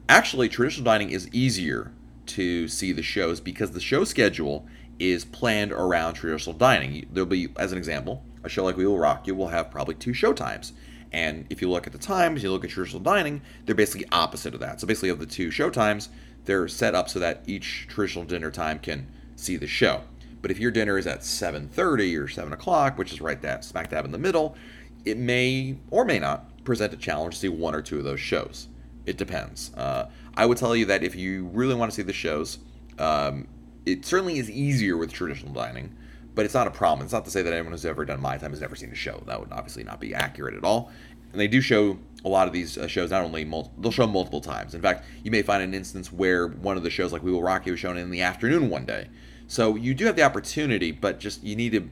Actually, 0.09 0.49
traditional 0.49 0.85
dining 0.85 1.11
is 1.11 1.29
easier 1.33 1.93
to 2.27 2.69
see 2.69 2.93
the 2.93 3.03
shows 3.03 3.41
because 3.41 3.73
the 3.73 3.81
show 3.81 4.05
schedule 4.05 4.67
is 4.99 5.25
planned 5.25 5.73
around 5.73 6.15
traditional 6.15 6.55
dining. 6.55 7.07
There'll 7.11 7.29
be, 7.29 7.49
as 7.57 7.73
an 7.73 7.79
example, 7.79 8.23
a 8.45 8.49
show 8.49 8.65
like 8.65 8.77
We 8.77 8.87
Will 8.87 8.99
Rock 8.99 9.27
You 9.27 9.35
will 9.35 9.49
have 9.49 9.71
probably 9.71 9.95
two 9.95 10.15
show 10.15 10.33
times. 10.33 10.73
And 11.13 11.47
if 11.51 11.61
you 11.61 11.69
look 11.69 11.87
at 11.89 11.93
the 11.93 11.99
times, 11.99 12.43
you 12.43 12.53
look 12.53 12.65
at 12.65 12.71
traditional 12.71 13.03
dining, 13.03 13.43
they're 13.67 13.75
basically 13.75 14.07
opposite 14.13 14.55
of 14.55 14.61
that. 14.61 14.81
So 14.81 14.87
basically, 14.87 15.09
of 15.09 15.19
the 15.19 15.27
two 15.27 15.51
show 15.51 15.71
times, 15.71 16.09
they're 16.45 16.69
set 16.69 16.95
up 16.95 17.09
so 17.09 17.19
that 17.19 17.43
each 17.47 17.87
traditional 17.89 18.25
dinner 18.25 18.51
time 18.51 18.79
can 18.79 19.09
see 19.35 19.57
the 19.57 19.67
show. 19.67 20.03
But 20.43 20.51
if 20.51 20.59
your 20.59 20.71
dinner 20.71 20.99
is 20.99 21.07
at 21.07 21.21
7:30 21.21 22.17
or 22.17 22.29
7 22.29 22.53
o'clock, 22.53 22.99
which 22.99 23.13
is 23.13 23.21
right 23.21 23.41
that 23.43 23.65
smack 23.65 23.91
dab 23.91 24.05
in 24.05 24.13
the 24.13 24.19
middle, 24.19 24.57
it 25.05 25.19
may 25.19 25.77
or 25.91 26.05
may 26.05 26.19
not 26.19 26.65
present 26.65 26.93
a 26.93 26.97
challenge 26.97 27.35
to 27.35 27.41
see 27.41 27.49
one 27.49 27.75
or 27.75 27.83
two 27.83 27.99
of 27.99 28.05
those 28.05 28.21
shows. 28.21 28.69
It 29.07 29.17
depends. 29.17 29.73
Uh, 29.75 30.09
I 30.35 30.47
would 30.47 30.59
tell 30.59 30.77
you 30.77 30.85
that 30.87 31.03
if 31.03 31.15
you 31.15 31.47
really 31.53 31.75
want 31.75 31.91
to 31.91 31.95
see 31.95 32.03
the 32.03 32.13
shows, 32.13 32.59
um, 32.99 33.49
it 33.87 34.05
certainly 34.05 34.39
is 34.39 34.51
easier 34.51 34.97
with 34.97 35.13
traditional 35.13 35.53
dining, 35.53 35.95
but 36.35 36.45
it's 36.45 36.55
not 36.55 36.67
a 36.67 36.71
problem. 36.71 37.05
It's 37.05 37.13
not 37.13 37.25
to 37.25 37.31
say 37.31 37.43
that 37.43 37.53
anyone 37.53 37.73
who's 37.73 37.87
ever 37.87 38.05
done 38.05 38.21
my 38.21 38.37
time 38.37 38.51
has 38.51 38.61
never 38.61 38.77
seen 38.77 38.91
a 38.91 38.95
show. 38.95 39.23
That 39.27 39.41
would 39.41 39.53
obviously 39.53 39.85
not 39.85 40.01
be 40.01 40.15
accurate 40.15 40.55
at 40.55 40.65
all. 40.65 40.91
And 41.33 41.41
they 41.41 41.49
do 41.49 41.61
show 41.61 41.99
a 42.25 42.29
lot 42.29 42.47
of 42.47 42.53
these 42.53 42.77
uh, 42.77 42.87
shows 42.87 43.11
not 43.11 43.23
only 43.23 43.45
mul- 43.45 43.73
they'll 43.79 43.93
show 43.93 44.07
multiple 44.07 44.41
times. 44.41 44.75
In 44.75 44.83
fact, 44.83 45.05
you 45.23 45.31
may 45.31 45.43
find 45.43 45.63
an 45.63 45.75
instance 45.75 46.13
where 46.13 46.49
one 46.49 46.77
of 46.77 46.83
the 46.83 46.91
shows 46.91 47.13
like 47.13 47.23
We 47.23 47.33
Will 47.33 47.43
Rock 47.43 47.67
You 47.67 47.73
was 47.73 47.81
shown 47.81 47.97
in 47.97 48.11
the 48.11 48.23
afternoon 48.23 48.69
one 48.69 48.85
day. 48.85 49.09
So 49.51 49.75
you 49.75 49.95
do 49.95 50.05
have 50.05 50.15
the 50.15 50.23
opportunity, 50.23 50.93
but 50.93 51.19
just 51.19 51.43
you 51.43 51.57
need 51.57 51.73
to 51.73 51.91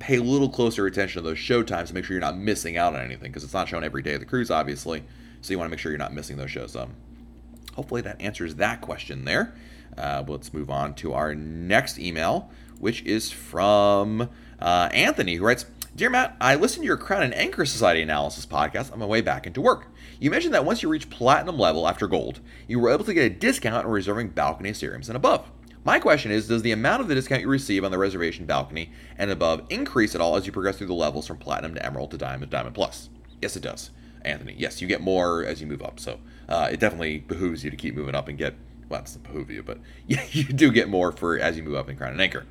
pay 0.00 0.16
a 0.16 0.22
little 0.22 0.48
closer 0.48 0.84
attention 0.84 1.22
to 1.22 1.28
those 1.28 1.38
show 1.38 1.62
times 1.62 1.90
to 1.90 1.94
make 1.94 2.04
sure 2.04 2.14
you're 2.14 2.20
not 2.20 2.36
missing 2.36 2.76
out 2.76 2.96
on 2.96 3.00
anything 3.00 3.30
because 3.30 3.44
it's 3.44 3.54
not 3.54 3.68
shown 3.68 3.84
every 3.84 4.02
day 4.02 4.14
of 4.14 4.20
the 4.20 4.26
cruise, 4.26 4.50
obviously. 4.50 5.04
So 5.42 5.52
you 5.52 5.58
want 5.58 5.68
to 5.68 5.70
make 5.70 5.78
sure 5.78 5.92
you're 5.92 5.98
not 6.00 6.12
missing 6.12 6.38
those 6.38 6.50
shows. 6.50 6.74
Um, 6.74 6.96
hopefully 7.76 8.00
that 8.00 8.20
answers 8.20 8.56
that 8.56 8.80
question 8.80 9.24
there. 9.24 9.54
Uh, 9.96 10.24
let's 10.26 10.52
move 10.52 10.70
on 10.70 10.94
to 10.94 11.12
our 11.12 11.36
next 11.36 12.00
email, 12.00 12.50
which 12.80 13.04
is 13.04 13.30
from 13.30 14.28
uh, 14.58 14.88
Anthony, 14.92 15.36
who 15.36 15.44
writes 15.44 15.66
Dear 15.94 16.10
Matt, 16.10 16.36
I 16.40 16.56
listened 16.56 16.82
to 16.82 16.86
your 16.88 16.96
Crown 16.96 17.22
and 17.22 17.34
Anchor 17.34 17.64
Society 17.64 18.02
analysis 18.02 18.44
podcast 18.44 18.92
on 18.92 18.98
my 18.98 19.06
way 19.06 19.20
back 19.20 19.46
into 19.46 19.60
work. 19.60 19.86
You 20.18 20.32
mentioned 20.32 20.54
that 20.54 20.64
once 20.64 20.82
you 20.82 20.88
reach 20.88 21.10
platinum 21.10 21.60
level 21.60 21.86
after 21.86 22.08
gold, 22.08 22.40
you 22.66 22.80
were 22.80 22.90
able 22.90 23.04
to 23.04 23.14
get 23.14 23.30
a 23.30 23.30
discount 23.30 23.84
on 23.84 23.92
reserving 23.92 24.30
balcony 24.30 24.70
staterooms 24.70 25.08
and 25.08 25.14
above. 25.14 25.48
My 25.84 25.98
question 25.98 26.30
is 26.30 26.46
Does 26.46 26.62
the 26.62 26.72
amount 26.72 27.02
of 27.02 27.08
the 27.08 27.14
discount 27.14 27.42
you 27.42 27.48
receive 27.48 27.84
on 27.84 27.90
the 27.90 27.98
reservation 27.98 28.46
balcony 28.46 28.92
and 29.18 29.30
above 29.30 29.64
increase 29.68 30.14
at 30.14 30.20
all 30.20 30.36
as 30.36 30.46
you 30.46 30.52
progress 30.52 30.78
through 30.78 30.86
the 30.86 30.94
levels 30.94 31.26
from 31.26 31.38
platinum 31.38 31.74
to 31.74 31.84
emerald 31.84 32.12
to 32.12 32.18
diamond, 32.18 32.50
to 32.50 32.56
diamond 32.56 32.74
plus? 32.74 33.10
Yes, 33.40 33.56
it 33.56 33.62
does, 33.62 33.90
Anthony. 34.24 34.54
Yes, 34.56 34.80
you 34.80 34.86
get 34.86 35.00
more 35.00 35.44
as 35.44 35.60
you 35.60 35.66
move 35.66 35.82
up. 35.82 35.98
So 35.98 36.20
uh, 36.48 36.68
it 36.70 36.78
definitely 36.78 37.18
behooves 37.18 37.64
you 37.64 37.70
to 37.70 37.76
keep 37.76 37.96
moving 37.96 38.14
up 38.14 38.28
and 38.28 38.38
get 38.38 38.54
well, 38.88 39.00
it's 39.00 39.14
the 39.14 39.18
behoove 39.20 39.50
you, 39.50 39.62
but 39.62 39.78
yeah, 40.06 40.24
you 40.30 40.44
do 40.44 40.70
get 40.70 40.88
more 40.88 41.10
for 41.10 41.38
as 41.38 41.56
you 41.56 41.62
move 41.62 41.74
up 41.74 41.88
in 41.88 41.96
Crown 41.96 42.12
and 42.12 42.20
Anchor. 42.20 42.46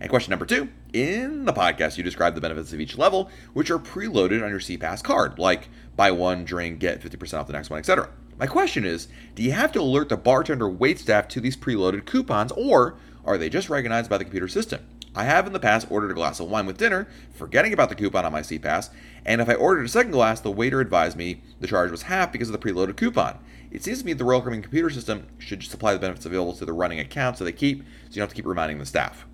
And 0.00 0.10
question 0.10 0.30
number 0.30 0.44
two 0.44 0.68
In 0.92 1.46
the 1.46 1.52
podcast, 1.54 1.96
you 1.96 2.02
describe 2.02 2.34
the 2.34 2.40
benefits 2.42 2.74
of 2.74 2.80
each 2.80 2.98
level, 2.98 3.30
which 3.54 3.70
are 3.70 3.78
preloaded 3.78 4.44
on 4.44 4.50
your 4.50 4.60
SeaPass 4.60 5.02
card, 5.02 5.38
like 5.38 5.68
buy 5.96 6.10
one 6.10 6.44
drink, 6.44 6.80
get 6.80 7.00
50% 7.00 7.38
off 7.38 7.46
the 7.46 7.54
next 7.54 7.70
one, 7.70 7.78
etc. 7.78 8.10
My 8.38 8.46
question 8.46 8.84
is 8.84 9.08
Do 9.34 9.42
you 9.42 9.52
have 9.52 9.72
to 9.72 9.80
alert 9.80 10.08
the 10.08 10.16
bartender 10.16 10.68
wait 10.68 10.98
staff 10.98 11.28
to 11.28 11.40
these 11.40 11.56
preloaded 11.56 12.04
coupons, 12.04 12.52
or 12.52 12.96
are 13.24 13.38
they 13.38 13.48
just 13.48 13.70
recognized 13.70 14.10
by 14.10 14.18
the 14.18 14.24
computer 14.24 14.48
system? 14.48 14.84
I 15.16 15.24
have 15.24 15.46
in 15.46 15.52
the 15.52 15.60
past 15.60 15.86
ordered 15.90 16.10
a 16.10 16.14
glass 16.14 16.40
of 16.40 16.50
wine 16.50 16.66
with 16.66 16.76
dinner, 16.76 17.06
forgetting 17.32 17.72
about 17.72 17.88
the 17.88 17.94
coupon 17.94 18.24
on 18.24 18.32
my 18.32 18.40
SeaPass, 18.40 18.90
and 19.24 19.40
if 19.40 19.48
I 19.48 19.54
ordered 19.54 19.84
a 19.84 19.88
second 19.88 20.10
glass, 20.10 20.40
the 20.40 20.50
waiter 20.50 20.80
advised 20.80 21.16
me 21.16 21.42
the 21.60 21.68
charge 21.68 21.92
was 21.92 22.02
half 22.02 22.32
because 22.32 22.48
of 22.50 22.52
the 22.52 22.58
preloaded 22.58 22.96
coupon. 22.96 23.38
It 23.70 23.84
seems 23.84 24.00
to 24.00 24.06
me 24.06 24.12
the 24.12 24.24
Royal 24.24 24.40
Caribbean 24.40 24.62
computer 24.62 24.90
system 24.90 25.28
should 25.38 25.62
supply 25.62 25.92
the 25.92 26.00
benefits 26.00 26.26
available 26.26 26.54
to 26.54 26.64
the 26.64 26.72
running 26.72 26.98
account 26.98 27.38
so 27.38 27.44
they 27.44 27.52
keep, 27.52 27.78
so 27.78 27.84
you 28.10 28.14
don't 28.16 28.22
have 28.22 28.30
to 28.30 28.34
keep 28.34 28.46
reminding 28.46 28.78
the 28.78 28.86
staff. 28.86 29.24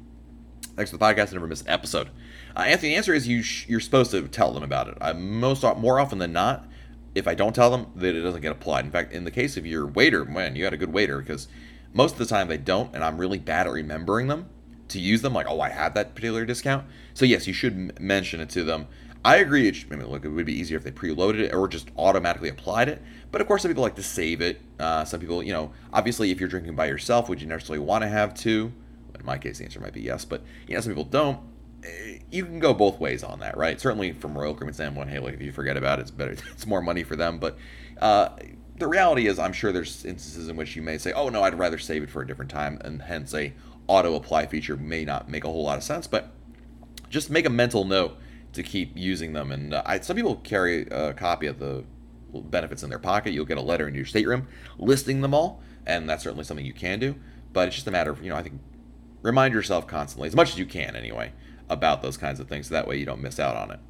Thanks 0.77 0.91
for 0.91 0.99
the 0.99 1.05
podcast. 1.05 1.31
I 1.31 1.33
never 1.33 1.47
miss 1.47 1.63
an 1.63 1.69
episode. 1.69 2.11
Uh, 2.57 2.61
Anthony, 2.61 2.91
the 2.91 2.97
answer 2.97 3.15
is 3.15 3.27
you 3.29 3.43
sh- 3.43 3.67
you're 3.69 3.81
supposed 3.81 4.11
to 4.13 4.27
tell 4.29 4.53
them 4.53 4.63
about 4.63 4.89
it. 4.89 4.97
I, 5.01 5.13
most 5.13 5.63
more 5.79 5.99
often 5.99 6.19
than 6.19 6.33
not, 6.33 6.67
if 7.15 7.27
I 7.27 7.35
don't 7.35 7.55
tell 7.55 7.71
them, 7.71 7.87
that 7.97 8.15
it 8.15 8.23
doesn't 8.23 8.41
get 8.41 8.53
applied. 8.53 8.85
In 8.85 8.91
fact, 8.91 9.13
in 9.13 9.25
the 9.25 9.31
case 9.31 9.57
of 9.57 9.67
your 9.67 9.87
waiter, 9.87 10.25
man, 10.25 10.57
you 10.57 10.65
had 10.65 10.75
a 10.75 10.79
good 10.79 10.93
waiter 10.93 11.19
because 11.19 11.49
most 11.93 12.13
of 12.13 12.19
the 12.19 12.27
time 12.27 12.49
they 12.49 12.59
don't, 12.59 12.95
and 12.95 13.05
I'm 13.05 13.19
really 13.19 13.39
bad 13.39 13.67
at 13.67 13.73
remembering 13.73 14.29
them 14.29 14.49
to 14.89 15.01
use 15.01 15.23
them. 15.23 15.33
Like, 15.33 15.47
oh, 15.49 15.61
I 15.61 15.71
have 15.71 15.95
that 15.95 16.15
particular 16.15 16.45
discount. 16.45 16.87
So 17.15 17.25
yes, 17.25 17.47
you 17.47 17.53
should 17.53 17.73
m- 17.73 17.91
mention 17.99 18.41
it 18.41 18.51
to 18.51 18.63
them. 18.63 18.87
I 19.25 19.37
agree. 19.37 19.69
It 19.69 19.77
should, 19.77 19.93
I 19.93 19.97
mean, 19.97 20.09
look, 20.09 20.25
it 20.25 20.29
would 20.29 20.47
be 20.47 20.59
easier 20.59 20.79
if 20.79 20.85
they 20.85 20.91
preloaded 20.91 21.41
it 21.41 21.53
or 21.53 21.69
just 21.69 21.91
automatically 21.99 22.49
applied 22.49 22.89
it. 22.89 23.03
But 23.31 23.41
of 23.41 23.47
course, 23.47 23.63
some 23.63 23.71
people 23.71 23.83
like 23.83 23.97
to 23.97 24.03
save 24.03 24.41
it. 24.41 24.61
Uh, 24.79 25.05
some 25.05 25.21
people, 25.21 25.43
you 25.43 25.53
know, 25.53 25.73
obviously, 25.93 26.31
if 26.31 26.41
you're 26.41 26.49
drinking 26.49 26.75
by 26.75 26.87
yourself, 26.87 27.29
would 27.29 27.41
you 27.41 27.47
necessarily 27.47 27.85
want 27.85 28.03
to 28.03 28.09
have 28.09 28.35
two? 28.35 28.73
In 29.19 29.27
my 29.27 29.37
case, 29.37 29.59
the 29.59 29.65
answer 29.65 29.81
might 29.81 29.93
be 29.93 30.01
yes. 30.01 30.25
But 30.25 30.43
you 30.67 30.75
know, 30.75 30.81
some 30.81 30.93
people 30.93 31.05
don't. 31.05 31.39
You 32.31 32.45
can 32.45 32.59
go 32.59 32.75
both 32.75 33.01
ways 33.01 33.23
on 33.23 33.41
that, 33.41 33.57
right? 33.57 33.81
Certainly, 33.81 34.13
from 34.13 34.37
Royal 34.37 34.55
Caribbean 34.55 34.75
standpoint, 34.75 35.11
hey, 35.11 35.19
like 35.19 35.35
if 35.35 35.43
you 35.43 35.53
forget 35.53 35.77
about 35.77 35.99
it, 35.99 36.03
it's 36.03 36.11
better. 36.11 36.33
It's 36.53 36.67
more 36.67 36.83
money 36.83 37.03
for 37.03 37.17
them. 37.17 37.39
But 37.39 37.57
uh, 38.01 38.31
the 38.77 38.87
reality 38.87 39.27
is, 39.27 39.39
I'm 39.39 39.53
sure 39.53 39.73
there's 39.73 40.05
instances 40.05 40.49
in 40.49 40.57
which 40.57 40.77
you 40.77 40.83
may 40.83 40.99
say, 40.99 41.13
"Oh 41.13 41.29
no, 41.29 41.43
I'd 41.43 41.59
rather 41.59 41.79
save 41.79 42.03
it 42.03 42.11
for 42.11 42.23
a 42.23 42.27
different 42.27 42.51
time," 42.51 42.79
and 42.85 43.03
hence 43.03 43.35
a 43.35 43.53
auto 43.87 44.15
apply 44.15 44.47
feature 44.47 44.77
may 44.77 45.05
not 45.05 45.29
make 45.29 45.45
a 45.45 45.49
whole 45.49 45.65
lot 45.65 45.79
of 45.79 45.85
sense. 45.85 46.07
But 46.07 46.33
just 47.09 47.31
make 47.31 47.47
a 47.47 47.51
mental 47.51 47.85
note 47.85 48.17
to 48.53 48.63
keep 48.63 48.97
using 48.97 49.33
them. 49.33 49.53
And 49.53 49.75
uh, 49.75 49.83
I, 49.87 50.01
some 50.01 50.17
people 50.17 50.37
carry 50.37 50.83
a 50.91 51.13
copy 51.15 51.47
of 51.47 51.59
the 51.59 51.85
benefits 52.33 52.83
in 52.83 52.91
their 52.91 52.99
pocket. 52.99 53.33
You'll 53.33 53.45
get 53.45 53.59
a 53.59 53.63
letter 53.63 53.89
in 53.89 53.95
your 53.95 54.05
stateroom 54.05 54.49
listing 54.79 55.21
them 55.21 55.35
all, 55.35 55.63
and 55.87 56.09
that's 56.09 56.23
certainly 56.23 56.45
something 56.45 56.65
you 56.65 56.73
can 56.73 56.99
do. 56.99 57.17
But 57.53 57.69
it's 57.69 57.77
just 57.77 57.87
a 57.87 57.91
matter 57.91 58.11
of, 58.11 58.23
you 58.23 58.31
know, 58.31 58.37
I 58.37 58.43
think 58.43 58.61
remind 59.23 59.55
yourself 59.55 59.87
constantly, 59.87 60.29
as 60.29 60.37
much 60.37 60.51
as 60.53 60.59
you 60.59 60.67
can 60.67 60.95
anyway, 60.97 61.33
about 61.71 62.03
those 62.03 62.17
kinds 62.17 62.41
of 62.41 62.49
things. 62.49 62.69
So 62.69 62.75
that 62.75 62.87
way 62.87 62.97
you 62.97 63.07
don't 63.07 63.23
miss 63.23 63.41
out 63.41 63.57
on 63.57 63.71
it. 63.71 63.81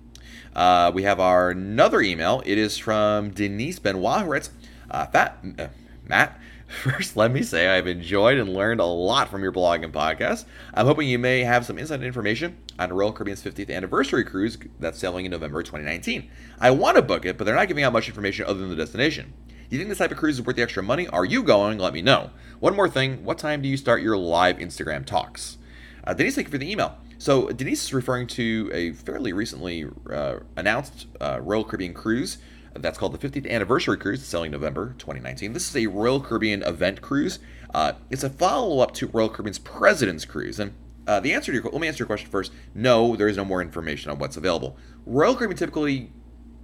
Uh, 0.55 0.90
we 0.95 1.03
have 1.05 1.21
our 1.21 1.51
another 1.51 2.01
email. 2.01 2.43
It 2.45 2.59
is 2.59 2.77
from 2.79 3.31
Denise 3.31 3.79
Benoit, 3.79 4.23
who 4.23 4.31
writes, 4.31 4.51
uh, 4.90 5.07
Fat, 5.07 5.38
uh, 5.59 5.69
Matt, 6.07 6.38
First, 6.83 7.16
let 7.16 7.33
me 7.33 7.43
say 7.43 7.66
I've 7.66 7.88
enjoyed 7.88 8.38
and 8.38 8.55
learned 8.55 8.81
a 8.81 8.85
lot 8.85 9.29
from 9.29 9.43
your 9.43 9.51
blog 9.51 9.83
and 9.83 9.93
podcast. 9.93 10.45
I'm 10.73 10.87
hoping 10.87 11.09
you 11.09 11.19
may 11.19 11.40
have 11.40 11.66
some 11.66 11.79
inside 11.79 12.05
information 12.05 12.59
on 12.79 12.93
Royal 12.93 13.12
Caribbean's 13.12 13.43
50th 13.43 13.75
anniversary 13.75 14.23
cruise 14.23 14.57
that's 14.79 14.99
sailing 14.99 15.25
in 15.25 15.33
November 15.33 15.64
2019. 15.64 16.31
I 16.61 16.71
want 16.71 16.97
to 16.97 17.03
book 17.03 17.27
it, 17.27 17.37
but 17.37 17.45
they're 17.45 17.57
not 17.57 17.66
giving 17.66 17.83
out 17.83 17.93
much 17.93 18.07
information 18.07 18.47
other 18.47 18.61
than 18.61 18.71
the 18.71 18.77
destination. 18.77 19.33
Do 19.49 19.77
you 19.77 19.79
think 19.79 19.88
this 19.88 19.99
type 19.99 20.12
of 20.12 20.16
cruise 20.16 20.38
is 20.38 20.47
worth 20.47 20.57
the 20.57 20.62
extra 20.62 20.83
money? 20.83 21.09
Are 21.09 21.25
you 21.25 21.43
going? 21.43 21.79
Let 21.79 21.93
me 21.93 22.03
know. 22.03 22.31
One 22.61 22.77
more 22.77 22.88
thing 22.88 23.25
what 23.25 23.38
time 23.38 23.62
do 23.62 23.69
you 23.69 23.77
start 23.77 24.01
your 24.01 24.16
live 24.16 24.59
Instagram 24.59 25.05
talks? 25.05 25.59
Uh, 26.05 26.14
Denise, 26.14 26.37
thank 26.37 26.47
you 26.47 26.53
for 26.53 26.59
the 26.59 26.71
email. 26.71 26.97
So, 27.20 27.50
Denise 27.50 27.85
is 27.85 27.92
referring 27.92 28.28
to 28.28 28.70
a 28.72 28.92
fairly 28.92 29.35
recently 29.35 29.85
uh, 30.11 30.37
announced 30.56 31.06
uh, 31.20 31.38
Royal 31.42 31.64
Caribbean 31.64 31.92
cruise 31.92 32.38
that's 32.72 32.96
called 32.96 33.12
the 33.12 33.28
50th 33.28 33.46
Anniversary 33.46 33.98
Cruise, 33.98 34.24
sailing 34.24 34.52
November 34.52 34.94
2019. 34.96 35.52
This 35.52 35.68
is 35.68 35.76
a 35.76 35.87
Royal 35.88 36.22
Caribbean 36.22 36.62
event 36.62 37.02
cruise. 37.02 37.38
Uh, 37.74 37.92
it's 38.09 38.24
a 38.24 38.30
follow 38.30 38.80
up 38.80 38.94
to 38.94 39.09
Royal 39.09 39.28
Caribbean's 39.28 39.59
President's 39.59 40.24
Cruise. 40.24 40.59
And 40.59 40.72
uh, 41.06 41.20
the 41.20 41.35
answer 41.35 41.52
to 41.52 41.59
your 41.59 41.70
let 41.70 41.83
me 41.83 41.88
answer 41.88 41.98
your 41.98 42.06
question 42.06 42.30
first. 42.30 42.52
No, 42.74 43.14
there 43.16 43.28
is 43.28 43.37
no 43.37 43.44
more 43.44 43.61
information 43.61 44.11
on 44.11 44.18
what's 44.18 44.38
available. 44.38 44.78
Royal 45.04 45.35
Caribbean 45.35 45.59
typically 45.59 46.11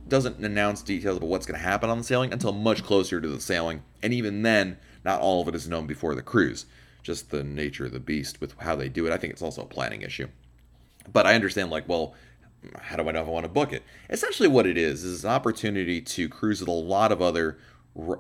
doesn't 0.09 0.39
announce 0.43 0.81
details 0.81 1.19
about 1.19 1.29
what's 1.29 1.45
going 1.45 1.61
to 1.61 1.69
happen 1.69 1.91
on 1.91 1.99
the 1.99 2.05
sailing 2.05 2.33
until 2.33 2.53
much 2.53 2.83
closer 2.83 3.21
to 3.21 3.29
the 3.29 3.43
sailing, 3.43 3.83
and 4.03 4.15
even 4.15 4.41
then, 4.41 4.79
not 5.05 5.21
all 5.21 5.43
of 5.43 5.49
it 5.49 5.55
is 5.55 5.69
known 5.69 5.87
before 5.87 6.15
the 6.15 6.23
cruise. 6.23 6.65
Just 7.03 7.31
the 7.31 7.45
nature 7.45 7.85
of 7.85 7.93
the 7.93 8.01
beast 8.01 8.41
with 8.41 8.55
how 8.61 8.75
they 8.75 8.89
do 8.89 9.07
it. 9.07 9.13
I 9.13 9.19
think 9.19 9.35
it's 9.35 9.43
also 9.43 9.61
a 9.61 9.67
planning 9.67 10.01
issue. 10.01 10.29
But 11.13 11.27
I 11.27 11.35
understand, 11.35 11.71
like, 11.71 11.89
well, 11.89 12.15
how 12.81 12.97
do 12.97 13.09
I 13.09 13.13
know 13.13 13.23
if 13.23 13.29
I 13.29 13.31
want 13.31 13.45
to 13.45 13.53
book 13.53 13.73
it? 13.73 13.83
Essentially, 14.11 14.49
what 14.49 14.67
it 14.67 14.77
is 14.77 15.05
is 15.05 15.25
an 15.25 15.31
opportunity 15.31 16.01
to 16.01 16.29
cruise 16.29 16.61
with 16.61 16.69
a 16.69 16.73
lot 16.73 17.13
of 17.13 17.23
other 17.23 17.59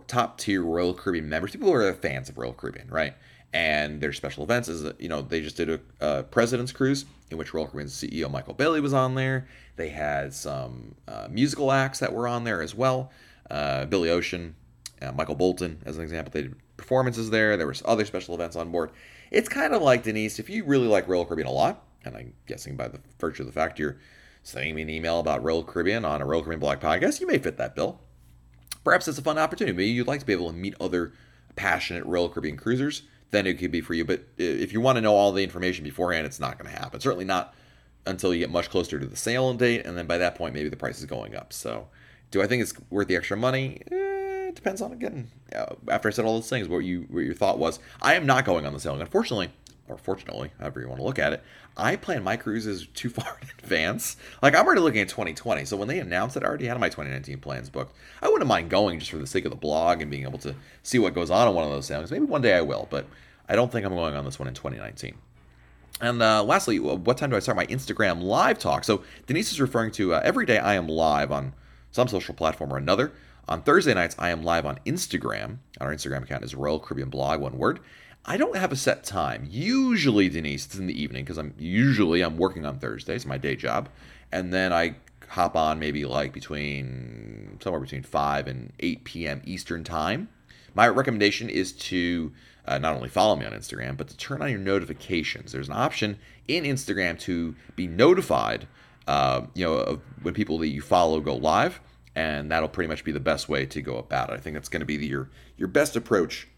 top 0.07 0.38
tier 0.38 0.62
Royal 0.62 0.94
Caribbean 0.94 1.29
members, 1.29 1.53
people 1.53 1.68
who 1.68 1.75
are 1.75 1.92
fans 1.94 2.29
of 2.29 2.38
Royal 2.38 2.53
Caribbean, 2.53 2.88
right? 2.88 3.14
And 3.53 4.01
their 4.01 4.12
special 4.12 4.44
events 4.44 4.68
is, 4.68 4.92
you 4.99 5.09
know, 5.09 5.22
they 5.22 5.40
just 5.40 5.57
did 5.57 5.81
a, 6.01 6.22
President's 6.25 6.72
Cruise 6.72 7.07
in 7.31 7.38
which 7.38 7.55
Royal 7.55 7.66
Caribbean's 7.66 7.94
CEO 7.94 8.31
Michael 8.31 8.55
Bailey 8.55 8.81
was 8.81 8.92
on 8.92 9.14
there. 9.14 9.49
They 9.77 9.88
had 9.88 10.33
some 10.33 10.94
uh, 11.09 11.29
musical 11.31 11.72
acts 11.72 11.99
that 12.01 12.12
were 12.12 12.29
on 12.29 12.44
there 12.44 12.62
as 12.62 12.75
well. 12.75 13.11
Uh, 13.51 13.85
Billy 13.87 14.11
Ocean, 14.11 14.55
uh, 15.01 15.12
Michael 15.12 15.35
Bolton, 15.35 15.81
as 15.85 15.96
an 15.96 16.03
example, 16.03 16.33
they 16.33 16.42
did 16.42 16.57
performances 16.77 17.31
there. 17.31 17.57
There 17.57 17.66
was 17.66 17.83
other 17.85 18.05
special 18.05 18.35
events 18.35 18.57
on 18.57 18.70
board. 18.70 18.90
It's 19.31 19.49
kind 19.49 19.75
of 19.75 19.83
like 19.83 20.03
Denise, 20.03 20.38
if 20.38 20.49
you 20.51 20.64
really 20.64 20.87
like 20.87 21.09
Royal 21.09 21.25
Caribbean 21.25 21.49
a 21.49 21.53
lot, 21.53 21.83
and 22.07 22.16
I'm 22.16 22.33
guessing 22.47 22.77
by 22.77 22.88
the 22.88 23.01
virtue 23.19 23.42
of 23.42 23.47
the 23.47 23.53
fact 23.53 23.79
you're 23.79 23.99
sending 24.42 24.75
me 24.75 24.83
an 24.83 24.90
email 24.90 25.19
about 25.19 25.42
Royal 25.42 25.64
Caribbean 25.64 26.05
on 26.05 26.23
a 26.23 26.27
Royal 26.27 26.42
Caribbean 26.42 26.61
blog 26.61 26.81
podcast, 26.81 27.21
you 27.21 27.27
may 27.27 27.38
fit 27.38 27.59
that 27.59 27.75
bill. 27.75 28.01
Perhaps 28.85 29.09
it's 29.09 29.19
a 29.19 29.23
fun 29.23 29.38
opportunity. 29.38 29.77
Maybe 29.77 29.90
you'd 29.90 30.07
like 30.07 30.21
to 30.21 30.27
be 30.27 30.33
able 30.33 30.51
to 30.51 30.57
meet 30.57 30.75
other 30.81 31.12
passionate 31.57 32.05
Royal 32.07 32.29
Caribbean 32.29 32.57
cruisers. 32.57 33.03
Then 33.33 33.47
it 33.47 33.55
could 33.55 33.73
be 33.73 33.81
for 33.81 33.95
you. 33.95 34.05
But 34.05 34.23
if 34.38 34.73
you 34.73 34.81
want 34.81 34.97
to 34.97 35.03
know 35.03 35.16
all 35.16 35.33
the 35.33 35.42
information 35.42 35.83
beforehand, 35.83 36.27
it's 36.27 36.38
not 36.38 36.59
going 36.59 36.73
to 36.73 36.79
happen. 36.79 37.01
Certainly 37.01 37.25
not 37.25 37.55
until 38.07 38.33
you 38.33 38.38
get 38.38 38.51
much 38.51 38.71
closer 38.71 39.01
to 39.01 39.07
the 39.07 39.16
sale 39.16 39.53
date, 39.53 39.85
and 39.85 39.99
then 39.99 40.07
by 40.07 40.19
that 40.19 40.37
point, 40.37 40.55
maybe 40.55 40.69
the 40.69 40.77
price 40.77 41.01
is 41.01 41.07
going 41.07 41.35
up. 41.35 41.53
So, 41.53 41.88
do 42.31 42.40
I 42.40 42.47
think 42.47 42.62
it's 42.62 42.73
worth 42.88 43.09
the 43.09 43.16
extra 43.16 43.37
money? 43.37 43.83
Eh, 43.90 44.49
it 44.49 44.55
depends 44.55 44.81
on 44.81 44.92
again. 44.92 45.29
After 45.88 46.07
I 46.07 46.12
said 46.12 46.25
all 46.25 46.35
those 46.35 46.49
things, 46.49 46.69
what 46.69 46.79
you 46.79 47.07
what 47.11 47.25
your 47.25 47.35
thought 47.35 47.59
was. 47.59 47.81
I 48.01 48.14
am 48.14 48.27
not 48.27 48.45
going 48.45 48.64
on 48.64 48.73
the 48.73 48.79
sailing. 48.79 49.01
Unfortunately, 49.01 49.51
or 49.88 49.96
fortunately, 49.99 50.51
however 50.59 50.81
you 50.81 50.88
want 50.88 51.01
to 51.01 51.05
look 51.07 51.18
at 51.18 51.33
it, 51.33 51.42
I 51.77 51.96
plan 51.96 52.22
my 52.22 52.37
cruises 52.37 52.87
too 52.94 53.11
far 53.11 53.38
in 53.40 53.49
advance. 53.59 54.16
Like 54.42 54.55
I'm 54.55 54.66
already 54.66 54.81
looking 54.81 55.01
at 55.01 55.09
2020, 55.09 55.64
so 55.64 55.77
when 55.77 55.88
they 55.88 55.99
announced 55.99 56.37
it, 56.37 56.42
I 56.42 56.46
already 56.46 56.66
had 56.66 56.79
my 56.81 56.88
2019 56.88 57.38
plans 57.38 57.70
booked. 57.70 57.94
I 58.22 58.29
wouldn't 58.29 58.49
mind 58.49 58.70
going 58.70 58.99
just 58.99 59.11
for 59.11 59.18
the 59.18 59.27
sake 59.27 59.44
of 59.44 59.51
the 59.51 59.57
blog 59.57 60.03
and 60.03 60.11
being 60.11 60.25
able 60.25 60.38
to 60.38 60.55
see 60.83 60.99
what 60.99 61.14
goes 61.14 61.31
on 61.31 61.49
on 61.49 61.55
one 61.55 61.64
of 61.64 61.70
those 61.70 61.87
sailings. 61.87 62.11
Maybe 62.11 62.25
one 62.25 62.42
day 62.42 62.55
I 62.55 62.62
will, 62.62 62.87
but 62.90 63.07
I 63.49 63.57
don't 63.57 63.70
think 63.70 63.87
I'm 63.87 63.94
going 63.94 64.14
on 64.14 64.25
this 64.25 64.38
one 64.38 64.49
in 64.49 64.55
2019. 64.55 65.16
And 66.01 66.22
uh, 66.22 66.42
lastly, 66.42 66.79
what 66.79 67.16
time 67.16 67.31
do 67.31 67.37
I 67.37 67.40
start 67.40 67.57
my 67.57 67.66
Instagram 67.66 68.22
live 68.22 68.59
talk? 68.59 68.85
So 68.85 69.03
Denise 69.27 69.51
is 69.51 69.61
referring 69.61 69.92
to 69.92 70.14
uh, 70.14 70.20
every 70.22 70.44
day 70.44 70.59
I 70.59 70.75
am 70.75 70.88
live 70.88 71.33
on 71.33 71.55
some 71.90 72.09
social 72.09 72.35
platform 72.35 72.72
or 72.72 72.77
another. 72.77 73.12
On 73.49 73.62
Thursday 73.62 73.94
nights, 73.94 74.16
I 74.18 74.31
am 74.31 74.42
live 74.42 74.66
on 74.66 74.79
Instagram. 74.85 75.59
Our 75.81 75.94
Instagram 75.94 76.25
account 76.25 76.44
is 76.44 76.55
Royal 76.55 76.81
Caribbean 76.81 77.09
Blog, 77.09 77.40
one 77.40 77.57
word. 77.57 77.81
I 78.29 78.37
don't 78.37 78.57
have 78.57 78.73
a 78.73 78.77
set 78.77 79.05
time. 79.05 79.47
Usually, 79.49 80.29
Denise, 80.29 80.67
it's 80.67 80.75
in 80.75 80.89
the 80.89 81.01
evening 81.01 81.25
because 81.25 81.39
I'm 81.39 81.55
usually 81.59 82.23
I'm 82.23 82.37
working 82.37 82.67
on 82.67 82.81
Thursdays, 82.81 83.25
my 83.25 83.39
day 83.39 83.55
job, 83.55 83.89
and 84.33 84.53
then 84.53 84.73
I 84.73 84.97
hop 85.29 85.55
on 85.55 85.79
maybe 85.79 86.05
like 86.05 86.33
between 86.33 87.59
somewhere 87.62 87.81
between 87.81 88.03
5 88.03 88.49
and 88.49 88.73
8 88.81 89.05
p.m. 89.05 89.43
Eastern 89.45 89.85
time. 89.85 90.29
My 90.75 90.89
recommendation 90.89 91.49
is 91.49 91.73
to 91.73 92.33
uh, 92.67 92.79
not 92.79 92.97
only 92.97 93.09
follow 93.09 93.37
me 93.37 93.47
on 93.47 93.53
Instagram, 93.53 93.97
but 93.97 94.09
to 94.09 94.17
turn 94.17 94.43
on 94.43 94.51
your 94.51 94.59
notifications. 94.59 95.53
There's 95.53 95.69
an 95.69 95.75
option 95.75 96.19
in 96.49 96.65
Instagram 96.65 97.21
to 97.21 97.55
be 97.77 97.87
notified, 97.87 98.67
uh, 99.07 99.43
you 99.55 99.65
know, 99.65 99.75
of 99.75 100.01
when 100.23 100.35
people 100.35 100.59
that 100.59 100.69
you 100.69 100.83
follow 100.83 101.21
go 101.21 101.37
live, 101.37 101.81
and 102.17 102.51
that'll 102.51 102.69
pretty 102.69 102.89
much 102.89 103.05
be 103.05 103.12
the 103.12 103.21
best 103.21 103.49
way 103.49 103.67
to 103.67 103.81
go 103.81 103.99
about 103.99 104.31
it. 104.31 104.35
I 104.35 104.39
think 104.39 104.55
that's 104.55 104.69
going 104.69 104.81
to 104.81 104.87
be 104.87 104.97
the, 104.97 105.07
your 105.07 105.31
your 105.57 105.69
best 105.69 105.95
approach 105.95 106.49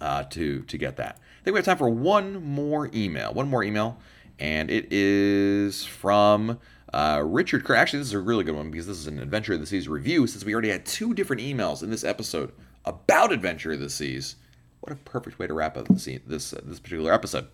uh, 0.00 0.24
to 0.24 0.62
to 0.62 0.78
get 0.78 0.96
that. 0.96 1.18
I 1.40 1.44
think 1.44 1.54
we 1.54 1.58
have 1.58 1.64
time 1.64 1.78
for 1.78 1.90
one 1.90 2.44
more 2.44 2.90
email. 2.94 3.32
One 3.32 3.48
more 3.48 3.62
email, 3.62 3.98
and 4.38 4.70
it 4.70 4.92
is 4.92 5.84
from 5.84 6.58
uh, 6.92 7.22
Richard 7.24 7.64
Kerr. 7.64 7.74
Actually, 7.74 8.00
this 8.00 8.08
is 8.08 8.14
a 8.14 8.20
really 8.20 8.44
good 8.44 8.54
one 8.54 8.70
because 8.70 8.86
this 8.86 8.98
is 8.98 9.06
an 9.06 9.18
Adventure 9.18 9.54
of 9.54 9.60
the 9.60 9.66
Seas 9.66 9.88
review. 9.88 10.26
Since 10.26 10.44
we 10.44 10.52
already 10.52 10.70
had 10.70 10.86
two 10.86 11.14
different 11.14 11.42
emails 11.42 11.82
in 11.82 11.90
this 11.90 12.04
episode 12.04 12.52
about 12.84 13.32
Adventure 13.32 13.72
of 13.72 13.80
the 13.80 13.90
Seas, 13.90 14.36
what 14.80 14.92
a 14.92 14.96
perfect 14.96 15.38
way 15.38 15.46
to 15.46 15.54
wrap 15.54 15.76
up 15.76 15.88
this 15.88 16.08
this, 16.26 16.52
uh, 16.52 16.60
this 16.64 16.80
particular 16.80 17.12
episode. 17.12 17.48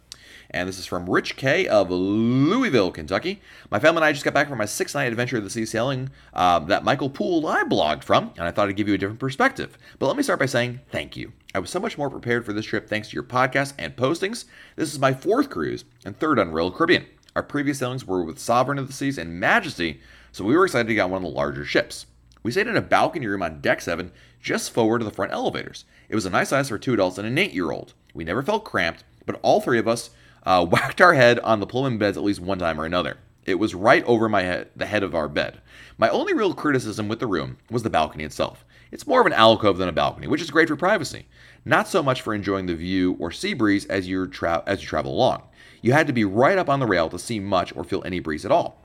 And 0.55 0.69
this 0.69 0.79
is 0.79 0.87
from 0.87 1.11
Rich 1.11 1.35
K 1.35 1.67
of 1.67 1.90
Louisville, 1.90 2.93
Kentucky. 2.93 3.43
My 3.73 3.81
family 3.81 3.99
and 3.99 4.05
I 4.05 4.12
just 4.12 4.25
got 4.25 4.35
back 4.35 4.49
from 4.49 4.59
my 4.59 4.67
six 4.67 4.95
night 4.95 5.07
adventure 5.07 5.37
of 5.37 5.43
the 5.43 5.51
sea 5.51 5.67
sailing 5.67 6.11
uh, 6.33 6.61
that 6.61 6.85
Michael 6.85 7.11
Poole 7.11 7.45
I 7.49 7.64
blogged 7.64 8.05
from, 8.05 8.31
and 8.37 8.47
I 8.47 8.53
thought 8.53 8.69
I'd 8.69 8.77
give 8.77 8.87
you 8.87 8.95
a 8.95 8.99
different 8.99 9.19
perspective. 9.19 9.77
But 9.99 10.07
let 10.07 10.16
me 10.16 10.22
start 10.22 10.39
by 10.39 10.47
saying 10.47 10.78
thank 10.93 11.16
you. 11.16 11.33
I 11.57 11.59
was 11.59 11.70
so 11.70 11.81
much 11.81 11.99
more 11.99 12.09
prepared 12.09 12.47
for 12.47 12.53
this 12.53 12.66
trip 12.66 12.89
thanks 12.89 13.09
to 13.09 13.14
your 13.14 13.24
podcast 13.24 13.72
and 13.81 13.97
postings. 13.97 14.45
This 14.76 14.93
is 14.93 15.01
my 15.01 15.12
fourth 15.12 15.51
cruise 15.51 15.85
and 16.05 16.16
third 16.16 16.39
on 16.39 16.53
Royal 16.53 16.70
Caribbean. 16.70 17.07
Our 17.35 17.43
previous 17.43 17.81
sailings 17.81 18.07
were 18.07 18.22
with 18.22 18.39
Sovereign 18.39 18.78
of 18.78 18.87
the 18.87 18.93
Seas 18.93 19.18
and 19.18 19.41
Majesty, 19.41 20.01
so 20.31 20.45
we 20.45 20.57
were 20.57 20.66
excited 20.66 20.87
to 20.87 20.95
get 20.95 21.03
on 21.03 21.11
one 21.11 21.24
of 21.24 21.28
the 21.28 21.37
larger 21.37 21.64
ships. 21.64 22.07
We 22.45 22.53
stayed 22.53 22.68
in 22.68 22.76
a 22.76 22.81
balcony 22.81 23.26
room 23.26 23.43
on 23.43 23.61
deck 23.61 23.81
7, 23.81 24.12
just 24.41 24.70
forward 24.70 25.01
of 25.01 25.07
the 25.07 25.14
front 25.14 25.33
elevators. 25.33 25.85
It 26.09 26.14
was 26.14 26.26
a 26.26 26.31
nice 26.31 26.51
size 26.51 26.68
for 26.68 26.78
two 26.78 26.95
adults 26.95 27.18
and 27.18 27.26
an 27.26 27.39
eight 27.39 27.55
year 27.55 27.72
old. 27.72 27.95
We 28.14 28.22
never 28.22 28.41
felt 28.41 28.64
cramped, 28.64 29.03
but 29.26 29.41
all 29.43 29.61
three 29.61 29.81
of 29.81 29.89
us 29.89 30.11
uh, 30.45 30.64
whacked 30.70 31.01
our 31.01 31.14
head 31.14 31.38
on 31.40 31.61
the 31.61 31.66
Pullman 31.66 31.99
beds 31.99 32.16
at 32.16 32.24
least 32.24 32.40
one 32.40 32.59
time 32.59 32.80
or 32.80 32.84
another. 32.84 33.18
It 33.45 33.57
was 33.57 33.74
right 33.74 34.05
over 34.05 34.28
my 34.28 34.42
head, 34.42 34.70
the 34.74 34.86
head 34.86 35.03
of 35.03 35.14
our 35.14 35.28
bed. 35.28 35.61
My 35.99 36.09
only 36.09 36.32
real 36.32 36.55
criticism 36.55 37.09
with 37.09 37.20
the 37.20 37.26
room 37.26 37.59
was 37.70 37.82
the 37.82 37.90
balcony 37.90 38.24
itself. 38.24 38.64
It's 38.90 39.07
more 39.07 39.20
of 39.20 39.26
an 39.26 39.32
alcove 39.32 39.76
than 39.76 39.88
a 39.88 39.92
balcony, 39.92 40.26
which 40.26 40.40
is 40.40 40.51
great 40.51 40.68
for 40.68 40.76
privacy. 40.76 41.26
Not 41.64 41.88
so 41.88 42.03
much 42.03 42.22
for 42.22 42.32
enjoying 42.32 42.66
the 42.66 42.74
view 42.74 43.16
or 43.18 43.30
sea 43.30 43.55
breeze 43.55 43.86
as 43.86 44.07
you 44.07 44.26
tra- 44.26 44.62
as 44.66 44.82
you 44.82 44.88
travel 44.88 45.12
along. 45.12 45.42
You 45.82 45.92
had 45.92 46.07
to 46.07 46.12
be 46.12 46.24
right 46.24 46.57
up 46.57 46.68
on 46.68 46.80
the 46.80 46.86
rail 46.86 47.09
to 47.11 47.18
see 47.18 47.40
much 47.40 47.74
or 47.76 47.84
feel 47.84 48.03
any 48.05 48.20
breeze 48.20 48.45
at 48.45 48.53
all. 48.53 48.78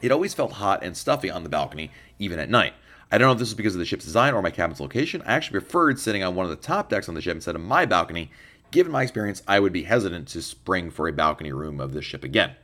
It 0.00 0.12
always 0.12 0.34
felt 0.34 0.52
hot 0.52 0.84
and 0.84 0.96
stuffy 0.96 1.30
on 1.30 1.42
the 1.42 1.48
balcony, 1.48 1.90
even 2.18 2.38
at 2.38 2.50
night. 2.50 2.74
I 3.10 3.18
don't 3.18 3.26
know 3.26 3.32
if 3.32 3.38
this 3.38 3.48
is 3.48 3.54
because 3.54 3.74
of 3.74 3.78
the 3.78 3.86
ship's 3.86 4.04
design 4.04 4.34
or 4.34 4.42
my 4.42 4.50
cabin's 4.50 4.80
location. 4.80 5.22
I 5.22 5.32
actually 5.32 5.60
preferred 5.60 5.98
sitting 5.98 6.22
on 6.22 6.34
one 6.34 6.44
of 6.44 6.50
the 6.50 6.56
top 6.56 6.90
decks 6.90 7.08
on 7.08 7.14
the 7.14 7.22
ship 7.22 7.34
instead 7.34 7.54
of 7.54 7.62
my 7.62 7.86
balcony 7.86 8.30
Given 8.70 8.92
my 8.92 9.02
experience, 9.02 9.42
I 9.48 9.60
would 9.60 9.72
be 9.72 9.84
hesitant 9.84 10.28
to 10.28 10.42
spring 10.42 10.90
for 10.90 11.08
a 11.08 11.12
balcony 11.12 11.52
room 11.52 11.80
of 11.80 11.92
this 11.92 12.04
ship 12.04 12.24
again. 12.24 12.54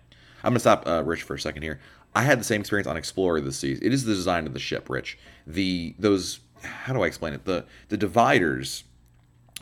I'm 0.43 0.51
gonna 0.51 0.61
stop 0.61 0.87
uh, 0.87 1.03
Rich 1.05 1.23
for 1.23 1.35
a 1.35 1.41
second 1.41 1.63
here. 1.63 1.81
I 2.15 2.23
had 2.23 2.39
the 2.39 2.45
same 2.45 2.61
experience 2.61 2.87
on 2.87 2.97
Explorer 2.97 3.39
of 3.39 3.45
the 3.45 3.53
Seas. 3.53 3.81
It 3.81 3.93
is 3.93 4.05
the 4.05 4.15
design 4.15 4.47
of 4.47 4.53
the 4.53 4.59
ship, 4.59 4.89
Rich. 4.89 5.19
The 5.47 5.95
those 5.99 6.41
how 6.63 6.93
do 6.93 7.03
I 7.03 7.07
explain 7.07 7.33
it? 7.33 7.45
The 7.45 7.65
the 7.89 7.97
dividers 7.97 8.85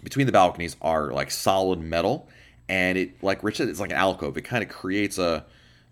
between 0.03 0.27
the 0.27 0.33
balconies 0.33 0.77
are 0.83 1.13
like 1.13 1.31
solid 1.31 1.81
metal, 1.81 2.29
and 2.69 2.99
it 2.99 3.23
like 3.23 3.43
Rich 3.43 3.59
said, 3.59 3.69
it's 3.69 3.81
like 3.81 3.93
an 3.93 3.97
alcove. 3.97 4.37
It 4.37 4.43
kind 4.43 4.63
of 4.63 4.69
creates 4.69 5.19
a, 5.19 5.45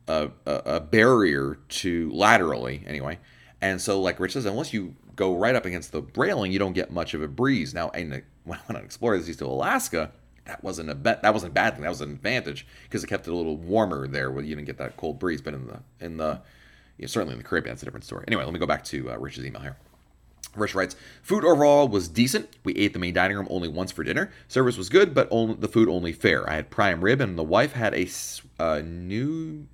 a 0.08 0.30
a 0.46 0.80
barrier 0.80 1.58
to 1.68 2.10
laterally 2.10 2.82
anyway. 2.86 3.18
And 3.62 3.80
so, 3.80 4.00
like 4.00 4.18
Rich 4.18 4.32
says, 4.32 4.46
unless 4.46 4.72
you 4.72 4.96
go 5.16 5.36
right 5.36 5.54
up 5.54 5.66
against 5.66 5.92
the 5.92 6.02
railing, 6.16 6.50
you 6.50 6.58
don't 6.58 6.72
get 6.72 6.90
much 6.90 7.14
of 7.14 7.22
a 7.22 7.28
breeze. 7.28 7.74
Now, 7.74 7.90
in 7.90 8.10
the, 8.10 8.22
when 8.44 8.58
I 8.58 8.62
went 8.68 8.78
on 8.78 8.84
Explorer 8.84 9.14
of 9.14 9.20
the 9.20 9.26
Seas 9.26 9.36
to 9.38 9.46
Alaska, 9.46 10.12
that 10.44 10.62
wasn't 10.64 10.90
a 10.90 10.94
bet. 10.94 11.22
that 11.22 11.32
wasn't 11.32 11.50
a 11.50 11.54
bad 11.54 11.74
thing. 11.74 11.82
That 11.82 11.88
was 11.88 12.00
an 12.00 12.10
advantage 12.10 12.66
because 12.84 13.04
it 13.04 13.06
kept 13.06 13.26
it 13.26 13.30
a 13.30 13.36
little 13.36 13.56
warmer 13.56 14.06
there, 14.08 14.30
where 14.30 14.42
you 14.42 14.54
didn't 14.54 14.66
get 14.66 14.78
that 14.78 14.96
cold 14.96 15.18
breeze. 15.18 15.40
But 15.40 15.54
in 15.54 15.66
the 15.66 15.80
in 16.00 16.16
the 16.16 16.40
you 16.98 17.04
know, 17.04 17.06
certainly 17.06 17.32
in 17.32 17.38
the 17.38 17.44
Caribbean, 17.44 17.74
that's 17.74 17.82
a 17.82 17.86
different 17.86 18.04
story. 18.04 18.24
Anyway, 18.28 18.44
let 18.44 18.52
me 18.52 18.58
go 18.58 18.66
back 18.66 18.84
to 18.84 19.10
uh, 19.10 19.16
Rich's 19.16 19.44
email 19.44 19.62
here. 19.62 19.76
Rich 20.56 20.74
writes, 20.74 20.96
food 21.22 21.44
overall 21.44 21.86
was 21.86 22.08
decent. 22.08 22.56
We 22.64 22.74
ate 22.74 22.92
the 22.92 22.98
main 22.98 23.14
dining 23.14 23.36
room 23.36 23.46
only 23.50 23.68
once 23.68 23.92
for 23.92 24.02
dinner. 24.02 24.32
Service 24.48 24.76
was 24.76 24.88
good, 24.88 25.14
but 25.14 25.28
only, 25.30 25.54
the 25.54 25.68
food 25.68 25.88
only 25.88 26.12
fair. 26.12 26.48
I 26.50 26.56
had 26.56 26.70
prime 26.70 27.02
rib, 27.02 27.20
and 27.20 27.38
the 27.38 27.44
wife 27.44 27.72
had 27.72 27.94
a 27.94 28.08
uh, 28.58 28.82
new 28.84 29.66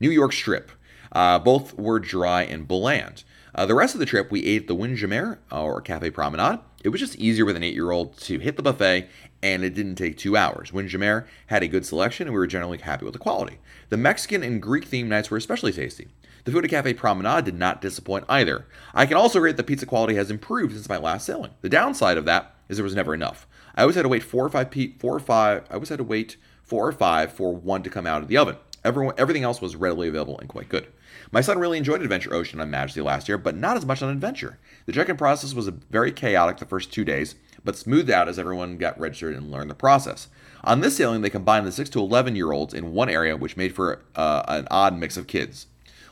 New 0.00 0.10
York 0.10 0.32
strip. 0.32 0.70
Uh, 1.12 1.38
both 1.38 1.74
were 1.74 2.00
dry 2.00 2.42
and 2.42 2.66
bland. 2.66 3.22
Uh, 3.54 3.64
the 3.64 3.74
rest 3.74 3.94
of 3.94 4.00
the 4.00 4.06
trip, 4.06 4.32
we 4.32 4.44
ate 4.44 4.62
at 4.62 4.68
the 4.68 4.74
Windjammer 4.74 5.38
or 5.52 5.80
Cafe 5.80 6.10
Promenade. 6.10 6.58
It 6.82 6.88
was 6.88 7.00
just 7.00 7.16
easier 7.16 7.44
with 7.44 7.56
an 7.56 7.62
eight 7.62 7.74
year 7.74 7.92
old 7.92 8.18
to 8.18 8.40
hit 8.40 8.56
the 8.56 8.62
buffet, 8.62 9.08
and 9.42 9.62
it 9.62 9.74
didn't 9.74 9.94
take 9.94 10.18
two 10.18 10.36
hours. 10.36 10.72
Windjammer 10.72 11.26
had 11.46 11.62
a 11.62 11.68
good 11.68 11.86
selection, 11.86 12.26
and 12.26 12.34
we 12.34 12.38
were 12.38 12.48
generally 12.48 12.78
happy 12.78 13.04
with 13.04 13.12
the 13.12 13.20
quality. 13.20 13.58
The 13.90 13.96
Mexican 13.96 14.42
and 14.42 14.60
Greek 14.60 14.88
themed 14.88 15.06
nights 15.06 15.30
were 15.30 15.36
especially 15.36 15.72
tasty. 15.72 16.08
The 16.44 16.52
food 16.52 16.64
at 16.64 16.70
Cafe 16.70 16.94
Promenade 16.94 17.44
did 17.44 17.54
not 17.54 17.80
disappoint 17.80 18.24
either. 18.28 18.66
I 18.92 19.06
can 19.06 19.16
also 19.16 19.38
rate 19.38 19.56
the 19.56 19.62
pizza 19.62 19.86
quality 19.86 20.16
has 20.16 20.30
improved 20.32 20.74
since 20.74 20.88
my 20.88 20.98
last 20.98 21.24
sailing. 21.24 21.52
The 21.60 21.68
downside 21.68 22.18
of 22.18 22.24
that 22.24 22.54
is 22.68 22.76
there 22.76 22.84
was 22.84 22.94
never 22.94 23.14
enough. 23.14 23.46
I 23.76 23.82
always 23.82 23.96
had 23.96 24.02
to 24.02 24.08
wait 24.08 24.24
four 24.24 24.44
or 24.44 24.50
five 24.50 24.70
pe- 24.70 24.98
four 24.98 25.14
or 25.14 25.20
five. 25.20 25.64
I 25.70 25.74
always 25.74 25.88
had 25.88 25.98
to 25.98 26.04
wait 26.04 26.36
four 26.64 26.86
or 26.88 26.92
five 26.92 27.32
for 27.32 27.54
one 27.54 27.82
to 27.84 27.90
come 27.90 28.06
out 28.06 28.20
of 28.20 28.28
the 28.28 28.36
oven. 28.36 28.56
Everyone, 28.84 29.14
everything 29.16 29.44
else 29.44 29.62
was 29.62 29.76
readily 29.76 30.08
available 30.08 30.38
and 30.38 30.48
quite 30.48 30.68
good. 30.68 30.86
My 31.32 31.40
son 31.40 31.58
really 31.58 31.78
enjoyed 31.78 32.02
Adventure 32.02 32.34
Ocean 32.34 32.60
on 32.60 32.70
Majesty 32.70 33.00
last 33.00 33.28
year, 33.28 33.38
but 33.38 33.56
not 33.56 33.78
as 33.78 33.86
much 33.86 34.02
on 34.02 34.10
Adventure. 34.10 34.58
The 34.84 34.92
check-in 34.92 35.16
process 35.16 35.54
was 35.54 35.68
very 35.68 36.12
chaotic 36.12 36.58
the 36.58 36.66
first 36.66 36.92
two 36.92 37.04
days, 37.04 37.34
but 37.64 37.76
smoothed 37.76 38.10
out 38.10 38.28
as 38.28 38.38
everyone 38.38 38.76
got 38.76 39.00
registered 39.00 39.34
and 39.34 39.50
learned 39.50 39.70
the 39.70 39.74
process. 39.74 40.28
On 40.64 40.80
this 40.80 40.96
sailing, 40.96 41.22
they 41.22 41.30
combined 41.30 41.66
the 41.66 41.72
6 41.72 41.88
to 41.90 42.00
11 42.00 42.36
year 42.36 42.52
olds 42.52 42.74
in 42.74 42.92
one 42.92 43.08
area, 43.08 43.36
which 43.36 43.56
made 43.56 43.74
for 43.74 44.02
uh, 44.16 44.42
an 44.48 44.68
odd 44.70 44.98
mix 44.98 45.16
of 45.16 45.26
kids. 45.26 45.66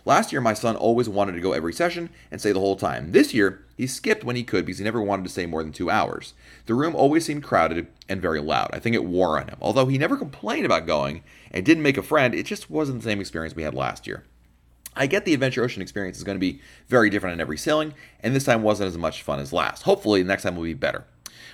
Last 0.05 0.33
year, 0.33 0.41
my 0.41 0.55
son 0.55 0.75
always 0.75 1.09
wanted 1.09 1.33
to 1.33 1.41
go 1.41 1.53
every 1.53 1.73
session 1.73 2.11
and 2.31 2.41
stay 2.41 2.51
the 2.51 2.59
whole 2.59 2.75
time. 2.75 3.13
This 3.13 3.33
year, 3.33 3.65
he 3.77 3.87
skipped 3.87 4.25
when 4.25 4.35
he 4.35 4.43
could 4.43 4.67
because 4.67 4.79
he 4.79 4.85
never 4.85 5.01
wanted 5.01 5.23
to 5.25 5.31
stay 5.31 5.47
more 5.47 5.63
than 5.63 5.73
two 5.73 5.91
hours. 5.91 6.35
The 6.67 6.75
room 6.75 6.97
always 6.97 7.25
seemed 7.25 7.45
crowded 7.45 7.87
and 8.09 8.21
very 8.21 8.41
loud. 8.41 8.71
I 8.73 8.81
think 8.81 8.97
it 8.97 9.05
wore 9.05 9.41
on 9.41 9.49
him. 9.49 9.59
Although 9.61 9.87
he 9.87 9.99
never 9.99 10.17
complained 10.17 10.67
about 10.67 10.87
going 10.87 11.23
and 11.53 11.65
didn't 11.65 11.85
make 11.85 11.97
a 11.97 12.03
friend, 12.03 12.35
it 12.35 12.47
just 12.47 12.69
wasn't 12.69 12.99
the 12.99 13.05
same 13.05 13.21
experience 13.21 13.55
we 13.55 13.63
had 13.63 13.75
last 13.75 14.07
year. 14.07 14.25
I 14.95 15.07
get 15.07 15.25
the 15.25 15.35
Adventure 15.35 15.65
Ocean 15.65 15.83
experience 15.83 16.19
is 16.19 16.25
going 16.25 16.37
to 16.37 16.41
be 16.41 16.61
very 16.89 17.09
different 17.09 17.35
on 17.35 17.41
every 17.41 17.57
sailing, 17.57 17.95
and 18.21 18.35
this 18.35 18.45
time 18.45 18.63
wasn't 18.63 18.89
as 18.89 18.99
much 18.99 19.23
fun 19.23 19.39
as 19.39 19.53
last. 19.53 19.85
Hopefully, 19.85 20.23
next 20.23 20.43
time 20.43 20.57
will 20.57 20.65
be 20.65 20.75
better. 20.75 21.05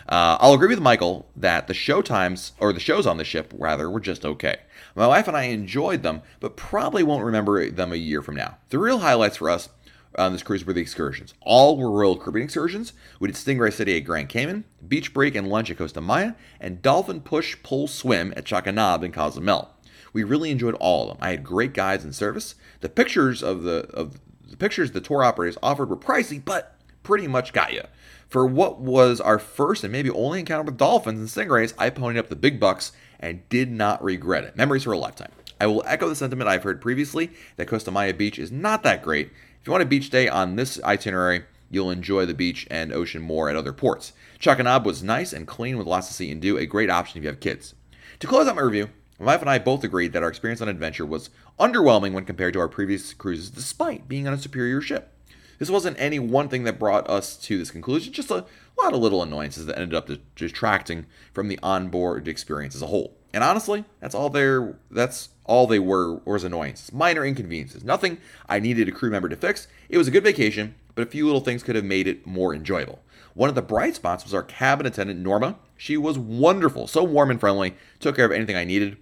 Uh, 0.08 0.38
I'll 0.40 0.54
agree 0.54 0.68
with 0.68 0.80
Michael 0.80 1.28
that 1.36 1.66
the 1.66 1.74
show 1.74 2.00
times, 2.00 2.52
or 2.58 2.72
the 2.72 2.80
shows 2.80 3.06
on 3.06 3.18
the 3.18 3.24
ship, 3.24 3.52
rather, 3.56 3.90
were 3.90 4.00
just 4.00 4.24
okay. 4.24 4.56
My 4.94 5.06
wife 5.06 5.28
and 5.28 5.36
I 5.36 5.44
enjoyed 5.44 6.02
them, 6.02 6.22
but 6.40 6.56
probably 6.56 7.02
won't 7.02 7.24
remember 7.24 7.68
them 7.70 7.92
a 7.92 7.96
year 7.96 8.22
from 8.22 8.36
now. 8.36 8.56
The 8.70 8.78
real 8.78 9.00
highlights 9.00 9.36
for 9.36 9.50
us 9.50 9.68
on 10.16 10.32
this 10.32 10.42
cruise 10.42 10.64
were 10.64 10.72
the 10.72 10.80
excursions. 10.80 11.34
All 11.42 11.76
were 11.76 11.90
Royal 11.90 12.16
Caribbean 12.16 12.44
excursions. 12.44 12.94
We 13.20 13.28
did 13.28 13.36
Stingray 13.36 13.72
City 13.72 13.96
at 13.96 14.04
Grand 14.04 14.30
Cayman, 14.30 14.64
Beach 14.86 15.12
Break 15.12 15.34
and 15.34 15.48
Lunch 15.48 15.70
at 15.70 15.76
Costa 15.76 16.00
Maya, 16.00 16.32
and 16.58 16.80
Dolphin 16.80 17.20
Push 17.20 17.56
Pull 17.62 17.86
Swim 17.86 18.32
at 18.34 18.44
Chankanaab 18.44 19.02
in 19.02 19.12
Cozumel. 19.12 19.70
We 20.14 20.24
really 20.24 20.50
enjoyed 20.50 20.74
all 20.76 21.02
of 21.02 21.08
them. 21.08 21.18
I 21.20 21.30
had 21.30 21.44
great 21.44 21.74
guides 21.74 22.02
and 22.02 22.14
service. 22.14 22.54
The 22.80 22.88
pictures 22.88 23.42
of 23.42 23.62
the 23.62 23.86
of 23.92 24.18
the 24.48 24.56
pictures 24.56 24.92
the 24.92 25.02
tour 25.02 25.22
operators 25.22 25.58
offered 25.62 25.90
were 25.90 25.96
pricey, 25.96 26.42
but 26.42 26.76
pretty 27.02 27.28
much 27.28 27.52
got 27.52 27.74
you. 27.74 27.82
For 28.28 28.44
what 28.44 28.78
was 28.78 29.22
our 29.22 29.38
first 29.38 29.84
and 29.84 29.92
maybe 29.92 30.10
only 30.10 30.40
encounter 30.40 30.64
with 30.64 30.76
dolphins 30.76 31.18
and 31.18 31.48
stingrays, 31.48 31.72
I 31.78 31.88
ponied 31.88 32.18
up 32.18 32.28
the 32.28 32.36
big 32.36 32.60
bucks 32.60 32.92
and 33.18 33.48
did 33.48 33.70
not 33.70 34.04
regret 34.04 34.44
it. 34.44 34.54
Memories 34.54 34.84
for 34.84 34.92
a 34.92 34.98
lifetime. 34.98 35.32
I 35.58 35.66
will 35.66 35.82
echo 35.86 36.08
the 36.08 36.14
sentiment 36.14 36.48
I've 36.48 36.62
heard 36.62 36.82
previously 36.82 37.30
that 37.56 37.68
Costa 37.68 37.90
Maya 37.90 38.12
Beach 38.12 38.38
is 38.38 38.52
not 38.52 38.82
that 38.82 39.02
great. 39.02 39.28
If 39.60 39.66
you 39.66 39.72
want 39.72 39.82
a 39.82 39.86
beach 39.86 40.10
day 40.10 40.28
on 40.28 40.56
this 40.56 40.80
itinerary, 40.84 41.44
you'll 41.70 41.90
enjoy 41.90 42.26
the 42.26 42.34
beach 42.34 42.66
and 42.70 42.92
ocean 42.92 43.22
more 43.22 43.48
at 43.48 43.56
other 43.56 43.72
ports. 43.72 44.12
Chankanaab 44.38 44.84
was 44.84 45.02
nice 45.02 45.32
and 45.32 45.46
clean 45.46 45.78
with 45.78 45.86
lots 45.86 46.08
to 46.08 46.14
see 46.14 46.30
and 46.30 46.40
do, 46.40 46.58
a 46.58 46.66
great 46.66 46.90
option 46.90 47.18
if 47.18 47.24
you 47.24 47.30
have 47.30 47.40
kids. 47.40 47.74
To 48.20 48.26
close 48.26 48.46
out 48.46 48.56
my 48.56 48.62
review, 48.62 48.90
my 49.18 49.26
wife 49.26 49.40
and 49.40 49.50
I 49.50 49.58
both 49.58 49.82
agreed 49.82 50.12
that 50.12 50.22
our 50.22 50.28
experience 50.28 50.60
on 50.60 50.68
adventure 50.68 51.06
was 51.06 51.30
underwhelming 51.58 52.12
when 52.12 52.26
compared 52.26 52.52
to 52.52 52.60
our 52.60 52.68
previous 52.68 53.14
cruises, 53.14 53.50
despite 53.50 54.06
being 54.06 54.28
on 54.28 54.34
a 54.34 54.38
superior 54.38 54.82
ship. 54.82 55.12
This 55.58 55.70
wasn't 55.70 55.98
any 55.98 56.18
one 56.18 56.48
thing 56.48 56.64
that 56.64 56.78
brought 56.78 57.08
us 57.10 57.36
to 57.38 57.58
this 57.58 57.70
conclusion, 57.70 58.12
just 58.12 58.30
a 58.30 58.46
lot 58.80 58.94
of 58.94 59.00
little 59.00 59.22
annoyances 59.22 59.66
that 59.66 59.78
ended 59.78 59.94
up 59.94 60.08
detracting 60.36 61.06
from 61.32 61.48
the 61.48 61.58
onboard 61.62 62.28
experience 62.28 62.74
as 62.74 62.82
a 62.82 62.86
whole. 62.86 63.16
And 63.34 63.44
honestly, 63.44 63.84
that's 64.00 64.14
all 64.14 64.30
there 64.30 64.76
that's 64.90 65.30
all 65.44 65.66
they 65.66 65.78
were 65.78 66.16
was 66.24 66.44
annoyances, 66.44 66.92
minor 66.92 67.24
inconveniences. 67.24 67.84
Nothing 67.84 68.18
I 68.48 68.60
needed 68.60 68.88
a 68.88 68.92
crew 68.92 69.10
member 69.10 69.28
to 69.28 69.36
fix. 69.36 69.66
It 69.88 69.98
was 69.98 70.08
a 70.08 70.10
good 70.12 70.24
vacation, 70.24 70.74
but 70.94 71.06
a 71.06 71.10
few 71.10 71.26
little 71.26 71.40
things 71.40 71.62
could 71.62 71.76
have 71.76 71.84
made 71.84 72.06
it 72.06 72.26
more 72.26 72.54
enjoyable. 72.54 73.00
One 73.34 73.48
of 73.48 73.54
the 73.54 73.62
bright 73.62 73.94
spots 73.94 74.24
was 74.24 74.34
our 74.34 74.42
cabin 74.42 74.86
attendant 74.86 75.20
Norma. 75.20 75.56
She 75.76 75.96
was 75.96 76.18
wonderful, 76.18 76.86
so 76.86 77.04
warm 77.04 77.30
and 77.30 77.38
friendly, 77.38 77.74
took 78.00 78.16
care 78.16 78.24
of 78.24 78.32
anything 78.32 78.56
I 78.56 78.64
needed. 78.64 78.96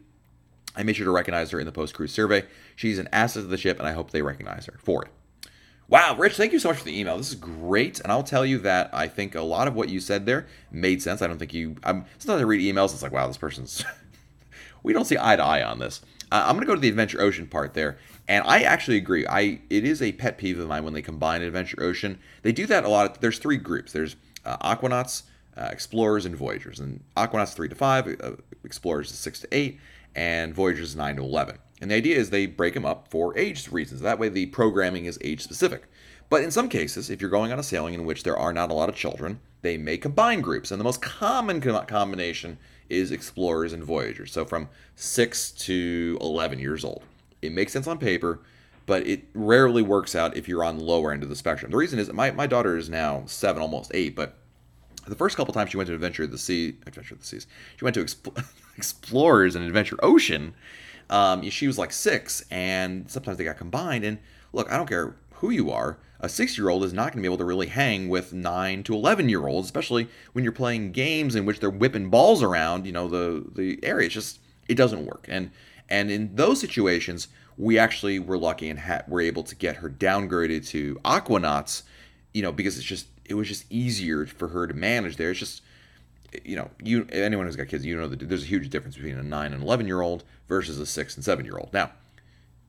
I 0.77 0.83
made 0.83 0.97
sure 0.97 1.07
to 1.07 1.11
recognize 1.11 1.51
her 1.53 1.61
in 1.61 1.67
the 1.67 1.73
post 1.73 1.95
cruise 1.95 2.13
survey. 2.13 2.45
She's 2.75 2.99
an 2.99 3.09
asset 3.13 3.45
to 3.45 3.49
the 3.49 3.57
ship, 3.57 3.79
and 3.79 3.89
I 3.89 3.93
hope 3.93 4.11
they 4.11 4.23
recognize 4.23 4.67
her 4.67 4.79
for 4.83 5.05
it. 5.05 5.11
Wow, 5.89 6.17
Rich, 6.17 6.37
thank 6.37 6.53
you 6.53 6.59
so 6.59 6.71
much 6.71 6.79
for 6.79 6.85
the 6.85 6.99
email. 6.99 7.17
This 7.17 7.29
is 7.29 7.37
great, 7.37 8.01
and 8.01 8.11
I'll 8.11 8.25
tell 8.25 8.45
you 8.45 8.59
that 8.59 8.91
I 8.93 9.07
think 9.07 9.37
a 9.37 9.43
lot 9.43 9.69
of 9.69 9.77
what 9.77 9.89
you 9.89 10.01
said 10.01 10.27
there 10.27 10.47
made 10.73 11.01
sense. 11.01 11.23
I 11.23 11.29
don't 11.29 11.39
think 11.39 11.55
you. 11.55 11.77
I'm 11.85 12.07
sometimes 12.19 12.41
I 12.41 12.45
read 12.45 12.61
emails, 12.61 12.93
it's 12.93 13.03
like, 13.03 13.13
wow, 13.13 13.29
this 13.29 13.37
person's. 13.37 13.85
we 14.83 14.93
don't 14.93 15.05
see 15.05 15.17
eye 15.21 15.37
to 15.37 15.45
eye 15.45 15.63
on 15.63 15.79
this. 15.79 16.01
Uh, 16.33 16.45
I'm 16.45 16.57
going 16.57 16.63
to 16.63 16.67
go 16.67 16.75
to 16.75 16.81
the 16.81 16.89
Adventure 16.89 17.21
Ocean 17.21 17.47
part 17.47 17.75
there, 17.75 17.99
and 18.27 18.45
I 18.49 18.63
actually 18.63 18.97
agree. 18.97 19.29
I 19.29 19.61
it 19.71 19.85
is 19.85 20.03
a 20.03 20.11
pet 20.11 20.39
peeve 20.39 20.59
of 20.59 20.67
mine 20.67 20.83
when 20.83 20.93
they 20.93 21.03
combine 21.03 21.43
Adventure 21.43 21.81
Ocean. 21.81 22.19
They 22.43 22.51
do 22.51 22.67
that 22.67 22.85
a 22.85 22.89
lot. 22.89 23.21
There's 23.21 23.39
three 23.39 23.57
groups. 23.57 23.93
There's 23.93 24.17
uh, 24.45 24.57
Aquanauts, 24.75 25.23
uh, 25.57 25.69
Explorers, 25.71 26.27
and 26.27 26.35
Voyagers. 26.35 26.81
And 26.81 27.05
Aquanauts 27.17 27.55
three 27.55 27.69
to 27.69 27.77
five, 27.77 28.09
uh, 28.21 28.33
Explorers 28.65 29.13
is 29.13 29.19
six 29.19 29.39
to 29.41 29.49
eight, 29.53 29.79
and 30.17 30.53
Voyagers 30.53 30.97
nine 30.97 31.15
to 31.15 31.23
eleven. 31.23 31.59
And 31.81 31.91
the 31.91 31.95
idea 31.95 32.17
is 32.17 32.31
they 32.31 32.47
break 32.47 32.75
them 32.75 32.87
up 32.87 33.09
for 33.11 33.37
age 33.37 33.71
reasons. 33.71 34.01
That 34.01 34.19
way, 34.19 34.29
the 34.29 34.47
programming 34.47 35.05
is 35.05 35.19
age 35.23 35.43
specific. 35.43 35.85
But 36.29 36.43
in 36.43 36.51
some 36.51 36.69
cases, 36.69 37.11
if 37.11 37.21
you're 37.21 37.31
going 37.31 37.53
on 37.53 37.59
a 37.59 37.63
sailing 37.63 37.95
in 37.95 38.05
which 38.05 38.23
there 38.23 38.37
are 38.37 38.53
not 38.53 38.71
a 38.71 38.75
lot 38.75 38.89
of 38.89 38.97
children, 38.97 39.41
they 39.63 39.77
may 39.77 39.97
combine 39.97 40.41
groups. 40.41 40.71
And 40.71 40.81
the 40.81 40.85
most 40.85 41.03
common 41.03 41.61
combination 41.61 42.59
is 42.89 43.11
explorers 43.11 43.73
and 43.73 43.85
voyagers. 43.85 44.33
So 44.33 44.45
from 44.45 44.69
6 44.97 45.51
to 45.53 46.19
11 46.21 46.59
years 46.59 46.85
old. 46.85 47.03
It 47.43 47.53
makes 47.53 47.73
sense 47.73 47.87
on 47.87 47.99
paper, 47.99 48.41
but 48.87 49.07
it 49.07 49.25
rarely 49.35 49.83
works 49.83 50.15
out 50.15 50.37
if 50.37 50.49
you're 50.49 50.65
on 50.65 50.79
the 50.79 50.85
lower 50.85 51.13
end 51.13 51.23
of 51.23 51.29
the 51.29 51.37
spectrum. 51.37 51.71
The 51.71 51.77
reason 51.77 51.99
is 51.99 52.13
my, 52.13 52.31
my 52.31 52.47
daughter 52.47 52.77
is 52.77 52.89
now 52.89 53.25
7, 53.27 53.61
almost 53.61 53.91
8, 53.95 54.17
but 54.17 54.39
the 55.07 55.15
first 55.15 55.37
couple 55.37 55.55
times 55.55 55.71
she 55.71 55.77
went 55.77 55.89
to 55.89 55.95
Adventure 55.95 56.25
of 56.25 56.31
the 56.31 56.39
Sea, 56.39 56.77
Adventure 56.87 57.15
of 57.15 57.21
the 57.21 57.27
Seas, 57.27 57.47
she 57.77 57.85
went 57.85 57.95
to 57.95 58.05
Expl- 58.05 58.45
Explorers 58.77 59.55
and 59.55 59.65
Adventure 59.65 59.97
Ocean 60.03 60.55
um, 61.11 61.49
she 61.51 61.67
was 61.67 61.79
like 61.79 61.93
six, 61.93 62.45
and 62.51 63.11
sometimes 63.11 63.39
they 63.39 63.45
got 63.45 63.57
combined. 63.57 64.05
And 64.05 64.19
look, 64.53 64.71
I 64.71 64.77
don't 64.77 64.89
care 64.89 65.15
who 65.35 65.51
you 65.51 65.71
are, 65.71 65.99
a 66.21 66.29
six 66.29 66.57
year 66.57 66.69
old 66.69 66.83
is 66.83 66.93
not 66.93 67.13
going 67.13 67.23
to 67.23 67.23
be 67.23 67.27
able 67.27 67.39
to 67.39 67.45
really 67.45 67.67
hang 67.67 68.09
with 68.09 68.33
nine 68.33 68.83
to 68.85 68.95
11 68.95 69.29
year 69.29 69.47
olds, 69.47 69.67
especially 69.67 70.09
when 70.33 70.45
you're 70.45 70.53
playing 70.53 70.93
games 70.93 71.35
in 71.35 71.45
which 71.45 71.61
they're 71.61 71.71
whipping 71.71 72.11
balls 72.11 72.43
around, 72.43 72.87
you 72.87 72.93
know, 72.93 73.09
the, 73.09 73.45
the 73.55 73.79
area. 73.83 74.07
It's 74.07 74.15
just, 74.15 74.41
it 74.69 74.77
doesn't 74.77 75.05
work. 75.05 75.27
And, 75.29 75.51
and 75.89 76.11
in 76.11 76.35
those 76.35 76.61
situations, 76.61 77.29
we 77.59 77.79
actually 77.79 78.19
were 78.19 78.39
lucky 78.39 78.69
and 78.69 78.81
ha- 78.81 79.03
were 79.07 79.21
able 79.21 79.43
to 79.45 79.55
get 79.55 79.77
her 79.77 79.91
downgraded 79.91 80.67
to 80.69 80.97
Aquanauts, 81.05 81.83
you 82.33 82.43
know, 82.43 82.53
because 82.53 82.77
it's 82.77 82.87
just, 82.87 83.09
it 83.25 83.35
was 83.35 83.49
just 83.49 83.65
easier 83.71 84.27
for 84.27 84.49
her 84.49 84.67
to 84.67 84.75
manage 84.75 85.17
there. 85.17 85.31
It's 85.31 85.41
just, 85.41 85.63
you 86.45 86.57
know, 86.57 86.71
you 86.83 87.07
anyone 87.11 87.47
who's 87.47 87.57
got 87.57 87.69
kids, 87.69 87.85
you 87.85 87.97
know 87.97 88.09
that 88.09 88.29
there's 88.29 88.43
a 88.43 88.47
huge 88.47 88.71
difference 88.71 88.97
between 88.97 89.19
a 89.19 89.23
nine 89.23 89.53
and 89.53 89.63
eleven 89.63 89.87
year 89.87 90.01
old 90.01 90.25
versus 90.49 90.79
a 90.79 90.87
six 90.87 91.17
and 91.17 91.25
seven 91.25 91.45
year 91.45 91.57
old. 91.57 91.73
Now, 91.73 91.93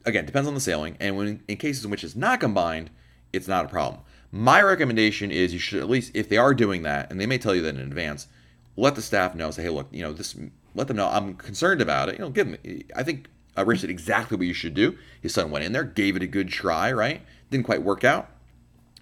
again, 0.06 0.26
depends 0.26 0.48
on 0.48 0.54
the 0.54 0.60
sailing, 0.60 0.98
and 1.00 1.18
when 1.18 1.44
in 1.48 1.58
cases 1.58 1.86
in 1.86 1.92
which 1.92 2.04
it's 2.04 2.16
not 2.16 2.40
combined, 2.40 2.90
it's 3.34 3.48
not 3.48 3.66
a 3.66 3.70
problem. 3.70 4.02
My 4.32 4.62
recommendation 4.62 5.32
is 5.32 5.54
you 5.54 5.60
should 5.60 5.80
at 5.80 5.90
least, 5.90 6.12
if 6.14 6.28
they 6.28 6.38
are 6.38 6.54
doing 6.54 6.84
that, 6.84 7.10
and 7.10 7.20
they 7.20 7.26
may 7.26 7.38
tell 7.38 7.56
you 7.56 7.62
that 7.62 7.76
in 7.76 7.82
advance, 7.82 8.28
let 8.76 8.96
the 8.96 9.02
staff 9.02 9.36
know. 9.36 9.52
Say, 9.52 9.64
hey, 9.64 9.70
look, 9.70 9.88
you 9.92 10.04
know, 10.04 10.14
this. 10.14 10.36
Let 10.76 10.88
them 10.88 10.98
know 10.98 11.08
I'm 11.08 11.34
concerned 11.34 11.82
about 11.82 12.10
it. 12.10 12.16
You 12.16 12.22
know, 12.22 12.30
give 12.30 12.52
them. 12.52 12.82
I 12.96 13.04
think 13.04 13.28
uh, 13.58 13.66
Rich 13.66 13.82
did 13.82 13.90
exactly 13.90 14.38
what 14.38 14.46
you 14.46 14.54
should 14.54 14.76
do. 14.76 14.98
His 15.22 15.34
son 15.34 15.50
went 15.50 15.66
in 15.66 15.72
there, 15.72 15.84
gave 15.84 16.16
it 16.16 16.22
a 16.22 16.28
good 16.28 16.50
try, 16.50 16.92
right? 16.92 17.22
Didn't 17.50 17.66
quite 17.66 17.82
work 17.82 18.04
out, 18.04 18.30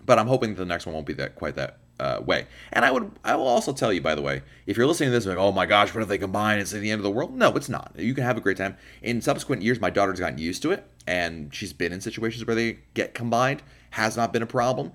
but 0.05 0.17
I'm 0.17 0.27
hoping 0.27 0.55
the 0.55 0.65
next 0.65 0.85
one 0.85 0.93
won't 0.93 1.07
be 1.07 1.13
that 1.13 1.35
quite 1.35 1.55
that 1.55 1.79
uh, 1.99 2.21
way. 2.25 2.47
And 2.71 2.83
I 2.83 2.91
would, 2.91 3.11
I 3.23 3.35
will 3.35 3.47
also 3.47 3.73
tell 3.73 3.93
you, 3.93 4.01
by 4.01 4.15
the 4.15 4.21
way, 4.21 4.41
if 4.65 4.77
you're 4.77 4.87
listening 4.87 5.09
to 5.09 5.11
this, 5.11 5.25
like, 5.25 5.37
oh 5.37 5.51
my 5.51 5.65
gosh, 5.65 5.93
what 5.93 6.01
if 6.01 6.09
they 6.09 6.17
combine? 6.17 6.59
It's 6.59 6.71
the 6.71 6.91
end 6.91 6.99
of 6.99 7.03
the 7.03 7.11
world. 7.11 7.35
No, 7.35 7.55
it's 7.55 7.69
not. 7.69 7.93
You 7.95 8.13
can 8.13 8.23
have 8.23 8.37
a 8.37 8.41
great 8.41 8.57
time. 8.57 8.77
In 9.01 9.21
subsequent 9.21 9.61
years, 9.61 9.79
my 9.79 9.89
daughter's 9.89 10.19
gotten 10.19 10.37
used 10.37 10.61
to 10.63 10.71
it, 10.71 10.85
and 11.07 11.53
she's 11.53 11.73
been 11.73 11.93
in 11.93 12.01
situations 12.01 12.45
where 12.45 12.55
they 12.55 12.79
get 12.93 13.13
combined. 13.13 13.63
Has 13.91 14.17
not 14.17 14.33
been 14.33 14.41
a 14.41 14.47
problem. 14.47 14.91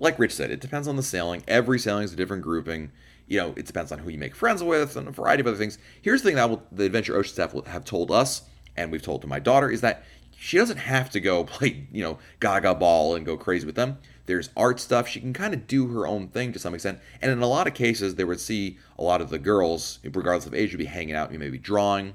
Like 0.00 0.18
Rich 0.18 0.34
said, 0.34 0.50
it 0.50 0.60
depends 0.60 0.88
on 0.88 0.96
the 0.96 1.02
sailing. 1.02 1.44
Every 1.46 1.78
sailing 1.78 2.04
is 2.04 2.12
a 2.12 2.16
different 2.16 2.42
grouping. 2.42 2.90
You 3.28 3.36
know, 3.36 3.54
it 3.56 3.66
depends 3.66 3.92
on 3.92 4.00
who 4.00 4.10
you 4.10 4.18
make 4.18 4.34
friends 4.34 4.60
with 4.60 4.96
and 4.96 5.06
a 5.06 5.12
variety 5.12 5.42
of 5.42 5.46
other 5.46 5.56
things. 5.56 5.78
Here's 6.02 6.22
the 6.22 6.30
thing 6.30 6.36
that 6.36 6.50
will, 6.50 6.62
the 6.72 6.84
Adventure 6.84 7.14
Ocean 7.14 7.32
staff 7.32 7.54
will 7.54 7.62
have 7.66 7.84
told 7.84 8.10
us, 8.10 8.42
and 8.76 8.90
we've 8.90 9.02
told 9.02 9.20
to 9.20 9.28
my 9.28 9.38
daughter, 9.38 9.70
is 9.70 9.82
that 9.82 10.02
she 10.36 10.56
doesn't 10.56 10.78
have 10.78 11.10
to 11.10 11.20
go 11.20 11.44
play, 11.44 11.86
you 11.92 12.02
know, 12.02 12.18
Gaga 12.40 12.74
Ball 12.74 13.14
and 13.14 13.24
go 13.24 13.36
crazy 13.36 13.66
with 13.66 13.76
them. 13.76 13.98
There's 14.26 14.50
art 14.56 14.80
stuff. 14.80 15.08
She 15.08 15.20
can 15.20 15.32
kind 15.32 15.54
of 15.54 15.66
do 15.66 15.88
her 15.88 16.06
own 16.06 16.28
thing 16.28 16.52
to 16.52 16.58
some 16.58 16.74
extent. 16.74 17.00
And 17.20 17.30
in 17.30 17.42
a 17.42 17.46
lot 17.46 17.66
of 17.66 17.74
cases, 17.74 18.14
they 18.14 18.24
would 18.24 18.40
see 18.40 18.78
a 18.98 19.02
lot 19.02 19.20
of 19.20 19.30
the 19.30 19.38
girls, 19.38 19.98
regardless 20.04 20.46
of 20.46 20.54
age, 20.54 20.72
would 20.72 20.78
be 20.78 20.84
hanging 20.84 21.14
out, 21.14 21.32
maybe 21.32 21.58
drawing 21.58 22.14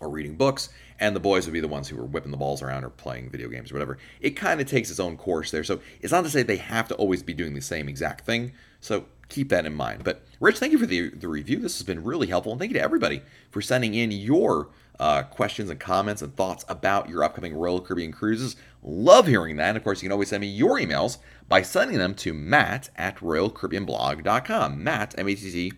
or 0.00 0.08
reading 0.08 0.36
books, 0.36 0.68
and 1.00 1.14
the 1.14 1.20
boys 1.20 1.46
would 1.46 1.52
be 1.52 1.60
the 1.60 1.68
ones 1.68 1.88
who 1.88 1.96
were 1.96 2.04
whipping 2.04 2.30
the 2.30 2.36
balls 2.36 2.62
around 2.62 2.84
or 2.84 2.90
playing 2.90 3.30
video 3.30 3.48
games 3.48 3.70
or 3.70 3.74
whatever. 3.74 3.98
It 4.20 4.30
kind 4.30 4.60
of 4.60 4.68
takes 4.68 4.90
its 4.90 5.00
own 5.00 5.16
course 5.16 5.50
there. 5.50 5.64
So 5.64 5.80
it's 6.00 6.12
not 6.12 6.24
to 6.24 6.30
say 6.30 6.42
they 6.42 6.56
have 6.56 6.88
to 6.88 6.94
always 6.94 7.22
be 7.22 7.34
doing 7.34 7.54
the 7.54 7.60
same 7.60 7.88
exact 7.88 8.24
thing. 8.24 8.52
So 8.80 9.06
keep 9.28 9.48
that 9.48 9.66
in 9.66 9.74
mind. 9.74 10.04
But 10.04 10.24
Rich, 10.40 10.58
thank 10.58 10.72
you 10.72 10.78
for 10.78 10.86
the, 10.86 11.10
the 11.10 11.28
review. 11.28 11.58
This 11.58 11.78
has 11.78 11.86
been 11.86 12.04
really 12.04 12.28
helpful. 12.28 12.52
And 12.52 12.60
thank 12.60 12.70
you 12.70 12.78
to 12.78 12.84
everybody 12.84 13.22
for 13.50 13.60
sending 13.60 13.94
in 13.94 14.12
your 14.12 14.68
uh, 15.00 15.22
questions 15.24 15.70
and 15.70 15.80
comments 15.80 16.22
and 16.22 16.36
thoughts 16.36 16.64
about 16.68 17.08
your 17.08 17.24
upcoming 17.24 17.54
Royal 17.54 17.80
Caribbean 17.80 18.12
cruises. 18.12 18.54
Love 18.82 19.26
hearing 19.26 19.56
that. 19.56 19.68
And 19.68 19.76
of 19.76 19.84
course, 19.84 20.02
you 20.02 20.06
can 20.06 20.12
always 20.12 20.28
send 20.28 20.40
me 20.40 20.46
your 20.46 20.78
emails 20.78 21.18
by 21.48 21.62
sending 21.62 21.98
them 21.98 22.14
to 22.16 22.32
matt 22.32 22.90
at 22.96 23.16
royalcaribbeanblog.com. 23.16 24.82
Matt, 24.82 25.14
M 25.18 25.28
A 25.28 25.34
T 25.34 25.50
T, 25.50 25.72